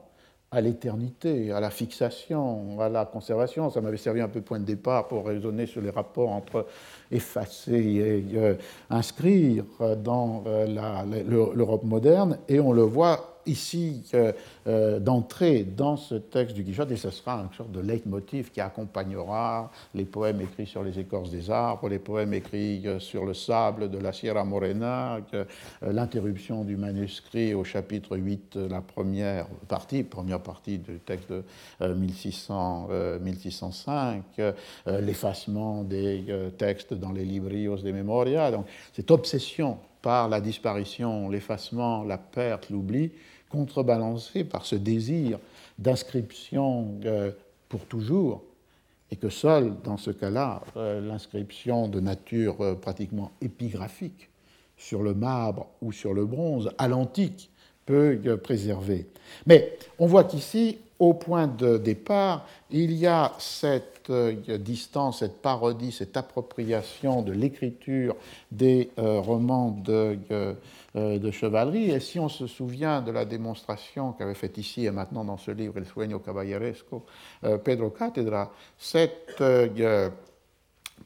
à 0.50 0.60
l'éternité, 0.60 1.52
à 1.52 1.60
la 1.60 1.70
fixation, 1.70 2.80
à 2.80 2.90
la 2.90 3.06
conservation. 3.06 3.70
Ça 3.70 3.82
m'avait 3.82 3.98
servi 3.98 4.22
un 4.22 4.30
peu 4.30 4.42
point 4.42 4.60
de 4.60 4.66
départ 4.66 5.08
pour 5.08 5.28
raisonner 5.28 5.68
sur 5.68 5.82
les 5.82 5.92
rapports 5.92 6.32
entre 6.32 6.66
effacer 7.12 7.74
et 7.74 8.26
euh, 8.38 8.56
inscrire 8.90 9.64
dans 10.04 10.44
euh, 10.48 11.54
l'Europe 11.56 11.84
moderne, 11.84 12.38
et 12.48 12.60
on 12.60 12.72
le 12.72 12.84
voit 12.84 13.38
ici 13.48 14.04
euh, 14.68 15.00
d'entrer 15.00 15.64
dans 15.64 15.98
ce 15.98 16.16
texte 16.16 16.56
du 16.56 16.64
Quichotte, 16.64 16.92
et 16.92 16.98
ce 16.98 17.10
sera 17.10 17.40
une 17.42 17.54
sorte 17.56 17.72
de 17.72 17.80
leitmotiv 17.80 18.52
qui 18.52 18.62
accompagnera 18.62 19.72
les 19.96 20.06
poèmes 20.06 20.42
écrits 20.42 20.68
sur 20.68 20.84
les 20.84 21.00
écorces 21.00 21.32
des 21.32 21.50
arbres, 21.50 21.90
les 21.90 22.00
poèmes 22.00 22.34
écrits 22.34 22.86
euh, 22.86 23.00
sur 23.00 23.26
le 23.26 23.34
sable 23.34 23.90
de 23.90 23.98
la 23.98 24.12
Sierra 24.12 24.44
Morena, 24.44 25.20
euh, 25.34 25.46
l'interruption 25.82 26.64
du 26.64 26.76
manuscrit 26.76 27.54
au 27.54 27.64
chapitre 27.64 28.18
8, 28.18 28.58
la 28.70 28.82
première 28.82 29.48
partie, 29.68 30.04
première 30.04 30.42
partie 30.42 30.78
du 30.78 31.00
texte 31.00 31.32
de 31.32 31.44
1600, 31.94 32.90
1605, 33.22 34.24
l'effacement 35.02 35.84
des 35.84 36.26
textes 36.58 36.94
dans 36.98 37.12
les 37.12 37.26
librios 37.26 37.78
des 37.78 37.94
Memoria. 37.94 38.52
Donc, 38.52 38.66
cette 38.94 39.12
obsession 39.12 39.78
par 40.02 40.30
la 40.30 40.42
disparition, 40.42 41.30
l'effacement, 41.30 42.04
la 42.04 42.18
perte, 42.18 42.70
l'oubli, 42.70 43.12
contrebalancé 43.50 44.44
par 44.44 44.66
ce 44.66 44.76
désir 44.76 45.40
d'inscription 45.80 47.00
euh, 47.06 47.32
pour 47.70 47.86
toujours, 47.86 48.44
et 49.10 49.16
que 49.16 49.30
seule, 49.30 49.74
dans 49.84 49.98
ce 49.98 50.12
cas-là, 50.12 50.62
euh, 50.76 51.00
l'inscription 51.02 51.88
de 51.88 52.00
nature 52.00 52.62
euh, 52.62 52.76
pratiquement 52.76 53.32
épigraphique 53.42 54.30
sur 54.76 55.02
le 55.02 55.14
marbre 55.14 55.68
ou 55.82 55.92
sur 55.92 56.14
le 56.14 56.26
bronze, 56.26 56.72
à 56.78 56.88
l'antique, 56.88 57.50
peut 57.86 58.20
préserver. 58.44 59.08
Mais 59.46 59.78
on 59.98 60.08
voit 60.08 60.26
qu'ici, 60.26 60.78
au 61.00 61.14
point 61.14 61.48
de 61.48 61.78
départ, 61.78 62.46
il 62.70 62.92
y 62.92 63.08
a 63.08 63.32
cette 63.40 63.97
distance, 64.58 65.20
cette 65.20 65.42
parodie, 65.42 65.92
cette 65.92 66.18
appropriation 66.18 67.22
de 67.22 67.32
l'écriture 67.32 68.16
des 68.52 68.92
romans 68.98 69.72
de 69.72 70.18
euh, 70.98 71.20
de 71.20 71.32
chevalerie. 71.32 71.92
Et 71.92 72.00
si 72.00 72.18
on 72.20 72.30
se 72.30 72.48
souvient 72.48 73.02
de 73.02 73.12
la 73.12 73.26
démonstration 73.26 74.14
qu'avait 74.14 74.34
faite 74.34 74.58
ici 74.58 74.86
et 74.86 74.92
maintenant 74.92 75.24
dans 75.24 75.38
ce 75.38 75.52
livre, 75.52 75.78
El 75.78 75.86
sueño 75.86 76.20
caballeresco, 76.20 77.06
euh, 77.44 77.58
Pedro 77.58 77.92
Cátedra, 77.92 78.52
cette 78.80 79.36
euh, 79.42 80.10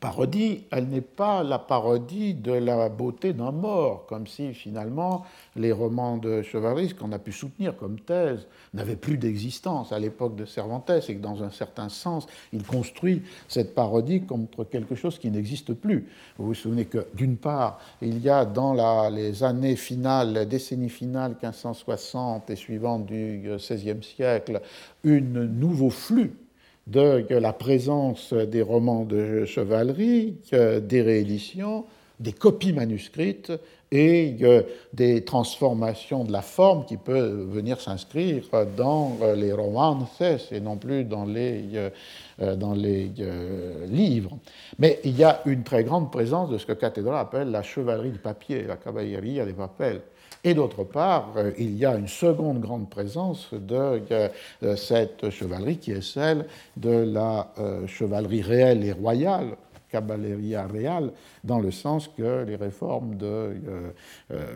parodie, 0.01 0.63
elle 0.71 0.87
n'est 0.87 0.99
pas 0.99 1.43
la 1.43 1.59
parodie 1.59 2.33
de 2.33 2.51
la 2.51 2.89
beauté 2.89 3.33
d'un 3.33 3.51
mort, 3.51 4.07
comme 4.07 4.25
si 4.25 4.51
finalement 4.55 5.23
les 5.55 5.71
romans 5.71 6.17
de 6.17 6.41
Chevalerie, 6.41 6.95
qu'on 6.95 7.11
a 7.11 7.19
pu 7.19 7.31
soutenir 7.31 7.77
comme 7.77 7.99
thèse, 7.99 8.47
n'avaient 8.73 8.95
plus 8.95 9.19
d'existence 9.19 9.91
à 9.91 9.99
l'époque 9.99 10.35
de 10.35 10.45
Cervantes, 10.45 10.89
et 11.07 11.15
que 11.15 11.21
dans 11.21 11.43
un 11.43 11.51
certain 11.51 11.87
sens, 11.87 12.25
il 12.51 12.63
construit 12.63 13.21
cette 13.47 13.75
parodie 13.75 14.23
contre 14.23 14.63
quelque 14.63 14.95
chose 14.95 15.19
qui 15.19 15.29
n'existe 15.29 15.75
plus. 15.75 16.09
Vous 16.39 16.47
vous 16.47 16.53
souvenez 16.55 16.85
que, 16.85 17.05
d'une 17.13 17.37
part, 17.37 17.79
il 18.01 18.17
y 18.23 18.29
a 18.29 18.43
dans 18.43 19.07
les 19.09 19.43
années 19.43 19.75
finales, 19.75 20.33
la 20.33 20.45
décennie 20.45 20.89
finale 20.89 21.35
1560 21.41 22.49
et 22.49 22.55
suivante 22.55 23.05
du 23.05 23.43
XVIe 23.45 24.01
siècle, 24.01 24.61
un 25.05 25.19
nouveau 25.19 25.91
flux 25.91 26.33
de 26.87 27.35
la 27.35 27.53
présence 27.53 28.33
des 28.33 28.61
romans 28.61 29.05
de 29.05 29.45
chevalerie, 29.45 30.35
des 30.51 31.01
rééditions, 31.01 31.85
des 32.19 32.33
copies 32.33 32.73
manuscrites 32.73 33.51
et 33.91 34.37
des 34.93 35.25
transformations 35.25 36.23
de 36.23 36.31
la 36.31 36.41
forme 36.41 36.85
qui 36.85 36.95
peuvent 36.95 37.49
venir 37.49 37.81
s'inscrire 37.81 38.43
dans 38.77 39.17
les 39.35 39.51
romances 39.51 40.21
et 40.51 40.61
non 40.61 40.77
plus 40.77 41.03
dans 41.03 41.25
les, 41.25 41.91
euh, 42.41 42.55
dans 42.55 42.73
les 42.73 43.11
euh, 43.19 43.85
livres. 43.87 44.37
Mais 44.79 44.99
il 45.03 45.17
y 45.17 45.25
a 45.25 45.41
une 45.45 45.63
très 45.63 45.83
grande 45.83 46.09
présence 46.09 46.49
de 46.49 46.57
ce 46.57 46.65
que 46.65 46.71
Cathédrale 46.71 47.19
appelle 47.19 47.51
la 47.51 47.63
chevalerie 47.63 48.11
du 48.11 48.19
papier, 48.19 48.63
la 48.63 48.77
caballeria 48.77 49.45
des 49.45 49.53
papels. 49.53 50.01
Et 50.43 50.53
d'autre 50.53 50.83
part, 50.83 51.33
euh, 51.37 51.51
il 51.59 51.77
y 51.77 51.85
a 51.85 51.95
une 51.95 52.07
seconde 52.07 52.61
grande 52.61 52.89
présence 52.89 53.49
de 53.53 54.01
euh, 54.11 54.75
cette 54.75 55.29
chevalerie 55.29 55.77
qui 55.77 55.91
est 55.91 56.01
celle 56.01 56.47
de 56.77 56.89
la 56.89 57.53
euh, 57.59 57.85
chevalerie 57.85 58.41
réelle 58.41 58.83
et 58.83 58.91
royale, 58.91 59.55
caballeria 59.91 60.65
real, 60.65 61.11
dans 61.43 61.59
le 61.59 61.69
sens 61.69 62.07
que 62.07 62.45
les 62.45 62.55
réformes 62.55 63.17
de 63.17 63.57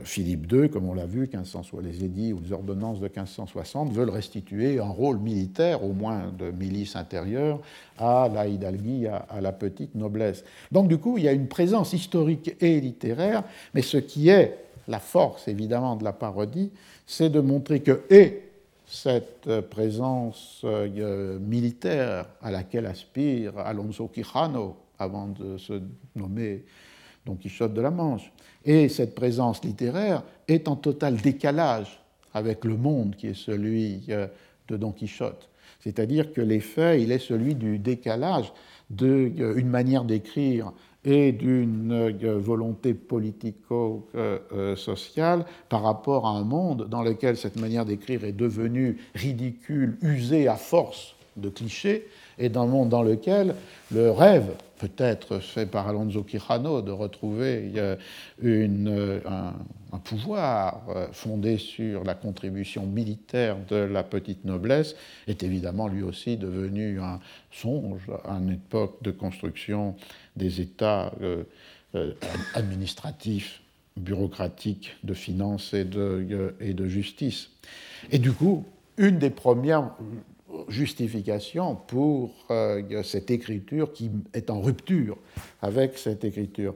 Philippe 0.06 0.50
II, 0.50 0.70
comme 0.70 0.88
on 0.88 0.94
l'a 0.94 1.06
vu, 1.06 1.22
1560, 1.24 1.84
les 1.84 2.06
édits 2.06 2.32
ou 2.32 2.40
les 2.40 2.54
ordonnances 2.54 3.02
de 3.02 3.08
1560, 3.08 3.92
veulent 3.92 4.12
restituer 4.12 4.80
un 4.80 4.88
rôle 4.88 5.18
militaire, 5.18 5.84
au 5.84 5.92
moins 5.92 6.32
de 6.40 6.52
milice 6.52 6.96
intérieure, 6.96 7.60
à 7.98 8.30
la 8.34 8.48
hidalguie, 8.48 9.08
à, 9.08 9.42
la 9.42 9.52
petite 9.52 9.94
noblesse. 9.94 10.46
Donc 10.72 10.88
du 10.88 10.98
coup, 11.00 11.18
il 11.18 11.26
y 11.26 11.28
a 11.28 11.34
une 11.34 11.50
présence 11.50 11.92
historique 11.92 12.56
et 12.62 12.80
littéraire, 12.80 13.44
mais 13.74 13.82
ce 13.82 13.98
qui 13.98 14.30
est 14.30 14.65
la 14.88 15.00
force 15.00 15.48
évidemment 15.48 15.96
de 15.96 16.04
la 16.04 16.14
parodie, 16.14 16.72
c'est 17.06 17.30
de 17.30 17.40
montrer 17.40 17.82
que 17.82 18.02
et 18.10 18.42
cette 18.88 19.62
présence 19.70 20.62
euh, 20.64 21.40
militaire 21.40 22.28
à 22.42 22.52
laquelle 22.52 22.86
aspire 22.86 23.58
Alonso 23.58 24.08
Quijano 24.08 24.78
avant 25.00 25.28
de 25.28 25.58
se 25.58 25.82
nommer 26.16 26.64
Don 27.26 27.36
Quichotte 27.36 27.74
de 27.74 27.82
la 27.82 27.92
Manche, 27.92 28.32
et 28.64 28.88
cette 28.90 29.16
présence 29.16 29.64
littéraire 29.64 30.24
est 30.48 30.68
en 30.68 30.76
total 30.76 31.16
décalage 31.18 32.00
avec 32.34 32.66
le 32.66 32.78
monde 32.78 33.16
qui 33.16 33.28
est 33.28 33.34
celui 33.34 34.04
euh, 34.10 34.28
de 34.68 34.78
Don 34.78 34.92
Quichotte. 34.92 35.50
C'est-à-dire 35.80 36.34
que 36.34 36.42
l'effet, 36.42 37.02
il 37.02 37.12
est 37.12 37.20
celui 37.20 37.56
du 37.56 37.80
décalage 37.80 38.52
d'une 38.90 39.42
euh, 39.42 39.64
manière 39.64 40.04
d'écrire 40.04 40.72
et 41.06 41.32
d'une 41.32 41.92
euh, 41.92 42.38
volonté 42.38 42.94
politico-sociale 42.94 45.46
par 45.70 45.84
rapport 45.84 46.28
à 46.28 46.32
un 46.32 46.44
monde 46.44 46.90
dans 46.90 47.04
lequel 47.04 47.38
cette 47.38 47.56
manière 47.58 47.86
d'écrire 47.86 48.26
est 48.26 48.34
devenue 48.34 48.98
ridicule, 49.14 49.98
usée 50.02 50.48
à 50.48 50.56
force 50.56 51.16
de 51.38 51.50
clichés, 51.50 52.08
et 52.38 52.50
dans 52.50 52.64
un 52.64 52.68
monde 52.68 52.90
dans 52.90 53.04
lequel 53.04 53.56
le 53.92 54.10
rêve, 54.10 54.56
peut-être 54.80 55.40
fait 55.40 55.66
par 55.66 55.88
Alonso 55.88 56.24
Quijano, 56.24 56.82
de 56.82 56.92
retrouver 56.92 57.72
euh, 57.76 57.96
une, 58.42 59.22
un, 59.26 60.00
pouvoir 60.00 60.82
euh, 60.90 61.08
fondé 61.12 61.58
sur 61.58 62.04
la 62.04 62.14
contribution 62.14 62.86
militaire 62.86 63.58
de 63.70 63.76
la 63.76 64.04
petite 64.04 64.46
noblesse, 64.46 64.96
est 65.28 65.44
évidemment 65.44 65.88
lui 65.88 66.04
aussi 66.04 66.38
devenu 66.38 67.00
un 67.00 67.20
songe 67.52 68.10
à 68.26 68.34
une 68.34 68.52
époque 68.52 69.02
de 69.02 69.12
construction 69.12 69.96
des 70.36 70.62
États 70.62 71.14
euh, 71.22 71.44
administratifs, 72.54 73.62
bureaucratiques, 73.98 74.96
de 75.04 75.14
finances 75.14 75.74
et 75.74 75.86
de, 75.86 76.56
et 76.60 76.74
de 76.74 76.88
justice. 76.88 77.50
Et 78.12 78.20
du 78.20 78.32
coup, 78.32 78.66
une 78.98 79.18
des 79.18 79.30
premières 79.30 79.92
justification 80.68 81.76
pour 81.76 82.32
euh, 82.52 83.04
cette 83.04 83.32
écriture 83.32 83.92
qui 83.94 84.12
est 84.34 84.50
en 84.50 84.62
rupture 84.62 85.18
avec 85.62 85.98
cette 85.98 86.24
écriture 86.24 86.76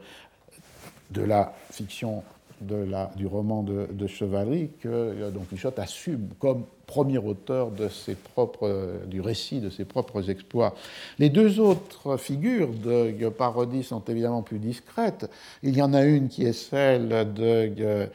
de 1.11 1.21
la 1.21 1.55
fiction 1.71 2.23
de 2.61 2.87
du 3.15 3.27
roman 3.27 3.63
de, 3.63 4.07
chevalerie 4.07 4.69
que 4.81 4.87
euh, 4.87 5.31
Don 5.31 5.41
Quichotte 5.49 5.79
assume 5.79 6.29
comme 6.39 6.63
premier 6.85 7.19
auteur 7.19 7.71
de 7.71 7.87
propres, 8.33 9.05
du 9.07 9.21
récit 9.21 9.61
de 9.61 9.69
ses 9.69 9.85
propres 9.85 10.29
exploits. 10.29 10.73
Les 11.19 11.29
deux 11.29 11.59
autres 11.59 12.17
figures 12.17 12.69
de 12.69 13.29
parodie 13.29 13.83
sont 13.83 14.03
évidemment 14.05 14.41
plus 14.41 14.57
discrètes. 14.57 15.29
Il 15.61 15.77
y 15.77 15.81
en 15.83 15.93
a 15.93 16.03
une 16.03 16.29
qui 16.29 16.45
est 16.45 16.53
celle 16.53 17.31
de 17.33 18.09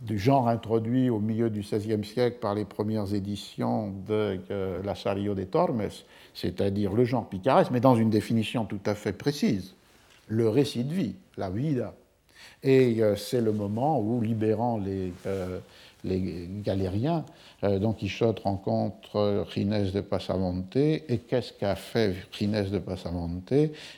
du 0.00 0.18
genre 0.18 0.48
introduit 0.48 1.10
au 1.10 1.18
milieu 1.18 1.50
du 1.50 1.60
XVIe 1.60 2.04
siècle 2.04 2.38
par 2.40 2.54
les 2.54 2.64
premières 2.64 3.14
éditions 3.14 3.92
de 4.06 4.40
euh, 4.50 4.80
La 4.84 4.94
Sario 4.94 5.34
de 5.34 5.44
Tormes, 5.44 5.88
c'est-à-dire 6.34 6.92
le 6.92 7.04
genre 7.04 7.28
picaresque, 7.28 7.70
mais 7.72 7.80
dans 7.80 7.96
une 7.96 8.10
définition 8.10 8.64
tout 8.64 8.80
à 8.86 8.94
fait 8.94 9.12
précise, 9.12 9.74
le 10.28 10.48
récit 10.48 10.84
de 10.84 10.94
vie, 10.94 11.14
la 11.36 11.50
vida. 11.50 11.94
Et 12.62 12.96
euh, 13.00 13.16
c'est 13.16 13.40
le 13.40 13.52
moment 13.52 14.00
où, 14.00 14.20
libérant 14.20 14.78
les, 14.78 15.12
euh, 15.26 15.58
les 16.04 16.48
galériens, 16.64 17.24
euh, 17.64 17.78
Don 17.78 17.92
Quichotte 17.92 18.40
rencontre 18.40 19.46
Ginés 19.52 19.90
de 19.90 20.00
Pasamonte. 20.00 20.76
Et 20.76 21.20
qu'est-ce 21.28 21.52
qu'a 21.52 21.76
fait 21.76 22.14
Ginés 22.32 22.64
de 22.64 22.78
Pasamonte? 22.78 23.52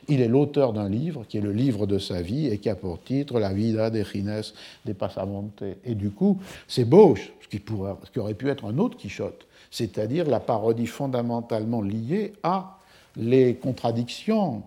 Il 0.09 0.21
est 0.21 0.29
l'auteur 0.29 0.73
d'un 0.73 0.89
livre 0.89 1.25
qui 1.29 1.39
est 1.39 1.43
le 1.43 1.53
livre 1.53 1.87
de 1.87 1.99
sa 1.99 2.23
vie 2.23 2.49
et 2.49 2.59
qui 2.59 2.69
a 2.69 2.77
pour 2.77 3.03
titre 3.03 3.39
La 3.39 3.53
vida 3.53 3.91
de 3.91 4.03
Ginés 4.03 4.53
de 4.85 4.93
Pasamonte. 4.93 5.63
Et 5.85 5.95
du 5.95 6.11
coup, 6.11 6.39
c'est 6.69 6.85
Bauche, 6.85 7.33
ce 7.41 7.49
qui, 7.49 7.63
ce 7.65 8.11
qui 8.11 8.19
aurait 8.19 8.35
pu 8.35 8.49
être 8.49 8.67
un 8.67 8.79
autre 8.79 8.97
Quichotte, 8.97 9.47
c'est-à-dire 9.71 10.29
la 10.29 10.41
parodie 10.41 10.87
fondamentalement 10.87 11.81
liée 11.81 12.33
à 12.43 12.79
les 13.17 13.55
contradictions 13.55 14.63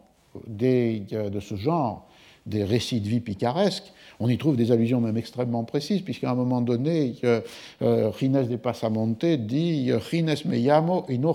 de 0.47 1.39
ce 1.39 1.55
genre 1.55 2.07
des 2.46 2.64
récits 2.64 3.02
de 3.02 3.08
vie 3.08 3.20
picaresques 3.20 3.94
on 4.20 4.30
y 4.30 4.38
trouve 4.38 4.56
des 4.56 4.72
allusions 4.72 5.02
même 5.02 5.18
extrêmement 5.18 5.64
précises, 5.64 6.02
puisqu'à 6.02 6.32
un 6.32 6.36
moment 6.36 6.62
donné, 6.62 7.16
euh, 7.26 8.12
Gines 8.18 8.48
de 8.48 8.56
Pasamonte 8.56 9.26
dit 9.26 9.91
Gines 10.10 10.36
me 10.46 10.58
llamo 10.58 11.06
et 11.10 11.18
non 11.18 11.34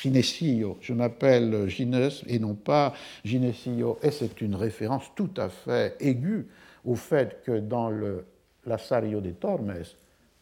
Ginesillo. 0.00 0.78
Je 0.80 0.94
m'appelle 0.94 1.68
Gines 1.68 2.10
et 2.26 2.38
non 2.38 2.54
pas 2.54 2.94
Ginesillo. 3.24 3.98
Et 4.02 4.10
c'est 4.10 4.40
une 4.40 4.54
référence 4.54 5.04
tout 5.14 5.30
à 5.36 5.48
fait 5.48 5.96
aiguë 6.00 6.46
au 6.84 6.94
fait 6.94 7.42
que 7.44 7.58
dans 7.58 7.90
le 7.90 8.24
Lasario 8.66 9.20
de 9.20 9.30
Tormes, 9.30 9.74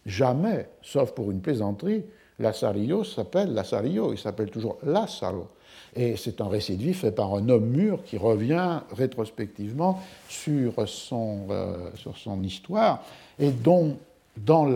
jamais, 0.07 0.69
sauf 0.83 1.13
pour 1.13 1.31
une 1.31 1.41
plaisanterie, 1.41 2.05
Lasario 2.39 3.03
s'appelle 3.03 3.53
Lasario, 3.53 4.13
il 4.13 4.19
s'appelle 4.19 4.51
toujours 4.51 4.79
Lazaro. 4.85 5.49
Et 5.97 6.17
c'est 6.17 6.41
un 6.41 6.49
récit 6.49 6.77
de 6.77 6.83
vie 6.83 6.95
fait 6.95 7.13
par 7.13 7.35
un 7.35 7.49
homme 7.49 7.67
mûr 7.67 8.03
qui 8.05 8.17
revient 8.17 8.81
rétrospectivement 8.93 10.01
sur 10.29 10.89
son, 10.89 11.47
euh, 11.51 11.91
sur 11.95 12.17
son 12.17 12.43
histoire 12.43 13.05
et 13.39 13.51
dont, 13.51 13.97
dans 14.37 14.67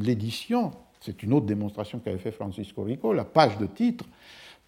l'édition, 0.00 0.72
c'est 1.00 1.22
une 1.22 1.32
autre 1.32 1.46
démonstration 1.46 1.98
qu'avait 1.98 2.18
fait 2.18 2.32
Francisco 2.32 2.82
Rico, 2.82 3.12
la 3.12 3.24
page 3.24 3.56
de 3.58 3.66
titre 3.66 4.04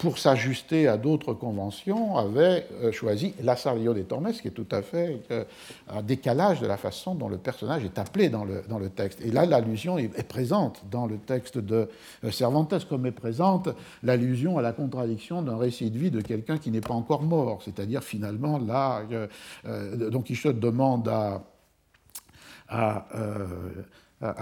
pour 0.01 0.17
s'ajuster 0.17 0.87
à 0.87 0.97
d'autres 0.97 1.33
conventions, 1.35 2.17
avait 2.17 2.67
euh, 2.81 2.91
choisi 2.91 3.35
Lasario 3.43 3.93
de 3.93 4.01
Tormes, 4.01 4.31
qui 4.33 4.47
est 4.47 4.51
tout 4.51 4.65
à 4.71 4.81
fait 4.81 5.21
euh, 5.29 5.43
un 5.87 6.01
décalage 6.01 6.59
de 6.59 6.65
la 6.65 6.77
façon 6.77 7.13
dont 7.13 7.29
le 7.29 7.37
personnage 7.37 7.85
est 7.85 7.99
appelé 7.99 8.29
dans 8.29 8.43
le, 8.43 8.63
dans 8.67 8.79
le 8.79 8.89
texte. 8.89 9.21
Et 9.21 9.29
là, 9.29 9.45
l'allusion 9.45 9.99
est, 9.99 10.27
présente 10.27 10.81
dans 10.89 11.05
le 11.05 11.17
texte 11.19 11.59
de 11.59 11.87
euh, 12.23 12.31
Cervantes, 12.31 12.87
comme 12.89 13.05
est 13.05 13.11
présente 13.11 13.69
l'allusion 14.01 14.57
à 14.57 14.63
la 14.63 14.71
contradiction 14.71 15.43
d'un 15.43 15.57
récit 15.57 15.91
de 15.91 15.99
vie 15.99 16.09
de 16.09 16.21
quelqu'un 16.21 16.57
qui 16.57 16.71
n'est 16.71 16.81
pas 16.81 16.95
encore 16.95 17.21
mort. 17.21 17.61
C'est-à-dire, 17.63 18.03
finalement, 18.03 18.57
là, 18.57 19.03
Don 19.63 20.21
Quichotte 20.21 20.59
demande 20.59 21.07
à, 21.09 21.43
à 22.67 23.05
à 24.21 24.35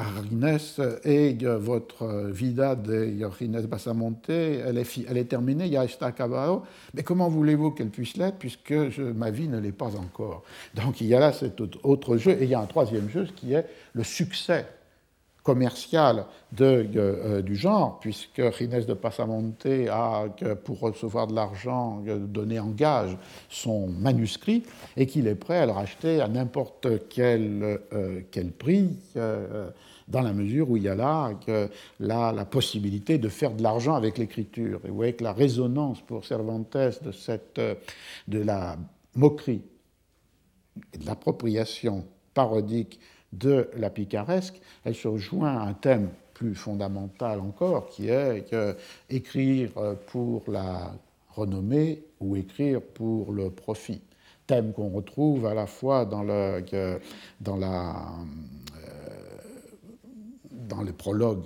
et 1.05 1.37
votre 1.57 2.29
vida 2.31 2.75
de 2.75 3.23
Rines 3.23 3.61
Basamonte, 3.61 4.29
elle 4.29 4.77
est, 4.77 4.99
elle 5.09 5.17
est 5.17 5.25
terminée, 5.25 5.67
ya 5.67 5.85
está 5.85 6.07
acabado. 6.07 6.63
Mais 6.93 7.03
comment 7.03 7.29
voulez-vous 7.29 7.71
qu'elle 7.71 7.89
puisse 7.89 8.17
l'être 8.17 8.37
puisque 8.37 8.73
ma 8.73 9.31
vie 9.31 9.47
ne 9.47 9.59
l'est 9.59 9.71
pas 9.71 9.95
encore? 9.95 10.43
Donc 10.75 10.99
il 11.01 11.07
y 11.07 11.15
a 11.15 11.19
là 11.19 11.31
cet 11.31 11.61
autre 11.83 12.17
jeu, 12.17 12.31
et 12.31 12.43
il 12.43 12.49
y 12.49 12.55
a 12.55 12.59
un 12.59 12.65
troisième 12.65 13.09
jeu 13.09 13.27
qui 13.35 13.53
est 13.53 13.65
le 13.93 14.03
succès 14.03 14.65
commercial 15.43 16.25
euh, 16.61 17.41
du 17.41 17.55
genre, 17.55 17.99
puisque 17.99 18.41
Ginés 18.57 18.83
de 18.83 18.93
Passamonte 18.93 19.65
a, 19.89 20.25
pour 20.63 20.79
recevoir 20.79 21.27
de 21.27 21.35
l'argent, 21.35 22.03
donné 22.05 22.59
en 22.59 22.69
gage 22.69 23.17
son 23.49 23.87
manuscrit 23.87 24.63
et 24.97 25.05
qu'il 25.05 25.27
est 25.27 25.35
prêt 25.35 25.59
à 25.59 25.65
le 25.65 25.71
racheter 25.71 26.21
à 26.21 26.27
n'importe 26.27 26.87
quel, 27.09 27.79
euh, 27.93 28.21
quel 28.31 28.51
prix, 28.51 28.89
euh, 29.15 29.69
dans 30.07 30.21
la 30.21 30.33
mesure 30.33 30.71
où 30.71 30.77
il 30.77 30.83
y 30.83 30.89
a 30.89 30.95
là, 30.95 31.31
là 31.99 32.31
la 32.31 32.45
possibilité 32.45 33.17
de 33.19 33.29
faire 33.29 33.51
de 33.53 33.61
l'argent 33.61 33.93
avec 33.93 34.17
l'écriture. 34.17 34.81
Et 34.83 34.89
vous 34.89 34.95
voyez 34.95 35.13
que 35.13 35.23
la 35.23 35.33
résonance 35.33 36.01
pour 36.01 36.25
Cervantes 36.25 36.75
de, 36.75 37.11
cette, 37.11 37.61
de 38.27 38.39
la 38.39 38.75
moquerie 39.15 39.61
et 40.93 40.97
de 40.97 41.05
l'appropriation 41.05 42.05
parodique 42.33 42.99
de 43.33 43.69
la 43.77 43.89
picaresque, 43.89 44.59
elle 44.85 44.95
se 44.95 45.07
rejoint 45.07 45.57
à 45.57 45.61
un 45.61 45.73
thème 45.73 46.09
plus 46.33 46.55
fondamental 46.55 47.39
encore, 47.39 47.89
qui 47.89 48.09
est 48.09 48.55
écrire 49.09 49.71
pour 50.07 50.43
la 50.47 50.93
renommée 51.29 52.03
ou 52.19 52.35
écrire 52.35 52.81
pour 52.81 53.31
le 53.31 53.49
profit. 53.49 54.01
Thème 54.47 54.73
qu'on 54.73 54.89
retrouve 54.89 55.45
à 55.45 55.53
la 55.53 55.67
fois 55.67 56.05
dans 56.05 56.23
le, 56.23 56.63
euh, 56.73 56.99
dans 60.51 60.81
les 60.81 60.93
prologues 60.93 61.45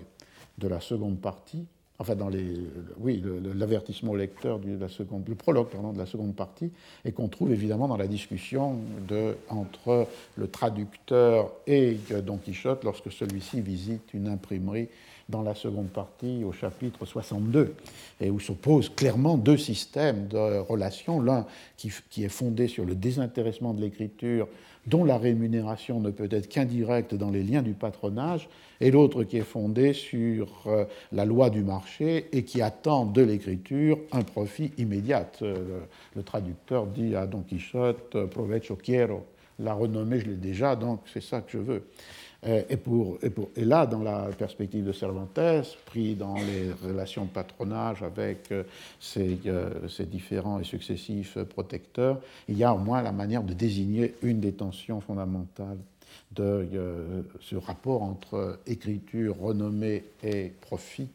de 0.57 0.67
la 0.67 0.79
seconde 0.79 1.19
partie 1.19 1.65
enfin 1.99 2.15
dans 2.15 2.29
les, 2.29 2.59
oui, 2.99 3.23
l'avertissement 3.55 4.11
au 4.11 4.15
lecteur 4.15 4.59
de 4.59 4.69
le 4.69 5.35
prologue 5.35 5.67
de 5.93 5.97
la 5.97 6.05
seconde 6.05 6.35
partie, 6.35 6.71
et 7.05 7.11
qu'on 7.11 7.27
trouve 7.27 7.51
évidemment 7.51 7.87
dans 7.87 7.97
la 7.97 8.07
discussion 8.07 8.77
de, 9.07 9.35
entre 9.49 10.07
le 10.35 10.47
traducteur 10.47 11.51
et 11.67 11.97
Don 12.25 12.37
Quichotte 12.37 12.83
lorsque 12.83 13.11
celui-ci 13.11 13.61
visite 13.61 14.13
une 14.13 14.27
imprimerie 14.27 14.89
dans 15.29 15.41
la 15.41 15.55
seconde 15.55 15.87
partie 15.87 16.43
au 16.43 16.51
chapitre 16.51 17.05
62, 17.05 17.75
et 18.19 18.29
où 18.29 18.39
s'opposent 18.39 18.89
clairement 18.89 19.37
deux 19.37 19.57
systèmes 19.57 20.27
de 20.27 20.59
relations, 20.59 21.21
l'un 21.21 21.45
qui, 21.77 21.91
qui 22.09 22.23
est 22.23 22.29
fondé 22.29 22.67
sur 22.67 22.85
le 22.85 22.95
désintéressement 22.95 23.73
de 23.73 23.81
l'écriture 23.81 24.47
dont 24.87 25.03
la 25.03 25.17
rémunération 25.17 25.99
ne 25.99 26.09
peut 26.09 26.27
être 26.31 26.49
qu'indirecte 26.49 27.15
dans 27.15 27.29
les 27.29 27.43
liens 27.43 27.61
du 27.61 27.73
patronage, 27.73 28.49
et 28.81 28.91
l'autre 28.91 29.23
qui 29.23 29.37
est 29.37 29.41
fondé 29.41 29.93
sur 29.93 30.47
euh, 30.67 30.85
la 31.11 31.25
loi 31.25 31.49
du 31.49 31.63
marché 31.63 32.27
et 32.31 32.43
qui 32.43 32.61
attend 32.61 33.05
de 33.05 33.21
l'écriture 33.21 33.97
un 34.11 34.23
profit 34.23 34.71
immédiat. 34.77 35.29
Euh, 35.41 35.79
le, 36.15 36.23
traducteur 36.23 36.87
dit 36.87 37.15
à 37.15 37.25
Don 37.25 37.41
Quichotte, 37.41 38.25
provecho 38.25 38.75
quiero, 38.75 39.25
La 39.59 39.73
renommée, 39.73 40.19
je 40.19 40.25
l'ai 40.25 40.35
déjà, 40.35 40.75
donc 40.75 41.01
c'est 41.13 41.23
ça 41.23 41.41
que 41.41 41.51
je 41.51 41.59
veux. 41.59 41.83
Et, 42.45 42.75
pour, 42.75 43.17
et, 43.21 43.29
pour, 43.29 43.49
et, 43.55 43.63
là, 43.63 43.85
dans 43.85 44.03
la 44.03 44.27
perspective 44.37 44.83
de 44.83 44.91
Cervantes, 44.91 45.39
pris 45.85 46.15
dans 46.15 46.35
les 46.35 46.71
relations 46.85 47.23
de 47.23 47.29
patronage 47.29 48.03
avec 48.03 48.53
ces, 48.99 49.39
ces, 49.87 50.05
différents 50.05 50.59
et 50.59 50.65
successifs 50.65 51.37
protecteurs, 51.43 52.19
il 52.49 52.57
y 52.57 52.63
a 52.65 52.73
au 52.73 52.79
moins 52.79 53.01
la 53.01 53.13
manière 53.13 53.43
de 53.43 53.53
désigner 53.53 54.15
une 54.23 54.41
des 54.41 54.51
tensions 54.51 54.99
fondamentales 54.99 55.77
de 56.33 56.67
ce 57.39 57.55
rapport 57.55 58.03
entre 58.03 58.59
écriture, 58.67 59.37
renommée 59.39 60.03
et 60.21 60.51
profit 60.61 61.07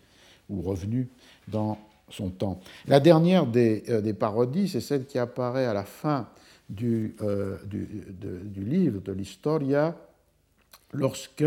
ou 0.48 0.62
revenu 0.62 1.08
dans 1.46 1.78
son 2.08 2.30
temps. 2.30 2.58
La 2.86 3.00
dernière 3.00 3.46
des, 3.46 3.82
des 4.02 4.14
parodies, 4.14 4.68
c'est 4.68 4.80
celle 4.80 5.04
qui 5.04 5.18
apparaît 5.18 5.66
à 5.66 5.74
la 5.74 5.84
fin 5.84 6.28
du, 6.70 7.14
du, 7.66 7.88
du 8.44 8.64
livre 8.64 9.00
de 9.02 9.12
l'Historia, 9.12 9.94
lorsque, 10.92 11.44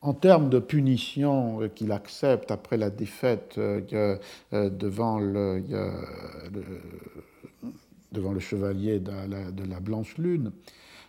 en 0.00 0.12
termes 0.12 0.50
de 0.50 0.58
punition 0.58 1.62
euh, 1.62 1.68
qu'il 1.68 1.92
accepte 1.92 2.50
après 2.50 2.76
la 2.76 2.90
défaite 2.90 3.54
euh, 3.58 4.18
euh, 4.52 4.70
devant 4.70 5.18
le, 5.18 5.62
chevalier 8.38 9.00
de 9.00 9.10
la, 9.70 9.80
Blanche 9.80 10.16
Lune, 10.18 10.52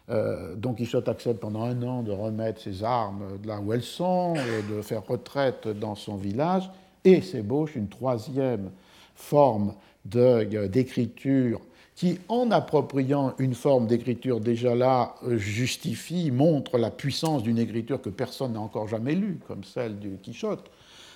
Don 0.07 0.73
Quichotte 0.73 1.09
accepte 1.09 1.39
pendant 1.39 1.63
un 1.63 1.81
an 1.81 2.03
de 2.03 2.11
remettre 2.11 2.61
ses 2.61 2.83
armes 2.83 3.23
là 3.43 3.59
où 3.59 3.73
elles 3.73 3.83
sont, 3.83 4.35
de 4.69 4.81
faire 4.81 5.05
retraite 5.05 5.67
dans 5.67 5.95
son 5.95 6.15
village, 6.15 6.69
et 7.03 7.21
s'ébauche 7.21 7.75
une 7.75 7.89
troisième 7.89 8.69
forme 9.15 9.73
d'écriture 10.05 11.59
qui, 11.95 12.19
en 12.27 12.51
appropriant 12.51 13.33
une 13.39 13.55
forme 13.55 13.87
d'écriture 13.87 14.41
déjà 14.41 14.75
là, 14.75 15.15
euh, 15.23 15.37
justifie, 15.37 16.29
montre 16.29 16.77
la 16.77 16.91
puissance 16.91 17.41
d'une 17.41 17.57
écriture 17.57 18.01
que 18.01 18.09
personne 18.09 18.53
n'a 18.53 18.59
encore 18.59 18.87
jamais 18.87 19.15
lue, 19.15 19.39
comme 19.47 19.63
celle 19.63 19.97
du 19.97 20.17
Quichotte, 20.21 20.69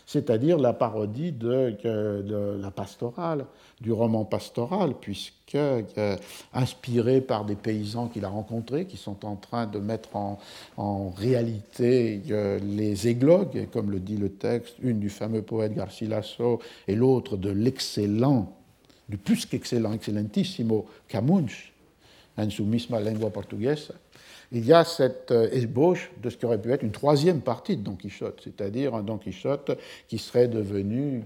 c'est-à-dire 0.06 0.58
la 0.58 0.74
parodie 0.74 1.32
de, 1.34 1.78
la 2.60 2.72
pastorale, 2.72 3.46
du 3.80 3.92
roman 3.92 4.26
pastoral, 4.26 4.96
puisque 5.00 5.58
inspiré 6.52 7.22
par 7.22 7.46
des 7.46 7.56
paysans 7.56 8.08
qu'il 8.08 8.26
a 8.26 8.30
rencontrés, 8.30 8.86
qui 8.86 8.98
sont 8.98 9.24
en 9.24 9.36
train 9.36 9.68
de 9.68 9.78
mettre 9.78 10.16
en, 10.16 11.10
réalité 11.10 12.24
euh, 12.32 12.58
les 12.60 13.08
églogues, 13.08 13.68
comme 13.72 13.92
le 13.92 14.00
dit 14.00 14.18
le 14.18 14.30
texte, 14.30 14.76
une 14.82 15.00
du 15.00 15.10
fameux 15.10 15.44
poète 15.44 15.76
Garcilaso 15.76 16.60
et 16.88 16.96
l'autre 16.96 17.38
de 17.38 17.52
l'excellent 17.52 18.59
plus 19.18 19.46
qu'excellent, 19.46 19.94
excellentissimo 19.94 20.86
Camunch, 21.08 21.72
en 22.38 22.52
su 22.52 22.64
misma 22.64 23.00
lengua 23.00 23.32
portuguesa, 23.32 23.96
il 24.52 24.66
y 24.66 24.74
a 24.74 24.84
cette 24.84 25.32
euh, 25.32 25.48
ébauche 25.52 26.12
de 26.22 26.30
ce 26.30 26.38
qui 26.38 26.46
aurait 26.46 26.60
pu 26.60 26.72
être 26.72 26.84
une 26.84 26.92
troisième 26.92 27.42
partie 27.42 27.78
de 27.78 27.84
Don 27.84 27.96
Quichotte, 27.96 28.42
c'est-à-dire 28.44 28.96
un 28.96 29.04
Don 29.04 29.18
Quichotte 29.18 29.78
qui 30.08 30.18
serait 30.18 30.48
devenu 30.48 31.24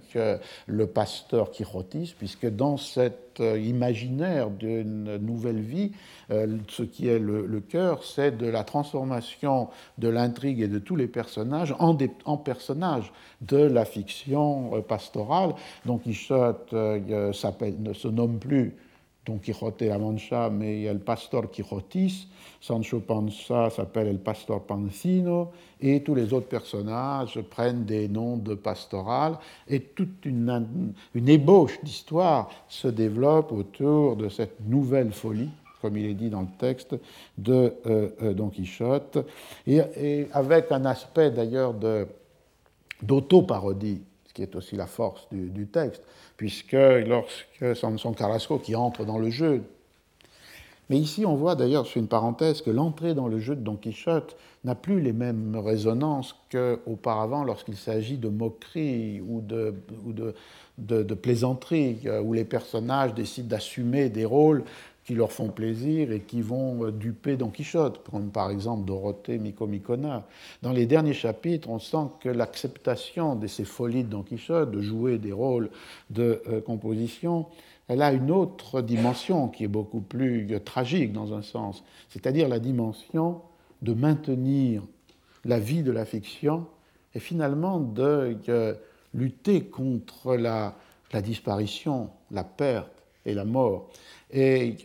le 0.67 0.87
pasteur 0.87 1.51
quixotiste, 1.51 2.15
puisque 2.17 2.47
dans 2.47 2.75
cet 2.77 3.39
euh, 3.39 3.57
imaginaire 3.57 4.49
d'une 4.49 5.17
nouvelle 5.17 5.61
vie, 5.61 5.93
euh, 6.31 6.57
ce 6.67 6.83
qui 6.83 7.07
est 7.07 7.19
le, 7.19 7.61
cœur, 7.61 8.03
c'est 8.03 8.37
de 8.37 8.47
la 8.47 8.63
transformation 8.63 9.69
de 9.97 10.09
l'intrigue 10.09 10.59
et 10.59 10.67
de 10.67 10.79
tous 10.79 10.97
les 10.97 11.07
personnages 11.07 11.73
en 11.79 12.37
personnages 12.37 13.13
de 13.41 13.57
la 13.57 13.85
fiction 13.85 14.81
pastorale. 14.81 15.53
Don 15.85 15.97
Quichotte 15.97 16.73
ne 16.73 17.93
se 17.93 18.07
nomme 18.07 18.37
plus 18.39 18.75
Don 19.25 19.37
Quijote 19.37 19.83
la 19.83 19.97
Mancha, 19.97 20.49
mais 20.49 20.79
il 20.79 20.81
y 20.83 20.87
a 20.87 20.93
le 20.93 20.99
pastor 20.99 21.49
Quijotis, 21.49 22.27
Sancho 22.59 22.99
Panza 22.99 23.69
s'appelle 23.69 24.07
El 24.07 24.19
Pastor 24.19 24.61
Pancino, 24.63 25.51
et 25.79 26.03
tous 26.03 26.13
les 26.13 26.33
autres 26.33 26.47
personnages 26.47 27.39
prennent 27.49 27.85
des 27.85 28.09
noms 28.09 28.35
de 28.35 28.53
pastoral, 28.53 29.37
et 29.67 29.79
toute 29.79 30.25
une, 30.25 30.93
ébauche 31.15 31.81
d'histoire 31.83 32.49
se 32.67 32.89
développe 32.89 33.53
autour 33.53 34.17
de 34.17 34.27
cette 34.27 34.59
nouvelle 34.67 35.13
folie, 35.13 35.51
comme 35.81 35.95
il 35.95 36.05
est 36.05 36.15
dit 36.15 36.29
dans 36.29 36.41
le 36.41 36.57
texte, 36.57 36.95
de 37.37 37.73
euh, 37.85 38.09
euh, 38.21 38.33
Don 38.33 38.49
Quichotte, 38.49 39.19
et, 39.65 40.27
avec 40.33 40.69
un 40.71 40.83
aspect 40.83 41.31
d'ailleurs 41.31 41.73
d'auto-parodie, 43.01 44.01
ce 44.25 44.33
qui 44.33 44.41
est 44.41 44.55
aussi 44.57 44.75
la 44.75 44.87
force 44.87 45.27
du 45.31 45.67
texte, 45.67 46.03
puisque 46.43 46.73
lorsque 46.73 47.73
Samson 47.73 48.11
Carrasco 48.11 48.59
qui 48.59 48.75
entre 48.75 49.05
dans 49.05 49.17
le 49.17 49.29
jeu 49.29 49.63
mais 50.89 50.97
ici, 50.97 51.25
on 51.25 51.35
voit 51.35 51.55
d'ailleurs, 51.55 51.87
c'est 51.87 51.99
une 51.99 52.09
parenthèse, 52.09 52.61
que 52.61 52.69
l'entrée 52.69 53.13
dans 53.13 53.29
le 53.29 53.39
jeu 53.39 53.55
de 53.55 53.61
Don 53.61 53.77
Quichotte 53.77 54.35
n'a 54.65 54.75
plus 54.75 54.99
les 54.99 55.13
mêmes 55.13 55.55
résonances 55.55 56.35
qu'auparavant 56.51 57.45
lorsqu'il 57.45 57.77
s'agit 57.77 58.17
de 58.17 58.27
moquerie 58.27 59.21
ou 59.21 59.39
de, 59.39 59.73
de, 60.77 61.03
de, 61.03 61.13
plaisanterie, 61.13 61.99
euh, 62.05 62.21
où 62.21 62.33
les 62.33 62.43
personnages 62.43 63.13
décident 63.13 63.47
d'assumer 63.47 64.09
des 64.09 64.25
rôles 64.25 64.65
qui 65.05 65.15
leur 65.15 65.31
font 65.31 65.49
plaisir 65.49 66.11
et 66.11 66.21
qui 66.21 66.41
vont 66.41 66.85
euh, 66.85 66.91
duper 66.91 67.35
Don 67.35 67.49
Quichotte, 67.49 68.01
comme 68.09 68.31
par 68.31 68.49
exemple 68.49 68.85
Dorothée 68.85 69.37
Micomicona. 69.37 70.25
Dans 70.61 70.71
les 70.71 70.85
derniers 70.85 71.13
chapitres, 71.13 71.69
on 71.69 71.79
sent 71.79 72.07
que 72.21 72.29
l'acceptation 72.29 73.35
de 73.35 73.47
ces 73.47 73.65
folies 73.65 74.03
de 74.03 74.09
Don 74.09 74.23
Quichotte, 74.23 74.71
de 74.71 74.81
jouer 74.81 75.17
des 75.17 75.31
rôles 75.31 75.69
de 76.09 76.41
euh, 76.47 76.61
composition, 76.61 77.47
elle 77.87 78.01
a 78.01 78.13
une 78.13 78.31
autre 78.31 78.81
dimension 78.81 79.49
qui 79.49 79.65
est 79.65 79.69
beaucoup 79.69 80.01
plus 80.01 80.47
tragique 80.63 81.11
dans 81.11 81.33
un 81.33 81.41
sens, 81.41 81.83
c'est-à-dire 82.09 82.47
la 82.47 82.59
dimension 82.59 83.41
de 83.81 83.93
maintenir 83.93 84.83
la 85.43 85.59
vie 85.59 85.83
de 85.83 85.91
la 85.91 86.05
fiction 86.05 86.65
et 87.13 87.19
finalement 87.19 87.79
de 87.79 88.37
lutter 89.13 89.65
contre 89.65 90.35
la, 90.35 90.75
disparition, 91.21 92.09
la 92.31 92.43
perte 92.43 92.92
et 93.25 93.33
la 93.33 93.45
mort. 93.45 93.89
Et 94.35 94.77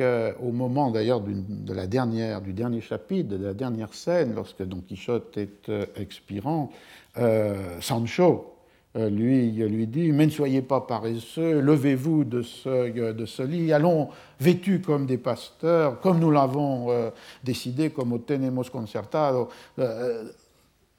au 0.42 0.52
moment 0.52 0.90
d'ailleurs 0.90 1.22
de 1.22 1.72
la 1.72 1.86
dernière, 1.86 2.42
du 2.42 2.52
dernier 2.52 2.82
chapitre, 2.82 3.30
de 3.30 3.42
la 3.42 3.54
dernière 3.54 3.94
scène, 3.94 4.34
lorsque 4.34 4.62
Don 4.62 4.82
Quichotte 4.86 5.38
est 5.38 5.70
euh, 5.70 5.86
expirant, 5.96 6.70
euh, 7.16 7.80
Sancho, 7.80 8.54
euh, 8.96 9.08
lui, 9.08 9.50
lui 9.52 9.86
dit 9.86 10.12
Mais 10.12 10.26
ne 10.26 10.30
soyez 10.30 10.60
pas 10.60 10.82
paresseux, 10.82 11.60
levez-vous 11.60 12.24
de 12.24 12.42
ce, 12.42 13.12
de 13.12 13.24
ce 13.24 13.42
lit, 13.42 13.72
allons 13.72 14.10
vêtus 14.38 14.82
comme 14.82 15.06
des 15.06 15.16
pasteurs, 15.16 15.98
comme 16.00 16.18
nous 16.18 16.30
l'avons 16.30 17.10
décidé, 17.42 17.88
comme 17.88 18.12
au 18.12 18.18
Tenemos 18.18 18.64
Concertado, 18.64 19.48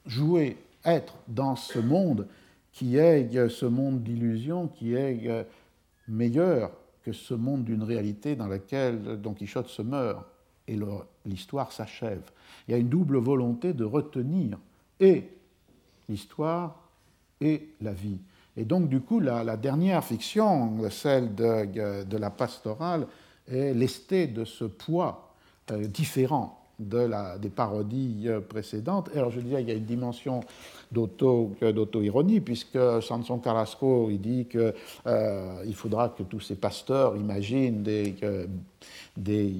jouer, 0.06 0.56
être 0.84 1.14
dans 1.28 1.54
ce 1.54 1.78
monde 1.78 2.26
qui 2.72 2.96
est 2.96 3.48
ce 3.48 3.66
monde 3.66 4.02
d'illusion, 4.02 4.66
qui 4.66 4.94
est 4.94 5.46
meilleur 6.08 6.72
que 7.02 7.12
ce 7.12 7.34
monde 7.34 7.64
d'une 7.64 7.82
réalité 7.82 8.36
dans 8.36 8.46
laquelle 8.46 9.20
Don 9.20 9.34
Quichotte 9.34 9.68
se 9.68 9.82
meurt 9.82 10.24
et 10.68 10.78
l'histoire 11.26 11.72
s'achève. 11.72 12.22
Il 12.68 12.72
y 12.72 12.74
a 12.74 12.78
une 12.78 12.88
double 12.88 13.18
volonté 13.18 13.72
de 13.72 13.84
retenir 13.84 14.58
et 15.00 15.24
l'histoire 16.08 16.88
et 17.40 17.68
la 17.80 17.92
vie. 17.92 18.18
Et 18.56 18.64
donc, 18.64 18.88
du 18.88 19.00
coup, 19.00 19.20
la, 19.20 19.56
dernière 19.56 20.04
fiction, 20.04 20.90
celle 20.90 21.34
de, 21.34 22.16
la 22.16 22.30
pastorale, 22.30 23.06
est 23.48 23.74
lestée 23.74 24.26
de 24.26 24.44
ce 24.44 24.64
poids 24.64 25.34
euh, 25.70 25.86
différent 25.86 26.59
de 26.80 27.10
des 27.38 27.50
parodies 27.50 28.24
euh, 28.26 28.40
précédentes. 28.40 29.10
alors, 29.14 29.30
je 29.30 29.40
disais, 29.40 29.62
il 29.62 29.68
y 29.68 29.70
a 29.70 29.74
une 29.74 29.84
dimension 29.84 30.40
d'auto-ironie, 30.90 32.40
puisque 32.40 32.78
Sanson 33.02 33.38
Carrasco, 33.38 34.08
il 34.10 34.20
dit 34.20 34.46
qu'il 34.46 34.72
euh, 35.06 35.72
faudra 35.72 36.08
que 36.08 36.22
tous 36.22 36.40
ces 36.40 36.56
pasteurs 36.56 37.16
imaginent 37.16 37.82
des, 37.82 38.14
des, 39.16 39.50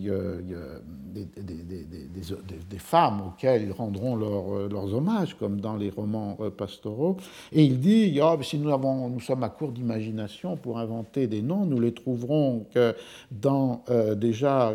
des, 2.68 2.78
femmes 2.78 3.20
auxquelles 3.28 3.62
ils 3.64 3.72
rendront 3.72 4.18
euh, 4.18 4.68
leurs 4.68 4.94
hommages, 4.94 5.36
comme 5.38 5.60
dans 5.60 5.76
les 5.76 5.90
romans 5.90 6.36
euh, 6.40 6.50
pastoraux. 6.50 7.16
Et 7.52 7.64
il 7.64 7.80
dit, 7.80 8.18
oh, 8.22 8.38
si 8.42 8.58
nous, 8.58 8.72
avons, 8.72 9.08
nous 9.08 9.20
sommes 9.20 9.42
à 9.42 9.48
court 9.48 9.72
d'imagination 9.72 10.56
pour 10.56 10.78
inventer 10.78 11.26
des 11.26 11.42
noms, 11.42 11.66
nous 11.66 11.80
les 11.80 11.92
trouverons 11.92 12.66
que 12.72 12.94
dans 13.30 13.84
déjà 14.16 14.74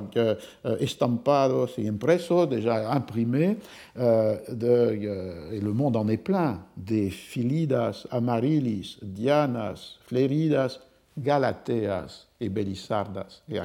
estampados 0.80 1.78
et 1.78 1.88
impresos, 1.88 2.48
déjà 2.48 2.91
imprimés, 2.91 3.58
et 3.98 4.00
le 4.00 5.74
monde 5.74 5.96
en 5.96 6.08
est 6.08 6.18
plein, 6.18 6.62
des 6.78 7.10
Philidas, 7.10 8.06
Amarilis, 8.12 8.98
Dianas, 9.02 9.98
Fleridas, 10.06 10.80
Galateas, 11.18 12.24
et 12.41 12.49
Belisardas. 12.49 13.41
Et 13.49 13.59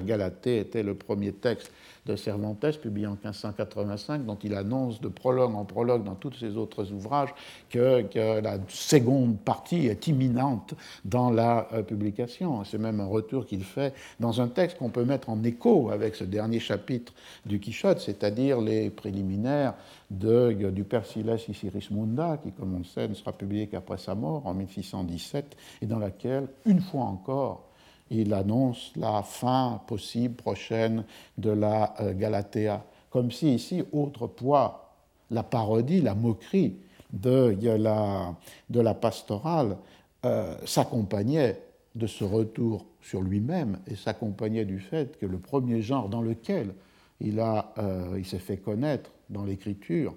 était 0.44 0.82
le 0.82 0.94
premier 0.94 1.32
texte 1.32 1.72
de 2.06 2.16
Cervantes, 2.16 2.78
publié 2.80 3.06
en 3.06 3.12
1585, 3.12 4.24
dont 4.24 4.38
il 4.42 4.54
annonce 4.54 5.00
de 5.00 5.08
prologue 5.08 5.54
en 5.54 5.64
prologue 5.64 6.04
dans 6.04 6.14
tous 6.14 6.32
ses 6.32 6.56
autres 6.56 6.92
ouvrages 6.92 7.34
que, 7.68 8.40
la 8.40 8.58
seconde 8.68 9.38
partie 9.38 9.86
est 9.86 10.06
imminente 10.06 10.74
dans 11.04 11.30
la 11.30 11.68
euh, 11.72 11.82
publication. 11.82 12.64
C'est 12.64 12.78
même 12.78 13.00
un 13.00 13.06
retour 13.06 13.46
qu'il 13.46 13.64
fait 13.64 13.94
dans 14.18 14.40
un 14.40 14.48
texte 14.48 14.78
qu'on 14.78 14.90
peut 14.90 15.04
mettre 15.04 15.28
en 15.28 15.42
écho 15.44 15.90
avec 15.90 16.14
ce 16.14 16.24
dernier 16.24 16.60
chapitre 16.60 17.12
du 17.44 17.60
Quichotte, 17.60 18.00
c'est-à-dire 18.00 18.60
les 18.60 18.90
préliminaires 18.90 19.74
de, 20.10 20.52
du 20.70 20.84
Père 20.84 21.04
Sirismunda, 21.06 22.38
qui, 22.42 22.52
comme 22.52 22.74
on 22.74 22.78
le 22.78 22.84
sait, 22.84 23.08
ne 23.08 23.14
sera 23.14 23.32
publié 23.32 23.66
qu'après 23.66 23.98
sa 23.98 24.14
mort 24.14 24.46
en 24.46 24.54
1617, 24.54 25.56
et 25.82 25.86
dans 25.86 25.98
laquelle, 25.98 26.48
une 26.64 26.80
fois 26.80 27.04
encore, 27.04 27.69
il 28.10 28.34
annonce 28.34 28.92
la 28.96 29.22
fin 29.22 29.80
possible 29.86 30.34
prochaine 30.34 31.04
de 31.38 31.50
la 31.50 31.94
euh, 32.00 32.12
Galatea. 32.12 32.84
Comme 33.10 33.30
si 33.30 33.54
ici, 33.54 33.82
autre 33.92 34.26
poids, 34.26 34.94
la 35.30 35.42
parodie, 35.42 36.00
la 36.00 36.14
moquerie 36.14 36.76
de 37.12 37.56
la, 37.76 38.34
de 38.68 38.80
la 38.80 38.94
pastorale 38.94 39.76
euh, 40.24 40.54
s'accompagnait 40.64 41.60
de 41.94 42.06
ce 42.06 42.24
retour 42.24 42.86
sur 43.00 43.22
lui-même 43.22 43.78
et 43.86 43.96
s'accompagnait 43.96 44.64
du 44.64 44.78
fait 44.78 45.18
que 45.18 45.26
le 45.26 45.38
premier 45.38 45.82
genre 45.82 46.08
dans 46.08 46.22
lequel 46.22 46.74
il, 47.20 47.40
euh, 47.40 48.16
il 48.16 48.26
s'est 48.26 48.38
fait 48.38 48.58
connaître 48.58 49.10
dans 49.28 49.44
l'écriture 49.44 50.14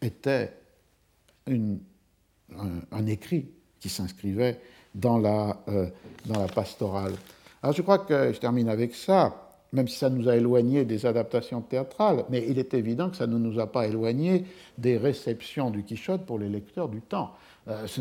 était 0.00 0.52
un, 1.48 3.06
écrit 3.06 3.46
qui 3.80 3.88
s'inscrivait 3.88 4.60
dans 4.94 5.18
la, 5.18 5.56
euh, 5.68 5.86
dans 6.26 6.40
la 6.40 6.46
pastorale. 6.46 7.12
Alors 7.62 7.74
je 7.74 7.82
crois 7.82 7.98
que 7.98 8.32
je 8.32 8.38
termine 8.38 8.68
avec 8.68 8.94
ça, 8.94 9.34
même 9.72 9.88
si 9.88 9.96
ça 9.96 10.10
nous 10.10 10.28
a 10.28 10.36
éloignés 10.36 10.84
des 10.84 11.06
adaptations 11.06 11.60
théâtrales, 11.60 12.24
mais 12.28 12.44
il 12.48 12.58
est 12.58 12.74
évident 12.74 13.08
que 13.08 13.16
ça 13.16 13.26
ne 13.26 13.38
nous 13.38 13.58
a 13.58 13.66
pas 13.66 13.86
éloignés 13.86 14.44
des 14.78 14.98
réceptions 14.98 15.70
du 15.70 15.82
Quichotte 15.82 16.26
pour 16.26 16.38
les 16.38 16.48
lecteurs 16.48 16.88
du 16.88 17.00
temps. 17.00 17.32
Euh, 17.68 17.86
ce 17.86 18.00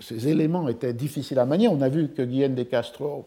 ces 0.00 0.28
éléments 0.28 0.68
étaient 0.68 0.94
difficiles 0.94 1.38
à 1.38 1.44
manier. 1.44 1.68
On 1.68 1.82
a 1.82 1.88
vu 1.88 2.08
que 2.08 2.22
Guillaume 2.22 2.54
de 2.54 2.62
Castro 2.62 3.26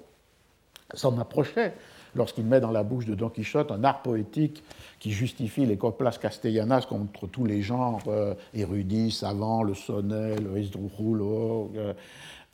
s'en 0.94 1.18
approchait 1.20 1.74
lorsqu'il 2.16 2.46
met 2.46 2.60
dans 2.60 2.72
la 2.72 2.84
bouche 2.84 3.06
de 3.06 3.16
Don 3.16 3.30
Quichotte 3.30 3.72
un 3.72 3.84
art 3.84 4.02
poétique 4.02 4.64
qui 5.00 5.12
justifie 5.12 5.66
les 5.66 5.78
coplas 5.78 6.18
castellanas 6.20 6.86
contre 6.88 7.28
tous 7.28 7.46
les 7.46 7.62
genres 7.62 8.02
euh, 8.08 8.34
érudits, 8.54 9.12
savants, 9.12 9.64
le 9.64 9.74
sonnet, 9.74 10.36
le 10.38 10.58
esdrujulo. 10.58 11.72
Euh. 11.76 11.94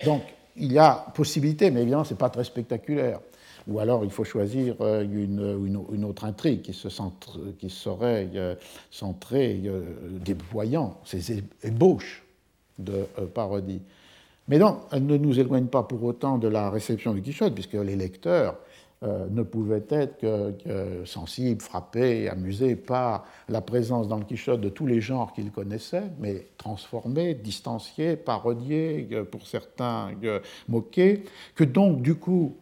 Donc, 0.03 0.23
il 0.57 0.71
y 0.71 0.79
a 0.79 1.05
possibilité, 1.13 1.69
mais 1.71 1.81
évidemment, 1.81 2.03
ce 2.03 2.13
n'est 2.13 2.17
pas 2.17 2.29
très 2.29 2.43
spectaculaire. 2.43 3.19
Ou 3.67 3.79
alors, 3.79 4.03
il 4.03 4.11
faut 4.11 4.23
choisir 4.23 4.75
euh, 4.81 5.03
une, 5.03 5.75
une, 5.91 6.05
autre 6.05 6.25
intrigue 6.25 6.61
qui, 6.61 6.73
se 6.73 6.89
centre, 6.89 7.39
qui 7.57 7.69
serait 7.69 8.29
centrée, 8.91 9.61
déployant 10.23 10.99
ces 11.03 11.43
ébauches 11.63 12.23
de 12.77 13.05
parodie. 13.33 13.81
Mais 14.47 14.59
non, 14.59 14.81
elle 14.91 15.05
ne 15.05 15.17
nous 15.17 15.39
éloigne 15.39 15.67
pas 15.67 15.83
pour 15.83 16.03
autant 16.03 16.37
de 16.37 16.47
la 16.47 16.69
réception 16.69 17.13
du 17.13 17.21
Quichotte, 17.21 17.53
puisque 17.53 17.73
les 17.73 17.95
lecteurs 17.95 18.55
euh, 19.03 19.27
ne 19.29 19.43
pouvaient 19.43 19.83
être 19.89 20.21
que, 20.21 21.03
sensibles, 21.03 21.61
frappés, 21.61 22.29
amusés 22.29 22.77
par 22.77 23.25
la 23.49 23.59
présence 23.59 24.07
dans 24.07 24.17
le 24.17 24.23
Quichotte 24.23 24.61
de 24.61 24.69
tous 24.69 24.87
les 24.87 25.01
genres 25.01 25.33
qu'ils 25.33 25.51
connaissaient, 25.51 26.09
mais 26.17 26.47
transformés, 26.57 27.33
distanciés, 27.33 28.15
parodiés, 28.15 29.09
euh, 29.11 29.25
pour 29.25 29.47
certains 29.47 30.11
euh, 30.23 30.39
moqués, 30.69 31.25
que 31.55 31.65
donc 31.65 32.01
du 32.01 32.15
coup 32.15 32.55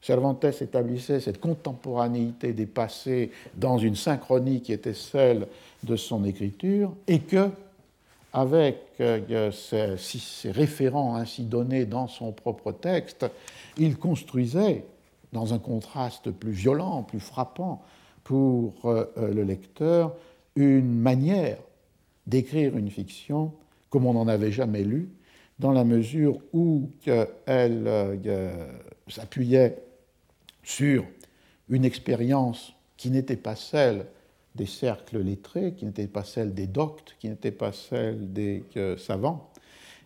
Cervantes 0.00 0.44
établissait 0.44 1.20
cette 1.20 1.40
contemporanéité 1.40 2.52
des 2.52 2.66
passés 2.66 3.30
dans 3.54 3.78
une 3.78 3.94
synchronie 3.94 4.62
qui 4.62 4.72
était 4.72 4.94
celle 4.94 5.46
de 5.84 5.94
son 5.96 6.24
écriture, 6.24 6.92
et 7.06 7.20
que 7.20 7.48
avec 8.34 8.78
ces, 8.98 10.50
référents 10.50 11.14
ainsi 11.14 11.44
donnés 11.44 11.86
dans 11.86 12.08
son 12.08 12.32
propre 12.32 12.72
texte, 12.72 13.24
il 13.78 13.96
construisait, 13.96 14.84
dans 15.34 15.52
un 15.52 15.58
contraste 15.58 16.30
plus 16.30 16.52
violent, 16.52 17.02
plus 17.02 17.20
frappant 17.20 17.82
pour 18.22 18.86
euh, 18.86 19.04
le 19.16 19.42
lecteur, 19.42 20.14
une 20.56 20.94
manière 20.94 21.58
d'écrire 22.26 22.76
une 22.78 22.90
fiction 22.90 23.52
comme 23.90 24.06
on 24.06 24.14
n'en 24.14 24.26
avait 24.26 24.50
jamais 24.50 24.82
lu, 24.82 25.08
dans 25.58 25.70
la 25.70 25.84
mesure 25.84 26.38
où 26.52 26.90
elle 27.46 27.84
euh, 27.86 28.66
s'appuyait 29.06 29.78
sur 30.64 31.04
une 31.68 31.84
expérience 31.84 32.72
qui 32.96 33.10
n'était 33.10 33.36
pas 33.36 33.54
celle 33.54 34.06
des 34.54 34.66
cercles 34.66 35.18
lettrés, 35.18 35.74
qui 35.74 35.84
n'étaient 35.84 36.06
pas 36.06 36.24
celles 36.24 36.54
des 36.54 36.66
doctes, 36.66 37.16
qui 37.20 37.28
n'étaient 37.28 37.52
pas 37.52 37.72
celles 37.72 38.32
des 38.32 38.64
euh, 38.76 38.96
savants, 38.96 39.50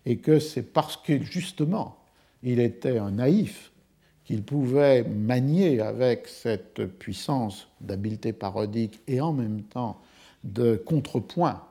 et 0.05 0.19
que 0.19 0.39
c'est 0.39 0.63
parce 0.63 0.97
que 0.97 1.23
justement 1.23 1.97
il 2.43 2.61
était 2.61 2.99
un 2.99 3.13
naïf 3.13 3.73
qu'il 4.29 4.43
pouvait 4.43 5.05
manier 5.05 5.81
avec 5.81 6.29
cette 6.29 6.85
puissance 6.85 7.67
d'habileté 7.81 8.35
parodique 8.35 9.01
et 9.07 9.23
en 9.23 9.33
même 9.33 9.63
temps 9.63 10.03
de 10.45 10.77
contrepoint 10.77 11.65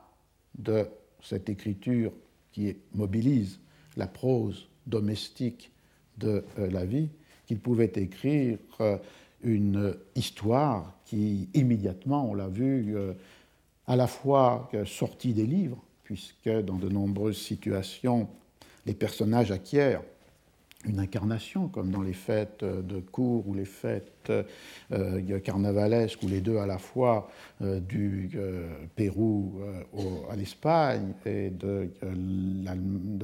de 0.58 0.84
cette 1.22 1.48
écriture 1.48 2.10
qui 2.50 2.74
mobilise 2.96 3.60
la 3.96 4.08
prose 4.08 4.66
domestique 4.88 5.70
de 6.16 6.44
euh, 6.58 6.68
la 6.72 6.84
vie, 6.84 7.10
qu'il 7.46 7.60
pouvait 7.60 7.92
écrire 7.94 8.58
euh, 8.80 8.98
une 9.44 9.94
histoire 10.16 10.94
qui, 11.04 11.48
immédiatement, 11.54 12.28
on 12.28 12.34
l'a 12.34 12.48
vu, 12.48 12.96
euh, 12.96 13.12
à 13.86 13.94
la 13.94 14.08
fois 14.08 14.68
sortie 14.84 15.32
des 15.32 15.46
livres, 15.46 15.80
puisque 16.02 16.48
dans 16.48 16.76
de 16.76 16.88
nombreuses 16.88 17.38
situations, 17.38 18.28
les 18.84 18.94
personnages 18.94 19.52
acquièrent 19.52 20.02
une 20.86 21.00
incarnation, 21.00 21.68
comme 21.68 21.90
dans 21.90 22.02
les 22.02 22.12
fêtes 22.12 22.64
de 22.64 23.00
cour 23.00 23.48
ou 23.48 23.54
les 23.54 23.64
fêtes 23.64 24.32
euh, 24.92 25.40
carnavalesques, 25.40 26.22
ou 26.22 26.28
les 26.28 26.40
deux 26.40 26.58
à 26.58 26.66
la 26.66 26.78
fois 26.78 27.28
euh, 27.62 27.80
du 27.80 28.30
Pérou 28.94 29.60
à 30.30 30.36
l'Espagne 30.36 31.14
et 31.26 31.50
de, 31.50 31.90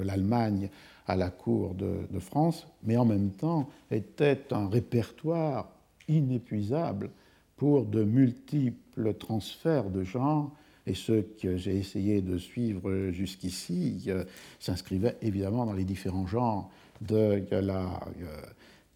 l'Allemagne 0.02 0.68
à 1.06 1.16
la 1.16 1.30
cour 1.30 1.74
de, 1.74 2.18
France, 2.18 2.66
mais 2.82 2.96
en 2.96 3.04
même 3.04 3.30
temps 3.30 3.68
était 3.90 4.52
un 4.52 4.68
répertoire 4.68 5.68
inépuisable 6.08 7.10
pour 7.56 7.84
de 7.84 8.04
multiples 8.04 9.14
transferts 9.14 9.90
de 9.90 10.02
genres, 10.02 10.52
et 10.86 10.94
ce 10.94 11.22
que 11.22 11.56
j'ai 11.56 11.76
essayé 11.78 12.20
de 12.20 12.36
suivre 12.36 13.10
jusqu'ici 13.10 14.04
euh, 14.08 14.24
s'inscrivait 14.60 15.16
évidemment 15.22 15.64
dans 15.64 15.72
les 15.72 15.84
différents 15.84 16.26
genres 16.26 16.70
de 17.00 17.44
la, 17.50 17.80
euh, 17.80 18.42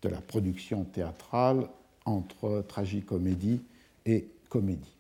de 0.03 0.09
la 0.09 0.21
production 0.21 0.85
théâtrale 0.85 1.69
entre 2.05 2.65
tragicomédie 2.67 3.63
et 4.07 4.29
comédie. 4.49 4.97